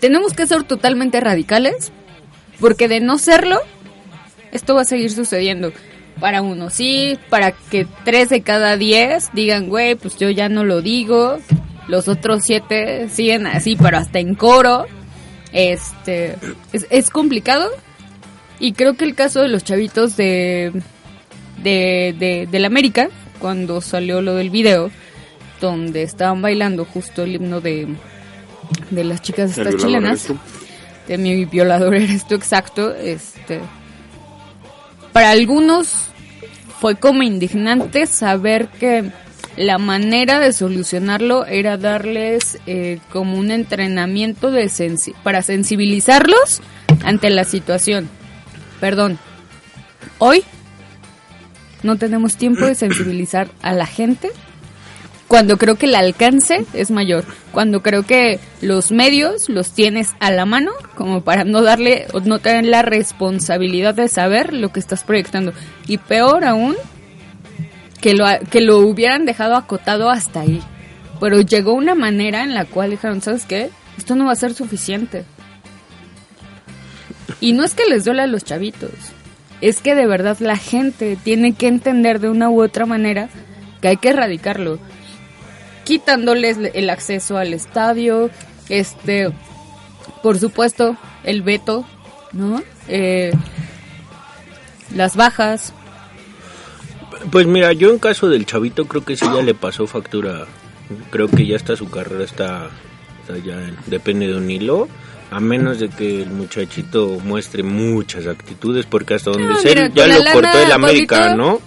tenemos 0.00 0.32
que 0.32 0.46
ser 0.46 0.62
totalmente 0.64 1.20
radicales, 1.20 1.92
porque 2.60 2.88
de 2.88 3.00
no 3.00 3.18
serlo, 3.18 3.60
esto 4.52 4.74
va 4.74 4.82
a 4.82 4.84
seguir 4.84 5.10
sucediendo. 5.10 5.72
Para 6.20 6.42
uno 6.42 6.70
sí, 6.70 7.18
para 7.30 7.52
que 7.52 7.86
tres 8.04 8.28
de 8.28 8.42
cada 8.42 8.76
diez 8.76 9.30
digan, 9.32 9.68
güey, 9.68 9.94
pues 9.94 10.16
yo 10.18 10.30
ya 10.30 10.48
no 10.48 10.64
lo 10.64 10.82
digo. 10.82 11.38
Los 11.88 12.08
otros 12.08 12.44
siete 12.44 13.08
siguen 13.08 13.46
así, 13.46 13.76
pero 13.76 13.98
hasta 13.98 14.20
en 14.20 14.34
coro. 14.34 14.86
Este, 15.52 16.36
es, 16.72 16.86
es 16.90 17.10
complicado. 17.10 17.70
Y 18.60 18.72
creo 18.72 18.94
que 18.94 19.04
el 19.04 19.14
caso 19.14 19.40
de 19.40 19.48
los 19.48 19.64
chavitos 19.64 20.16
de, 20.16 20.72
de, 21.62 22.14
de, 22.18 22.48
del 22.50 22.64
América, 22.64 23.08
cuando 23.40 23.80
salió 23.80 24.22
lo 24.22 24.34
del 24.34 24.50
video, 24.50 24.90
donde 25.60 26.02
estaban 26.02 26.42
bailando 26.42 26.84
justo 26.84 27.24
el 27.24 27.34
himno 27.34 27.60
de, 27.60 27.88
de 28.90 29.04
las 29.04 29.22
chicas 29.22 29.56
estas 29.56 29.76
chilenas 29.76 30.28
de 31.08 31.18
mi 31.18 31.44
violador 31.44 31.94
eres 31.94 32.26
tú 32.26 32.34
exacto 32.34 32.94
este 32.94 33.60
para 35.12 35.30
algunos 35.30 35.92
fue 36.80 36.96
como 36.96 37.22
indignante 37.22 38.06
saber 38.06 38.68
que 38.68 39.10
la 39.56 39.78
manera 39.78 40.38
de 40.40 40.52
solucionarlo 40.52 41.44
era 41.46 41.76
darles 41.76 42.58
eh, 42.66 42.98
como 43.12 43.36
un 43.38 43.50
entrenamiento 43.50 44.50
de 44.50 44.64
sensi- 44.66 45.14
para 45.22 45.42
sensibilizarlos 45.42 46.60
ante 47.04 47.30
la 47.30 47.44
situación. 47.44 48.08
Perdón. 48.80 49.18
Hoy 50.18 50.42
no 51.82 51.96
tenemos 51.96 52.36
tiempo 52.36 52.64
de 52.64 52.74
sensibilizar 52.74 53.48
a 53.60 53.72
la 53.72 53.86
gente 53.86 54.30
cuando 55.32 55.56
creo 55.56 55.76
que 55.76 55.86
el 55.86 55.94
alcance 55.94 56.66
es 56.74 56.90
mayor, 56.90 57.24
cuando 57.52 57.82
creo 57.82 58.02
que 58.02 58.38
los 58.60 58.92
medios 58.92 59.48
los 59.48 59.72
tienes 59.72 60.12
a 60.20 60.30
la 60.30 60.44
mano 60.44 60.72
como 60.94 61.22
para 61.22 61.44
no 61.44 61.62
darle 61.62 62.06
o 62.12 62.20
no 62.20 62.38
tener 62.38 62.66
la 62.66 62.82
responsabilidad 62.82 63.94
de 63.94 64.08
saber 64.08 64.52
lo 64.52 64.74
que 64.74 64.78
estás 64.78 65.04
proyectando 65.04 65.54
y 65.86 65.96
peor 65.96 66.44
aún 66.44 66.76
que 68.02 68.12
lo 68.12 68.26
que 68.50 68.60
lo 68.60 68.80
hubieran 68.80 69.24
dejado 69.24 69.56
acotado 69.56 70.10
hasta 70.10 70.40
ahí. 70.40 70.60
Pero 71.18 71.40
llegó 71.40 71.72
una 71.72 71.94
manera 71.94 72.44
en 72.44 72.52
la 72.52 72.66
cual 72.66 72.90
dijeron, 72.90 73.22
¿sabes 73.22 73.46
qué? 73.46 73.70
Esto 73.96 74.14
no 74.14 74.26
va 74.26 74.32
a 74.32 74.36
ser 74.36 74.52
suficiente. 74.52 75.24
Y 77.40 77.54
no 77.54 77.64
es 77.64 77.72
que 77.72 77.88
les 77.88 78.04
duele 78.04 78.20
a 78.20 78.26
los 78.26 78.44
chavitos, 78.44 78.90
es 79.62 79.80
que 79.80 79.94
de 79.94 80.06
verdad 80.06 80.36
la 80.40 80.58
gente 80.58 81.16
tiene 81.24 81.54
que 81.54 81.68
entender 81.68 82.20
de 82.20 82.28
una 82.28 82.50
u 82.50 82.62
otra 82.62 82.84
manera 82.84 83.30
que 83.80 83.88
hay 83.88 83.96
que 83.96 84.10
erradicarlo 84.10 84.78
quitándoles 85.84 86.58
el 86.74 86.90
acceso 86.90 87.36
al 87.38 87.52
estadio, 87.54 88.30
este, 88.68 89.30
por 90.22 90.38
supuesto, 90.38 90.96
el 91.24 91.42
veto, 91.42 91.84
¿no? 92.32 92.62
Eh, 92.88 93.32
las 94.94 95.16
bajas. 95.16 95.72
Pues 97.30 97.46
mira, 97.46 97.72
yo 97.72 97.90
en 97.90 97.98
caso 97.98 98.28
del 98.28 98.46
chavito 98.46 98.86
creo 98.86 99.04
que 99.04 99.16
sí 99.16 99.24
ya 99.24 99.42
le 99.42 99.54
pasó 99.54 99.86
factura. 99.86 100.46
Creo 101.10 101.28
que 101.28 101.46
ya 101.46 101.56
está 101.56 101.76
su 101.76 101.88
carrera 101.88 102.24
está, 102.24 102.68
está 103.22 103.38
ya 103.38 103.54
en- 103.54 103.76
depende 103.86 104.26
de 104.26 104.34
un 104.36 104.50
hilo. 104.50 104.88
A 105.30 105.40
menos 105.40 105.78
de 105.78 105.88
que 105.88 106.22
el 106.22 106.30
muchachito 106.30 107.18
muestre 107.24 107.62
muchas 107.62 108.26
actitudes, 108.26 108.84
porque 108.84 109.14
hasta 109.14 109.30
donde 109.30 109.48
No, 109.48 109.56
sé 109.60 109.68
mira, 109.70 109.88
ya 109.94 110.06
la 110.06 110.18
lo 110.18 110.24
cortó 110.32 110.58
el 110.58 110.72
América. 110.72 111.34
¿no? 111.34 111.60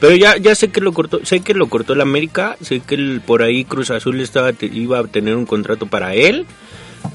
Pero 0.00 0.14
ya 0.14 0.36
ya 0.36 0.54
sé 0.54 0.68
que 0.68 0.80
lo 0.80 0.92
cortó, 0.92 1.24
sé 1.24 1.40
que 1.40 1.54
lo 1.54 1.68
cortó 1.68 1.92
el 1.94 2.00
América, 2.00 2.56
sé 2.60 2.80
que 2.80 2.94
el- 2.94 3.20
por 3.20 3.42
ahí 3.42 3.64
Cruz 3.64 3.90
Azul 3.90 4.20
estaba 4.20 4.52
iba 4.60 4.98
a 5.00 5.04
tener 5.04 5.34
un 5.36 5.44
contrato 5.46 5.86
para 5.86 6.14
él, 6.14 6.46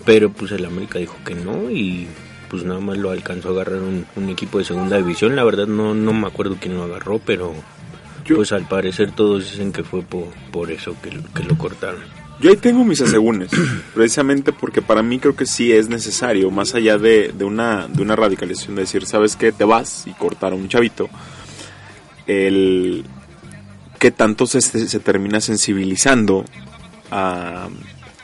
pero 0.05 0.29
pues 0.31 0.51
el 0.51 0.65
América 0.65 0.99
dijo 0.99 1.15
que 1.25 1.35
no 1.35 1.69
y 1.71 2.07
pues 2.49 2.63
nada 2.65 2.79
más 2.81 2.97
lo 2.97 3.09
alcanzó 3.11 3.49
a 3.49 3.51
agarrar 3.53 3.79
un, 3.81 4.05
un 4.15 4.29
equipo 4.29 4.59
de 4.59 4.65
segunda 4.65 4.97
división. 4.97 5.35
La 5.35 5.43
verdad 5.43 5.65
no 5.67 5.93
no 5.95 6.13
me 6.13 6.27
acuerdo 6.27 6.57
quién 6.59 6.75
lo 6.75 6.83
agarró, 6.83 7.19
pero 7.19 7.53
Yo- 8.25 8.35
pues 8.35 8.51
al 8.51 8.67
parecer 8.67 9.11
todos 9.11 9.49
dicen 9.51 9.71
que 9.71 9.83
fue 9.83 10.01
por, 10.01 10.27
por 10.51 10.69
eso 10.71 10.95
que, 11.01 11.11
lo- 11.11 11.23
que 11.33 11.43
lo 11.43 11.57
cortaron. 11.57 12.01
Yo 12.41 12.49
ahí 12.49 12.57
tengo 12.57 12.83
mis 12.83 12.99
asegúnes, 12.99 13.49
precisamente 13.93 14.51
porque 14.51 14.81
para 14.81 15.01
mí 15.03 15.19
creo 15.19 15.35
que 15.35 15.45
sí 15.45 15.71
es 15.71 15.87
necesario, 15.87 16.51
más 16.51 16.75
allá 16.75 16.97
de, 16.97 17.31
de 17.33 17.45
una, 17.45 17.87
de 17.87 18.01
una 18.01 18.15
radicalización, 18.17 18.75
de 18.75 18.81
decir, 18.81 19.05
¿sabes 19.05 19.35
qué? 19.37 19.51
Te 19.53 19.63
vas 19.63 20.05
y 20.07 20.11
cortar 20.11 20.51
a 20.51 20.55
un 20.55 20.67
chavito. 20.67 21.09
El 22.27 23.05
que 23.99 24.11
tanto 24.11 24.45
se, 24.47 24.61
se, 24.61 24.87
se 24.87 24.99
termina 24.99 25.39
sensibilizando 25.41 26.45
a- 27.11 27.67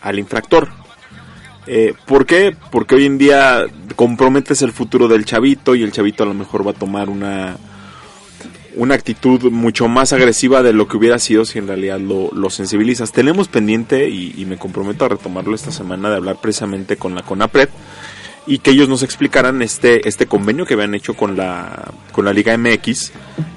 al 0.02 0.20
infractor. 0.20 0.70
Eh, 1.68 1.93
¿Por 2.06 2.26
qué? 2.26 2.56
Porque 2.72 2.95
hoy 2.95 3.06
en 3.06 3.18
día 3.18 3.66
comprometes 3.95 4.62
el 4.62 4.72
futuro 4.72 5.08
del 5.08 5.26
chavito 5.26 5.76
y 5.76 5.84
el 5.84 5.91
chavito 5.91 6.24
a 6.24 6.26
lo 6.26 6.34
mejor 6.34 6.66
va 6.66 6.72
a 6.72 6.74
tomar 6.74 7.10
una, 7.10 7.58
una 8.76 8.95
actitud 8.95 9.52
mucho 9.52 9.88
más 9.88 10.12
agresiva 10.14 10.64
de 10.64 10.74
lo 10.74 10.88
que 10.88 10.97
hubiera 10.97 11.20
sido 11.20 11.45
si 11.45 11.60
en 11.60 11.68
realidad 11.68 12.00
lo, 12.00 12.32
lo 12.34 12.50
sensibilizas. 12.50 13.12
Tenemos 13.12 13.47
pendiente, 13.50 14.10
y, 14.10 14.34
y 14.38 14.45
me 14.45 14.58
comprometo 14.58 15.06
a 15.06 15.10
retomarlo 15.10 15.54
esta 15.54 15.72
semana, 15.72 16.10
de 16.10 16.16
hablar 16.16 16.38
precisamente 16.41 16.97
con 16.97 17.14
la 17.14 17.22
CONAPRED 17.22 17.70
y 18.50 18.60
que 18.60 18.72
ellos 18.72 18.89
nos 18.89 19.04
explicaran 19.04 19.62
este, 19.62 20.08
este 20.10 20.26
convenio 20.26 20.66
que 20.66 20.74
habían 20.74 20.95
hecho 20.95 21.14
con 21.14 21.38
la, 21.38 21.91
con 22.12 22.26
la 22.26 22.34
Liga 22.34 22.58
MX 22.58 23.12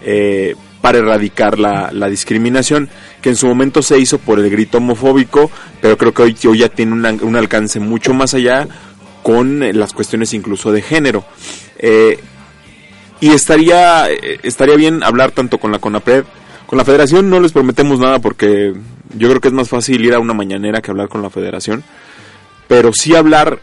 eh, 0.05 0.55
para 0.83 0.99
erradicar 0.99 1.59
la, 1.59 1.91
la 1.93 2.09
discriminación, 2.09 2.89
que 3.23 3.31
en 3.31 3.37
su 3.37 3.47
momento 3.47 3.81
se 3.83 3.99
hizo 3.99 4.19
por 4.19 4.39
el 4.39 4.51
grito 4.51 4.79
homofóbico, 4.79 5.51
pero 5.81 5.97
creo 5.97 6.13
que 6.13 6.23
hoy, 6.23 6.37
hoy 6.47 6.59
ya 6.59 6.69
tiene 6.69 6.93
una- 6.93 7.13
un 7.13 7.37
alcance 7.37 7.81
mucho 7.81 8.13
más 8.13 8.35
allá 8.35 8.69
con 9.23 9.63
eh, 9.63 9.73
las 9.73 9.93
cuestiones 9.93 10.35
incluso 10.35 10.73
de 10.73 10.83
género. 10.83 11.25
Eh, 11.79 12.19
y 13.21 13.31
estaría 13.31 14.09
estaría 14.43 14.75
bien 14.77 15.03
hablar 15.05 15.31
tanto 15.31 15.59
con 15.59 15.71
la 15.73 15.79
CONAPRED 15.79 16.25
con 16.67 16.77
la 16.77 16.85
Federación 16.85 17.31
no 17.31 17.39
les 17.39 17.53
prometemos 17.53 18.01
nada 18.01 18.19
porque 18.19 18.73
yo 19.17 19.29
creo 19.29 19.41
que 19.41 19.49
es 19.49 19.55
más 19.55 19.69
fácil 19.69 20.05
ir 20.05 20.13
a 20.15 20.19
una 20.19 20.35
mañanera 20.35 20.81
que 20.83 20.91
hablar 20.91 21.09
con 21.09 21.23
la 21.23 21.31
Federación 21.31 21.85
pero 22.67 22.93
sí 22.93 23.15
hablar 23.15 23.61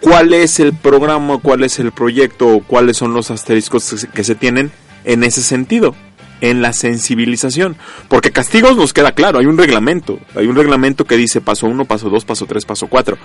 cuál 0.00 0.32
es 0.34 0.60
el 0.60 0.72
programa 0.72 1.38
cuál 1.38 1.62
es 1.64 1.78
el 1.78 1.92
proyecto 1.92 2.48
o 2.48 2.62
cuáles 2.62 2.96
son 2.96 3.12
los 3.14 3.30
asteriscos 3.30 4.06
que 4.14 4.24
se- 4.24 4.34
tienen 4.34 4.70
en 5.04 5.24
ese 5.24 5.42
sentido 5.42 5.94
en 6.40 6.62
la 6.62 6.72
sensibilización 6.72 7.76
porque 8.08 8.30
castigos 8.32 8.76
nos 8.76 8.92
queda 8.92 9.12
claro 9.12 9.38
hay 9.38 9.46
un 9.46 9.58
reglamento 9.58 10.18
hay 10.34 10.46
un 10.46 10.56
reglamento 10.56 11.04
que 11.04 11.16
dice 11.16 11.40
paso 11.40 11.66
1 11.66 11.84
paso 11.84 12.08
2 12.08 12.24
paso 12.24 12.46
3 12.46 12.64
paso 12.64 12.86
4 12.86 13.18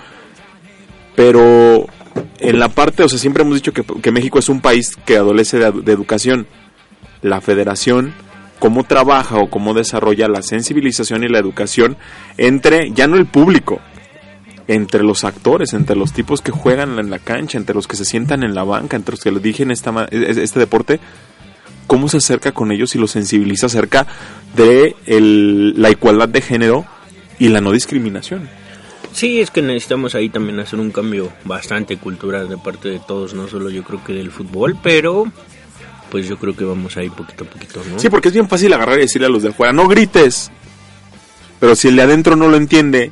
pero 1.14 1.86
en 2.40 2.58
la 2.58 2.68
parte, 2.68 3.02
o 3.02 3.08
sea, 3.08 3.18
siempre 3.18 3.42
hemos 3.42 3.54
dicho 3.56 3.72
que, 3.72 4.10
México 4.12 4.38
es 4.38 4.48
un 4.48 4.60
país 4.60 4.96
que 5.04 5.16
adolece 5.16 5.58
de 5.58 5.92
educación. 5.92 6.46
La 7.22 7.40
federación, 7.40 8.12
cómo 8.58 8.84
trabaja 8.84 9.36
o 9.36 9.48
cómo 9.50 9.74
desarrolla 9.74 10.28
la 10.28 10.42
sensibilización 10.42 11.24
y 11.24 11.28
la 11.28 11.38
educación 11.38 11.96
entre, 12.36 12.90
ya 12.92 13.06
no 13.06 13.16
el 13.16 13.26
público, 13.26 13.80
entre 14.68 15.02
los 15.04 15.24
actores, 15.24 15.72
entre 15.74 15.94
los 15.96 16.12
tipos 16.12 16.42
que 16.42 16.50
juegan 16.52 16.98
en 16.98 17.10
la 17.10 17.18
cancha, 17.18 17.56
entre 17.58 17.74
los 17.74 17.86
que 17.86 17.96
se 17.96 18.04
sientan 18.04 18.42
en 18.42 18.54
la 18.54 18.64
banca, 18.64 18.96
entre 18.96 19.12
los 19.12 19.20
que 19.22 19.30
lo 19.30 19.38
dirigen 19.38 19.70
esta, 19.70 19.92
ma- 19.92 20.08
es- 20.10 20.36
este 20.36 20.58
deporte, 20.58 20.98
cómo 21.86 22.08
se 22.08 22.16
acerca 22.16 22.52
con 22.52 22.72
ellos 22.72 22.94
y 22.94 22.98
los 22.98 23.12
sensibiliza 23.12 23.66
acerca 23.66 24.06
de 24.56 24.96
el- 25.06 25.80
la 25.80 25.90
igualdad 25.90 26.28
de 26.28 26.40
género 26.40 26.84
y 27.38 27.48
la 27.48 27.60
no 27.60 27.70
discriminación. 27.70 28.48
Sí, 29.12 29.40
es 29.40 29.50
que 29.50 29.62
necesitamos 29.62 30.14
ahí 30.14 30.28
también 30.28 30.58
hacer 30.60 30.78
un 30.80 30.90
cambio 30.90 31.32
bastante 31.44 31.96
cultural 31.96 32.48
de 32.48 32.58
parte 32.58 32.88
de 32.88 32.98
todos, 32.98 33.34
no 33.34 33.46
solo 33.48 33.70
yo 33.70 33.82
creo 33.84 34.02
que 34.04 34.12
del 34.12 34.30
fútbol, 34.30 34.76
pero 34.82 35.24
pues 36.10 36.28
yo 36.28 36.38
creo 36.38 36.54
que 36.56 36.64
vamos 36.64 36.96
ahí 36.96 37.08
poquito 37.08 37.44
a 37.44 37.46
poquito, 37.46 37.82
¿no? 37.90 37.98
Sí, 37.98 38.08
porque 38.10 38.28
es 38.28 38.34
bien 38.34 38.48
fácil 38.48 38.72
agarrar 38.72 38.98
y 38.98 39.02
decirle 39.02 39.26
a 39.26 39.30
los 39.30 39.42
de 39.42 39.50
afuera, 39.50 39.72
no 39.72 39.86
grites. 39.88 40.50
Pero 41.60 41.74
si 41.74 41.88
el 41.88 41.96
de 41.96 42.02
adentro 42.02 42.36
no 42.36 42.48
lo 42.48 42.56
entiende 42.56 43.10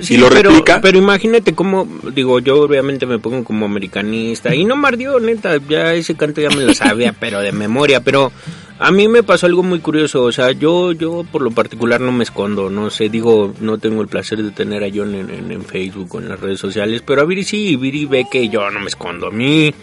Sí, 0.00 0.14
y 0.14 0.16
lo 0.18 0.28
pero, 0.28 0.50
replica, 0.50 0.80
pero 0.80 0.96
imagínate 0.98 1.54
cómo, 1.54 1.88
digo, 2.14 2.38
yo 2.38 2.62
obviamente 2.62 3.04
me 3.06 3.18
pongo 3.18 3.42
como 3.44 3.66
americanista. 3.66 4.54
Y 4.54 4.64
no 4.64 4.76
me 4.76 4.88
ardió, 4.88 5.18
neta, 5.18 5.56
ya 5.68 5.94
ese 5.94 6.14
canto 6.14 6.40
ya 6.40 6.50
me 6.50 6.64
lo 6.64 6.72
sabía, 6.74 7.12
pero 7.20 7.40
de 7.40 7.50
memoria, 7.52 8.02
pero 8.04 8.30
a 8.78 8.92
mí 8.92 9.08
me 9.08 9.24
pasó 9.24 9.46
algo 9.46 9.62
muy 9.64 9.80
curioso, 9.80 10.22
o 10.22 10.30
sea, 10.30 10.52
yo 10.52 10.92
yo 10.92 11.24
por 11.32 11.42
lo 11.42 11.50
particular 11.50 12.00
no 12.00 12.12
me 12.12 12.22
escondo, 12.22 12.70
no 12.70 12.90
sé, 12.90 13.08
digo, 13.08 13.52
no 13.60 13.78
tengo 13.78 14.00
el 14.02 14.06
placer 14.08 14.40
de 14.42 14.52
tener 14.52 14.84
a 14.84 14.88
John 14.94 15.14
en, 15.16 15.30
en- 15.30 15.50
en 15.50 15.64
Facebook 15.64 16.14
o 16.14 16.20
en 16.20 16.28
las 16.28 16.38
redes 16.38 16.60
sociales, 16.60 17.02
pero 17.04 17.22
a 17.22 17.24
Viri 17.24 17.42
sí, 17.42 17.74
Viri 17.74 18.04
ve 18.06 18.26
que 18.30 18.48
yo 18.48 18.70
no 18.70 18.78
me 18.78 18.86
escondo, 18.86 19.26
a 19.26 19.30
mí 19.32 19.74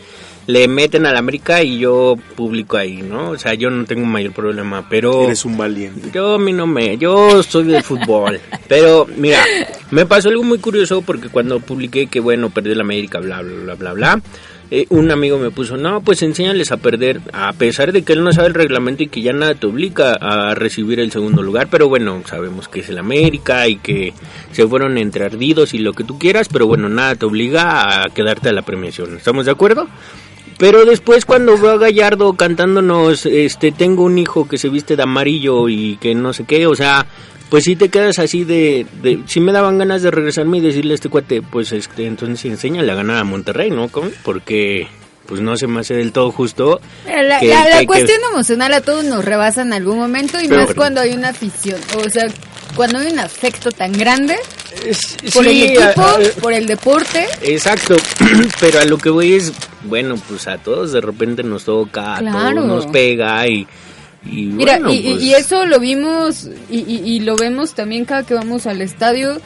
le 0.48 0.68
meten 0.68 1.06
al 1.06 1.18
América 1.18 1.64
y 1.64 1.80
yo 1.80 2.16
publico 2.36 2.78
ahí, 2.78 3.02
¿no? 3.02 3.32
O 3.32 3.38
sea, 3.38 3.54
yo 3.54 3.70
no 3.70 3.86
tengo 3.86 4.06
mayor 4.06 4.34
problema, 4.34 4.88
pero... 4.90 5.24
Eres 5.24 5.44
un 5.46 5.58
valiente. 5.58 6.10
Yo 6.14 6.36
a 6.36 6.40
mí 6.40 6.54
no 6.54 6.68
me, 6.68 6.98
yo 6.98 7.42
soy 7.44 7.64
del 7.66 7.84
fútbol. 7.84 8.40
Pero 8.68 9.08
mira, 9.18 9.44
me 9.92 10.06
pasó 10.06 10.30
algo 10.30 10.44
muy 10.44 10.58
curioso 10.58 11.02
porque 11.02 11.30
cuando 11.30 11.60
publiqué 11.60 12.08
que 12.08 12.20
bueno, 12.20 12.50
perdí 12.50 12.72
el 12.72 12.82
América, 12.82 13.20
bla, 13.20 13.42
bla, 13.42 13.54
bla, 13.64 13.76
bla, 13.76 13.94
bla. 13.94 14.22
eh, 14.72 14.88
un 14.90 15.12
amigo 15.12 15.38
me 15.38 15.52
puso, 15.52 15.78
no, 15.78 16.02
pues 16.02 16.24
enséñales 16.24 16.72
a 16.72 16.78
perder, 16.78 17.22
a 17.34 17.54
pesar 17.54 17.92
de 17.92 18.02
que 18.04 18.14
él 18.14 18.24
no 18.24 18.32
sabe 18.34 18.48
el 18.48 18.54
reglamento 18.56 19.04
y 19.04 19.08
que 19.08 19.22
ya 19.22 19.34
nada 19.34 19.54
te 19.54 19.68
obliga 19.68 20.14
a 20.14 20.56
recibir 20.56 21.00
el 21.00 21.12
segundo 21.12 21.44
lugar, 21.44 21.68
pero 21.70 21.88
bueno, 21.88 22.22
sabemos 22.26 22.68
que 22.68 22.80
es 22.80 22.90
el 22.90 22.98
América 22.98 23.68
y 23.68 23.78
que 23.78 24.14
se 24.52 24.68
fueron 24.68 24.98
entre 24.98 25.26
ardidos 25.26 25.74
y 25.74 25.80
lo 25.80 25.94
que 25.94 26.04
tú 26.04 26.18
quieras, 26.18 26.50
pero 26.52 26.66
bueno, 26.66 26.90
nada 26.90 27.16
te 27.16 27.26
obliga 27.26 28.04
a 28.04 28.10
quedarte 28.10 28.50
a 28.50 28.54
la 28.54 28.64
premiación, 28.64 29.16
¿estamos 29.18 29.46
de 29.46 29.52
acuerdo? 29.52 29.88
Pero 30.58 30.86
después 30.86 31.26
cuando 31.26 31.58
veo 31.58 31.72
a 31.72 31.78
Gallardo 31.78 32.34
cantándonos, 32.34 33.26
este, 33.26 33.72
tengo 33.72 34.04
un 34.04 34.18
hijo 34.18 34.48
que 34.48 34.58
se 34.58 34.70
viste 34.70 34.96
de 34.96 35.04
amarillo 35.04 35.68
y 35.70 35.98
que 35.98 36.16
no 36.16 36.32
sé 36.34 36.46
qué, 36.46 36.66
o 36.66 36.76
sea, 36.76 37.06
pues 37.50 37.66
sí 37.66 37.76
te 37.76 37.90
quedas 37.90 38.20
así 38.20 38.44
de, 38.46 38.86
de 39.02 39.20
sí 39.28 39.40
me 39.42 39.52
daban 39.52 39.78
ganas 39.78 40.02
de 40.02 40.12
regresarme 40.12 40.58
y 40.58 40.62
decirle 40.62 40.94
a 40.94 40.96
este 40.96 41.10
cuate, 41.10 41.42
pues 41.42 41.72
este, 41.74 42.06
entonces 42.08 42.44
enséñale 42.46 42.92
a 42.92 42.96
ganar 42.96 43.18
a 43.18 43.24
Monterrey, 43.26 43.70
¿no? 43.70 43.90
Porque 44.24 44.88
pues 45.26 45.42
no 45.42 45.58
se 45.58 45.66
me 45.68 45.80
hace 45.82 45.96
del 45.96 46.12
todo 46.12 46.32
justo. 46.32 46.80
Mira, 47.06 47.24
La, 47.24 47.40
que- 47.40 47.48
la- 47.48 47.66
la 47.68 47.72
que- 47.74 47.80
que- 47.82 47.86
cuestión 47.88 48.20
emocional 48.32 48.74
a 48.74 48.82
todos 48.82 49.04
nos 49.04 49.26
rebasa 49.26 49.62
en 49.64 49.74
algún 49.74 49.98
momento 49.98 50.40
y 50.40 50.48
Pero- 50.48 50.62
más 50.66 50.74
cuando 50.74 51.02
hay 51.02 51.14
una 51.14 51.30
afición, 51.30 51.80
o 51.98 52.10
sea, 52.10 52.28
cuando 52.76 53.00
hay 53.00 53.12
un 53.12 53.20
afecto 53.20 53.72
tan 53.72 53.92
grande 53.92 54.36
Es- 54.86 55.18
por 55.34 55.46
sí, 55.46 55.64
el 55.64 55.72
equipo, 55.78 56.02
a- 56.02 56.12
a- 56.12 56.42
por 56.42 56.54
el 56.54 56.66
deporte. 56.66 57.26
Exacto, 57.42 57.96
pero 58.60 58.80
a 58.80 58.86
lo 58.86 58.98
que 58.98 59.10
voy 59.10 59.34
es, 59.34 59.54
bueno, 59.84 60.16
pues 60.28 60.48
a 60.48 60.58
todos 60.58 60.92
de 60.92 61.02
repente 61.02 61.44
nos 61.44 61.66
toca, 61.66 62.16
a 62.16 62.20
Claro. 62.20 62.56
todos 62.64 62.68
nos 62.68 62.88
pega 62.88 63.48
y, 63.48 63.68
y 64.26 64.46
Mira, 64.48 64.74
bueno, 64.80 64.92
y, 64.94 64.98
y- 64.98 65.12
pues, 65.14 65.24
y 65.24 65.34
eso 65.34 65.66
lo 65.66 65.80
vimos 65.80 66.50
y, 66.70 66.80
y- 66.80 67.02
y 67.06 67.20
lo 67.22 67.36
vemos 67.36 67.74
también 67.76 68.06
cada 68.06 68.24
que 68.24 68.34
vamos 68.34 68.66
al 68.68 68.82
estadio 68.82 69.40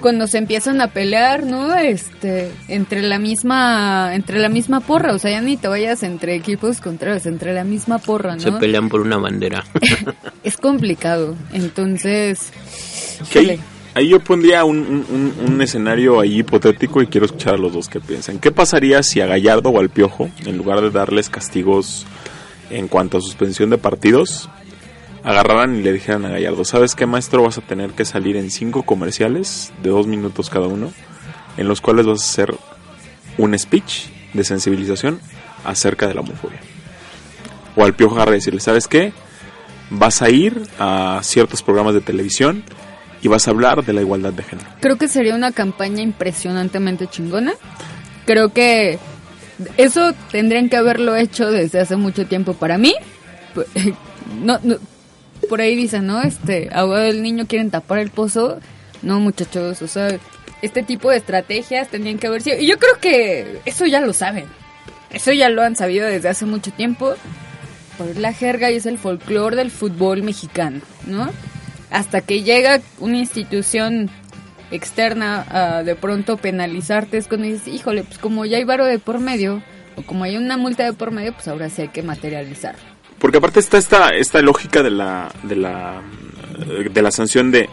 cuando 0.00 0.26
se 0.26 0.38
empiezan 0.38 0.80
a 0.80 0.88
pelear, 0.88 1.44
¿no? 1.46 1.74
Este, 1.76 2.50
entre 2.68 3.02
la 3.02 3.18
misma, 3.20 4.14
entre 4.14 4.40
la 4.40 4.48
misma 4.48 4.80
porra, 4.80 5.12
o 5.14 5.18
sea, 5.18 5.30
ya 5.30 5.40
ni 5.40 5.56
te 5.56 5.68
vayas 5.68 6.02
entre 6.02 6.34
equipos 6.34 6.80
contrarios, 6.80 7.24
entre 7.26 7.52
la 7.54 7.62
misma 7.62 7.98
porra, 7.98 8.36
se 8.40 8.50
¿no? 8.50 8.58
pelean 8.58 8.88
por 8.88 9.00
una 9.00 9.16
bandera. 9.18 9.64
Es 10.42 10.56
complicado, 10.56 11.36
entonces, 11.52 12.40
Que 13.32 13.60
ahí, 13.94 14.08
yo 14.08 14.20
pondría 14.20 14.64
un, 14.64 15.34
un- 15.46 15.60
escenario 15.62 16.20
ahí 16.20 16.38
hipotético 16.40 17.02
y 17.02 17.06
quiero 17.06 17.26
escuchar 17.26 17.54
a 17.54 17.58
los 17.58 17.72
dos 17.72 17.88
que 17.88 18.00
piensan. 18.00 18.38
¿Qué 18.38 18.50
pasaría 18.50 19.02
si 19.02 19.20
a 19.20 19.26
Gallardo 19.26 19.70
o 19.70 19.78
al 19.80 19.90
Piojo, 19.90 20.28
en 20.44 20.56
lugar 20.56 20.80
de 20.80 20.90
darles 20.90 21.28
castigos 21.30 22.06
en 22.70 22.88
cuanto 22.88 23.18
a 23.18 23.20
suspensión 23.20 23.70
de 23.70 23.78
partidos, 23.78 24.48
agarraran 25.24 25.76
y 25.76 25.82
le 25.82 25.92
dijeran 25.92 26.24
a 26.24 26.30
Gallardo, 26.30 26.64
¿sabes 26.64 26.94
qué 26.94 27.06
maestro? 27.06 27.42
Vas 27.44 27.58
a 27.58 27.60
tener 27.60 27.90
que 27.92 28.04
salir 28.04 28.36
en 28.36 28.50
cinco 28.50 28.82
comerciales 28.82 29.72
de 29.82 29.90
dos 29.90 30.06
minutos 30.06 30.50
cada 30.50 30.66
uno, 30.66 30.92
en 31.56 31.68
los 31.68 31.80
cuales 31.80 32.06
vas 32.06 32.20
a 32.22 32.24
hacer 32.24 32.54
un 33.38 33.56
speech 33.58 34.06
de 34.32 34.44
sensibilización 34.44 35.20
acerca 35.64 36.08
de 36.08 36.14
la 36.14 36.22
homofobia. 36.22 36.60
O 37.76 37.84
al 37.84 37.94
Piojo 37.94 38.16
agarrar 38.16 38.34
y 38.34 38.38
decirle, 38.38 38.60
¿sabes 38.60 38.88
qué? 38.88 39.12
Vas 39.90 40.22
a 40.22 40.30
ir 40.30 40.60
a 40.78 41.20
ciertos 41.22 41.62
programas 41.62 41.94
de 41.94 42.00
televisión 42.00 42.64
y 43.22 43.28
vas 43.28 43.46
a 43.46 43.52
hablar 43.52 43.84
de 43.84 43.92
la 43.92 44.00
igualdad 44.00 44.32
de 44.32 44.42
género. 44.42 44.68
creo 44.80 44.98
que 44.98 45.08
sería 45.08 45.34
una 45.34 45.52
campaña 45.52 46.02
impresionantemente 46.02 47.06
chingona. 47.06 47.54
Creo 48.26 48.52
que 48.52 48.98
eso 49.76 50.12
tendrían 50.30 50.68
que 50.68 50.76
haberlo 50.76 51.16
hecho 51.16 51.50
desde 51.50 51.80
hace 51.80 51.96
mucho 51.96 52.26
tiempo 52.26 52.54
para 52.54 52.78
mí. 52.78 52.94
No, 54.40 54.58
por 55.48 55.60
ahí 55.60 55.76
dicen, 55.76 56.06
¿no? 56.06 56.22
Este, 56.22 56.70
ahora 56.72 57.06
el 57.08 57.22
niño 57.22 57.46
quieren 57.46 57.70
tapar 57.70 57.98
el 57.98 58.10
pozo. 58.10 58.60
No, 59.02 59.20
muchachos, 59.20 59.82
o 59.82 59.88
sea, 59.88 60.16
este 60.62 60.82
tipo 60.82 61.10
de 61.10 61.18
estrategias 61.18 61.88
tendrían 61.88 62.18
que 62.18 62.28
haber 62.28 62.40
sido. 62.40 62.58
Y 62.58 62.66
yo 62.66 62.78
creo 62.78 62.98
que 62.98 63.60
eso 63.66 63.84
ya 63.84 64.00
lo 64.00 64.14
saben. 64.14 64.46
Eso 65.10 65.32
ya 65.32 65.50
lo 65.50 65.62
han 65.62 65.76
sabido 65.76 66.06
desde 66.06 66.30
hace 66.30 66.46
mucho 66.46 66.72
tiempo. 66.72 67.14
Por 67.98 68.16
la 68.16 68.32
jerga 68.32 68.70
y 68.70 68.76
es 68.76 68.86
el 68.86 68.96
folclore 68.96 69.56
del 69.56 69.70
fútbol 69.70 70.22
mexicano, 70.22 70.80
¿no? 71.06 71.30
Hasta 71.92 72.22
que 72.22 72.42
llega 72.42 72.80
una 72.98 73.18
institución 73.18 74.10
externa 74.70 75.46
a 75.50 75.82
de 75.82 75.94
pronto 75.94 76.38
penalizarte, 76.38 77.18
es 77.18 77.28
cuando 77.28 77.46
dices, 77.46 77.68
híjole, 77.68 78.02
pues 78.02 78.18
como 78.18 78.46
ya 78.46 78.56
hay 78.56 78.64
varo 78.64 78.86
de 78.86 78.98
por 78.98 79.20
medio, 79.20 79.62
o 79.96 80.02
como 80.02 80.24
hay 80.24 80.36
una 80.36 80.56
multa 80.56 80.84
de 80.84 80.94
por 80.94 81.10
medio, 81.10 81.34
pues 81.34 81.46
ahora 81.48 81.68
sí 81.68 81.82
hay 81.82 81.88
que 81.88 82.02
materializar. 82.02 82.76
Porque 83.18 83.38
aparte 83.38 83.60
está 83.60 83.78
esta, 83.78 84.08
esta 84.08 84.40
lógica 84.40 84.82
de 84.82 84.90
la, 84.90 85.30
de 85.44 85.56
la 85.56 86.02
de 86.92 87.02
la 87.02 87.10
sanción 87.10 87.50
de 87.50 87.68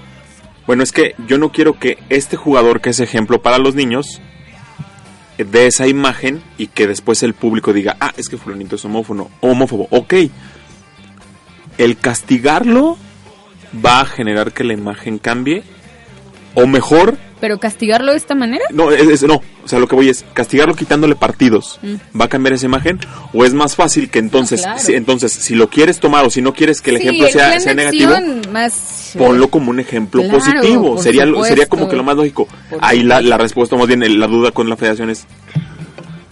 bueno 0.66 0.84
es 0.84 0.92
que 0.92 1.16
yo 1.28 1.38
no 1.38 1.52
quiero 1.52 1.80
que 1.80 1.98
este 2.10 2.38
jugador 2.38 2.82
que 2.82 2.90
es 2.90 3.00
ejemplo 3.00 3.42
para 3.42 3.58
los 3.58 3.76
niños 3.76 4.22
dé 5.38 5.68
esa 5.68 5.88
imagen 5.88 6.42
y 6.58 6.68
que 6.68 6.88
después 6.88 7.24
el 7.24 7.34
público 7.34 7.74
diga 7.74 7.96
ah 8.00 8.14
es 8.18 8.30
que 8.30 8.38
fulanito 8.38 8.76
es 8.76 8.86
homófobo 8.86 9.30
homófobo 9.42 9.88
ok 9.92 10.14
el 11.78 11.98
castigarlo 11.98 12.98
va 13.86 14.02
a 14.02 14.06
generar 14.06 14.52
que 14.52 14.64
la 14.64 14.74
imagen 14.74 15.18
cambie 15.20 15.64
o 16.56 16.66
mejor 16.66 17.18
Pero 17.40 17.60
castigarlo 17.60 18.12
de 18.12 18.18
esta 18.18 18.34
manera, 18.36 18.66
no, 18.72 18.92
es, 18.92 19.08
es- 19.08 19.24
no, 19.24 19.36
o 19.64 19.68
sea, 19.68 19.78
lo 19.80 19.88
que 19.88 19.96
voy 19.96 20.10
es 20.10 20.26
castigarlo 20.34 20.74
quitándole 20.76 21.16
partidos. 21.16 21.80
¿Va 22.20 22.26
a 22.26 22.28
cambiar 22.28 22.54
esa 22.54 22.66
imagen? 22.66 23.00
¿O 23.34 23.46
es 23.46 23.54
más 23.54 23.76
fácil 23.76 24.10
que 24.10 24.18
entonces, 24.20 24.62
Mm. 24.62 24.64
Ah, 24.66 24.72
claro. 24.74 24.86
si, 24.86 24.94
entonces, 24.96 25.32
si 25.32 25.56
lo 25.56 25.70
quieres 25.70 26.00
tomar 26.00 26.26
o 26.26 26.30
si 26.32 26.42
no 26.42 26.54
quieres 26.54 26.82
que 26.82 26.90
el 26.90 26.98
Sí, 26.98 27.04
ejemplo 27.04 27.28
el 27.28 27.32
sea, 27.34 27.60
sea 27.60 27.74
negativo, 27.76 28.12
más 28.52 29.14
ponlo 29.18 29.48
como 29.50 29.70
un 29.70 29.80
ejemplo 29.80 30.24
Claro, 30.24 30.40
positivo. 30.40 30.98
Sería, 31.02 31.26
sería 31.46 31.68
como 31.68 31.88
que 31.88 31.96
lo 31.96 32.04
más 32.04 32.16
lógico. 32.18 32.48
Por 32.70 32.80
Ahí 32.82 33.04
la, 33.04 33.22
la 33.22 33.38
respuesta, 33.38 33.76
más 33.78 33.88
bien 33.88 34.20
la 34.20 34.28
duda 34.28 34.52
con 34.52 34.68
la 34.68 34.76
federación 34.76 35.10
es, 35.12 35.26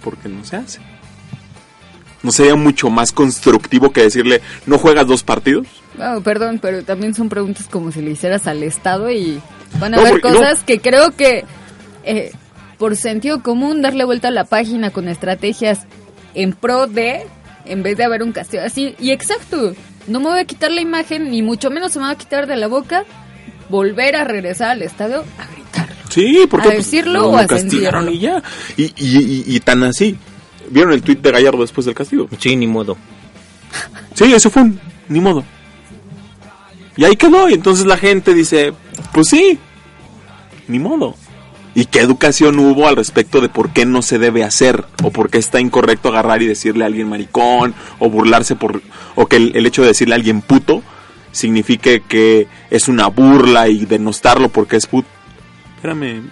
¿por 0.04 0.18
qué 0.18 0.28
no 0.30 0.44
se 0.44 0.56
hace? 0.58 0.80
¿No 2.24 2.32
sería 2.32 2.56
mucho 2.56 2.90
más 2.90 3.12
constructivo 3.12 3.92
que 3.94 4.02
decirle, 4.02 4.42
no 4.66 4.78
juegas 4.80 5.06
dos 5.08 5.24
partidos? 5.24 5.68
Oh, 6.00 6.22
perdón, 6.22 6.60
pero 6.62 6.84
también 6.84 7.14
son 7.16 7.28
preguntas 7.30 7.68
como 7.70 7.92
si 7.92 8.02
le 8.02 8.12
hicieras 8.12 8.46
al 8.48 8.62
Estado 8.64 9.10
y 9.10 9.42
van 9.80 9.94
a 9.94 9.98
No, 9.98 10.02
haber 10.02 10.14
porque- 10.22 10.30
no. 10.30 10.36
cosas 10.36 10.64
que 10.64 10.80
creo 10.80 11.12
que 11.16 11.44
eh, 12.04 12.32
por 12.78 12.96
sentido 12.96 13.42
común 13.42 13.82
darle 13.82 14.04
vuelta 14.06 14.28
a 14.28 14.32
la 14.32 14.44
página 14.46 14.92
con 14.92 15.08
estrategias 15.08 15.82
en 16.36 16.54
pro 16.54 16.86
de, 16.88 17.26
en 17.66 17.82
vez 17.84 17.98
de 17.98 18.04
haber 18.04 18.22
un 18.24 18.32
castigo 18.32 18.64
así. 18.64 18.96
Y 19.00 19.12
exacto, 19.12 19.74
no 20.08 20.20
me 20.20 20.28
voy 20.30 20.40
a 20.40 20.46
quitar 20.46 20.72
la 20.72 20.82
imagen, 20.82 21.32
ni 21.32 21.42
mucho 21.42 21.70
menos 21.72 21.92
se 21.94 22.00
me 22.00 22.06
va 22.06 22.12
a 22.12 22.18
quitar 22.18 22.46
de 22.48 22.56
la 22.58 22.68
boca 22.68 23.04
volver 23.70 24.16
a 24.16 24.24
regresar 24.24 24.70
al 24.72 24.84
estadio 24.84 25.24
a 25.40 25.52
gritar. 25.52 25.90
Sí, 26.10 26.46
porque 26.50 26.70
¿A 26.70 26.72
decirlo 26.72 27.14
lo, 27.22 27.30
o 27.32 27.38
a 27.38 27.48
castigaron 27.48 28.08
y 28.10 28.20
ya. 28.20 28.42
Y, 28.78 28.84
y, 28.84 28.94
y- 28.98 29.44
y 29.48 29.60
tan 29.62 29.84
así. 29.84 30.16
¿Vieron 30.70 30.94
el 30.94 31.02
tuit 31.02 31.22
de 31.22 31.32
Gallardo 31.32 31.62
después 31.62 31.86
del 31.86 31.96
castigo? 31.96 32.30
sí, 32.40 32.56
ni 32.56 32.68
modo. 32.68 32.96
Sí, 34.14 34.32
eso 34.34 34.50
fue 34.50 34.62
un, 34.64 34.80
ni 35.10 35.20
modo. 35.20 35.44
Y 36.98 37.06
ahí 37.06 37.16
quedó, 37.16 37.48
y 37.50 37.54
entonces 37.54 37.86
la 37.86 37.98
gente 37.98 38.34
dice, 38.34 38.74
pues 39.14 39.28
sí, 39.30 39.60
ni 40.68 40.80
modo. 40.80 41.16
¿Y 41.76 41.86
qué 41.86 42.00
educación 42.00 42.58
hubo 42.58 42.88
al 42.88 42.96
respecto 42.96 43.40
de 43.40 43.50
por 43.50 43.70
qué 43.72 43.86
no 43.86 44.02
se 44.02 44.18
debe 44.18 44.44
hacer? 44.44 44.86
¿O 45.04 45.12
por 45.12 45.30
qué 45.30 45.38
está 45.38 45.60
incorrecto 45.60 46.10
agarrar 46.10 46.42
y 46.42 46.48
decirle 46.48 46.84
a 46.84 46.88
alguien 46.88 47.08
maricón? 47.08 47.76
¿O 48.00 48.10
burlarse 48.10 48.56
por... 48.56 48.82
o 49.16 49.28
que 49.28 49.36
el, 49.36 49.56
el 49.56 49.66
hecho 49.68 49.84
de 49.84 49.90
decirle 49.90 50.16
a 50.16 50.18
alguien 50.18 50.42
puto 50.42 50.82
signifique 51.32 52.02
que 52.08 52.48
es 52.72 52.88
una 52.88 53.08
burla 53.08 53.68
y 53.68 53.86
denostarlo 53.86 54.50
porque 54.50 54.76
es 54.78 54.88
puto? 54.88 55.08
Espérame. 55.76 56.32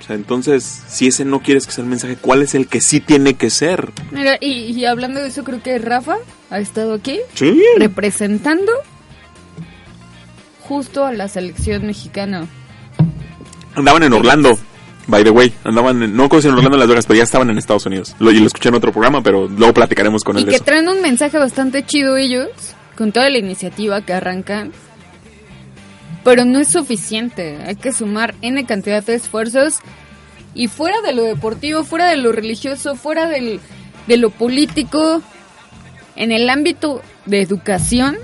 O 0.00 0.02
sea, 0.06 0.16
entonces, 0.16 0.62
si 0.88 1.08
ese 1.08 1.26
no 1.26 1.40
quieres 1.40 1.66
que 1.66 1.72
sea 1.72 1.84
el 1.84 1.90
mensaje, 1.90 2.16
¿cuál 2.18 2.40
es 2.40 2.54
el 2.54 2.66
que 2.66 2.80
sí 2.80 3.00
tiene 3.00 3.34
que 3.34 3.50
ser? 3.50 3.90
Mira, 4.12 4.38
y, 4.40 4.48
y 4.72 4.86
hablando 4.86 5.20
de 5.20 5.28
eso, 5.28 5.44
creo 5.44 5.62
que 5.62 5.78
Rafa 5.78 6.16
ha 6.48 6.58
estado 6.58 6.94
aquí 6.94 7.18
Sí. 7.34 7.60
representando 7.76 8.72
justo 10.68 11.04
a 11.04 11.12
la 11.12 11.28
selección 11.28 11.86
mexicana. 11.86 12.46
Andaban 13.74 14.02
en 14.02 14.12
Orlando, 14.12 14.58
by 15.06 15.22
the 15.22 15.30
way. 15.30 15.52
Andaban, 15.64 16.02
en, 16.02 16.16
no 16.16 16.28
conocían 16.28 16.54
Orlando 16.54 16.76
en 16.76 16.80
Las 16.80 16.88
Vegas, 16.88 17.06
pero 17.06 17.18
ya 17.18 17.24
estaban 17.24 17.50
en 17.50 17.58
Estados 17.58 17.86
Unidos. 17.86 18.14
Lo, 18.18 18.30
y 18.30 18.40
lo 18.40 18.46
escuché 18.46 18.68
en 18.68 18.74
otro 18.74 18.92
programa, 18.92 19.22
pero 19.22 19.48
luego 19.48 19.74
platicaremos 19.74 20.24
con 20.24 20.36
Y 20.36 20.40
él 20.40 20.44
de 20.46 20.50
que 20.50 20.56
eso. 20.56 20.64
traen 20.64 20.88
un 20.88 21.02
mensaje 21.02 21.38
bastante 21.38 21.84
chido 21.84 22.16
ellos, 22.16 22.48
con 22.96 23.12
toda 23.12 23.28
la 23.30 23.38
iniciativa 23.38 24.00
que 24.00 24.12
arrancan. 24.14 24.72
Pero 26.24 26.44
no 26.44 26.58
es 26.58 26.68
suficiente, 26.68 27.58
hay 27.66 27.76
que 27.76 27.92
sumar 27.92 28.34
N 28.42 28.64
cantidad 28.66 29.04
de 29.04 29.14
esfuerzos. 29.14 29.78
Y 30.54 30.68
fuera 30.68 31.00
de 31.02 31.12
lo 31.12 31.22
deportivo, 31.24 31.84
fuera 31.84 32.08
de 32.08 32.16
lo 32.16 32.32
religioso, 32.32 32.96
fuera 32.96 33.28
del, 33.28 33.60
de 34.06 34.16
lo 34.16 34.30
político, 34.30 35.20
en 36.16 36.32
el 36.32 36.48
ámbito 36.48 37.02
de 37.26 37.42
educación, 37.42 38.16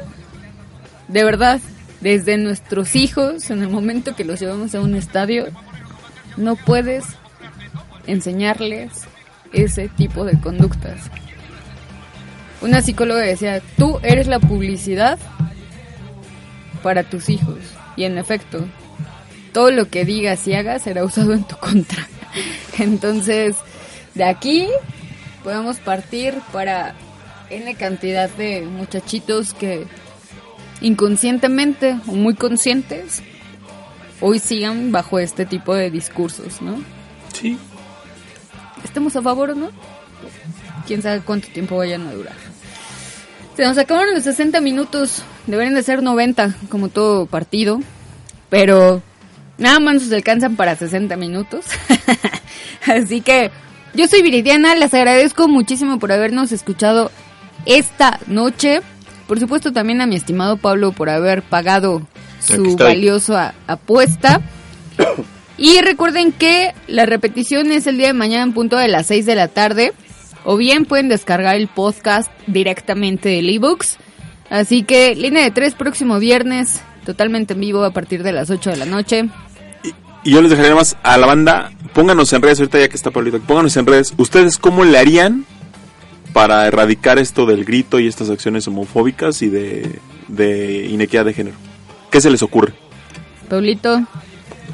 de 1.08 1.24
verdad, 1.24 1.60
desde 2.02 2.36
nuestros 2.36 2.96
hijos, 2.96 3.48
en 3.50 3.62
el 3.62 3.68
momento 3.68 4.16
que 4.16 4.24
los 4.24 4.40
llevamos 4.40 4.74
a 4.74 4.80
un 4.80 4.96
estadio, 4.96 5.46
no 6.36 6.56
puedes 6.56 7.04
enseñarles 8.06 8.90
ese 9.52 9.88
tipo 9.88 10.24
de 10.24 10.38
conductas. 10.40 11.10
una 12.60 12.80
psicóloga 12.80 13.20
decía, 13.20 13.60
tú 13.76 13.98
eres 14.02 14.26
la 14.26 14.38
publicidad 14.38 15.18
para 16.82 17.04
tus 17.04 17.28
hijos. 17.28 17.58
Y 17.96 18.04
en 18.04 18.18
efecto, 18.18 18.64
todo 19.52 19.70
lo 19.70 19.88
que 19.88 20.04
digas 20.04 20.46
y 20.48 20.54
hagas 20.54 20.82
será 20.82 21.04
usado 21.04 21.32
en 21.34 21.44
tu 21.44 21.56
contra. 21.56 22.06
Entonces, 22.78 23.56
de 24.14 24.24
aquí 24.24 24.68
podemos 25.44 25.78
partir 25.78 26.34
para 26.52 26.94
N 27.50 27.74
cantidad 27.74 28.30
de 28.30 28.62
muchachitos 28.62 29.54
que 29.54 29.86
inconscientemente 30.82 31.98
o 32.06 32.12
muy 32.12 32.34
conscientes 32.34 33.22
hoy 34.22 34.38
sigan 34.38 34.92
bajo 34.92 35.18
este 35.18 35.44
tipo 35.44 35.74
de 35.74 35.90
discursos, 35.90 36.62
¿no? 36.62 36.76
Sí. 37.34 37.58
¿Estemos 38.84 39.14
a 39.16 39.22
favor 39.22 39.50
o 39.50 39.54
no? 39.54 39.70
Quién 40.86 41.02
sabe 41.02 41.20
cuánto 41.20 41.48
tiempo 41.48 41.76
vayan 41.76 42.06
a 42.06 42.12
durar. 42.12 42.36
Se 43.56 43.64
nos 43.64 43.76
acabaron 43.76 44.14
los 44.14 44.24
60 44.24 44.60
minutos, 44.60 45.22
deberían 45.46 45.74
de 45.74 45.82
ser 45.82 46.02
90 46.02 46.54
como 46.70 46.88
todo 46.88 47.26
partido, 47.26 47.80
pero 48.48 49.02
nada 49.58 49.78
más 49.78 50.02
nos 50.02 50.12
alcanzan 50.12 50.56
para 50.56 50.76
60 50.76 51.16
minutos. 51.16 51.66
Así 52.86 53.20
que 53.20 53.50
yo 53.92 54.06
soy 54.06 54.22
Viridiana, 54.22 54.74
les 54.74 54.94
agradezco 54.94 55.48
muchísimo 55.48 55.98
por 55.98 56.12
habernos 56.12 56.52
escuchado 56.52 57.10
esta 57.66 58.20
noche. 58.26 58.80
Por 59.32 59.40
supuesto 59.40 59.72
también 59.72 60.02
a 60.02 60.06
mi 60.06 60.14
estimado 60.14 60.58
Pablo 60.58 60.92
por 60.92 61.08
haber 61.08 61.40
pagado 61.40 62.02
su 62.38 62.76
valiosa 62.76 63.54
apuesta. 63.66 64.42
Y 65.56 65.80
recuerden 65.80 66.32
que 66.32 66.74
la 66.86 67.06
repetición 67.06 67.72
es 67.72 67.86
el 67.86 67.96
día 67.96 68.08
de 68.08 68.12
mañana 68.12 68.42
en 68.42 68.52
punto 68.52 68.76
de 68.76 68.88
las 68.88 69.06
6 69.06 69.24
de 69.24 69.34
la 69.34 69.48
tarde. 69.48 69.94
O 70.44 70.58
bien 70.58 70.84
pueden 70.84 71.08
descargar 71.08 71.56
el 71.56 71.68
podcast 71.68 72.30
directamente 72.46 73.30
del 73.30 73.48
ebooks. 73.48 73.96
Así 74.50 74.82
que 74.82 75.14
línea 75.14 75.44
de 75.44 75.50
tres 75.50 75.72
próximo 75.72 76.18
viernes, 76.18 76.82
totalmente 77.06 77.54
en 77.54 77.60
vivo 77.60 77.84
a 77.84 77.90
partir 77.90 78.22
de 78.22 78.32
las 78.32 78.50
8 78.50 78.68
de 78.68 78.76
la 78.76 78.84
noche. 78.84 79.30
Y 80.24 80.30
yo 80.30 80.42
les 80.42 80.50
dejaría 80.50 80.74
más 80.74 80.98
a 81.02 81.16
la 81.16 81.26
banda, 81.26 81.72
pónganos 81.94 82.30
en 82.34 82.42
redes, 82.42 82.60
ahorita 82.60 82.80
ya 82.80 82.88
que 82.88 82.96
está 82.96 83.10
Pablito, 83.10 83.40
pónganos 83.40 83.78
en 83.78 83.86
redes, 83.86 84.12
¿ustedes 84.18 84.58
cómo 84.58 84.84
le 84.84 84.98
harían 84.98 85.46
para 86.32 86.66
erradicar 86.66 87.18
esto 87.18 87.46
del 87.46 87.64
grito 87.64 87.98
y 88.00 88.06
estas 88.06 88.30
acciones 88.30 88.66
homofóbicas 88.68 89.42
y 89.42 89.48
de, 89.48 89.98
de 90.28 90.86
inequidad 90.86 91.24
de 91.24 91.34
género? 91.34 91.56
¿Qué 92.10 92.20
se 92.20 92.30
les 92.30 92.42
ocurre? 92.42 92.72
Pablito. 93.48 94.02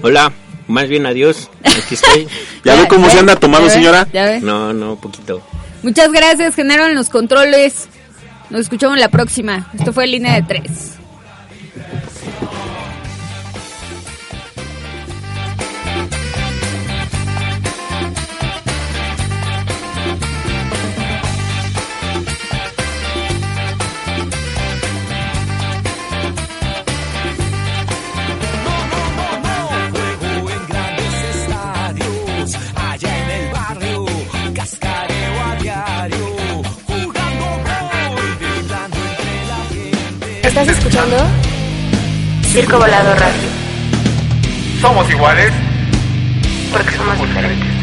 Hola, 0.03 0.33
más 0.67 0.89
bien 0.89 1.07
adiós. 1.07 1.51
Aquí 1.65 1.95
estoy. 1.95 2.29
¿Ya, 2.65 2.75
ve 2.75 2.89
cómo 2.89 3.09
se 3.11 3.19
anda 3.19 3.35
¿Ya 3.35 3.41
tomando, 3.41 3.67
ve? 3.69 3.73
señora? 3.73 4.07
¿Ya 4.13 4.25
ve? 4.25 4.41
No, 4.41 4.73
no, 4.73 4.97
poquito. 4.97 5.43
Muchas 5.83 6.11
gracias, 6.13 6.55
Genaro, 6.55 6.87
en 6.87 6.95
los 6.95 7.09
controles. 7.09 7.89
Nos 8.51 8.63
escuchamos 8.63 8.99
la 8.99 9.09
próxima. 9.09 9.71
Esto 9.79 9.93
fue 9.93 10.07
Línea 10.07 10.35
de 10.35 10.43
Tres. 10.43 10.95
¿Estás 40.61 40.77
escuchando? 40.77 41.17
Circo 42.43 42.79
Volado 42.81 43.15
Radio. 43.15 43.49
Somos 44.81 45.09
iguales. 45.09 45.53
Porque 46.73 46.97
somos 46.97 47.17
diferentes. 47.17 47.78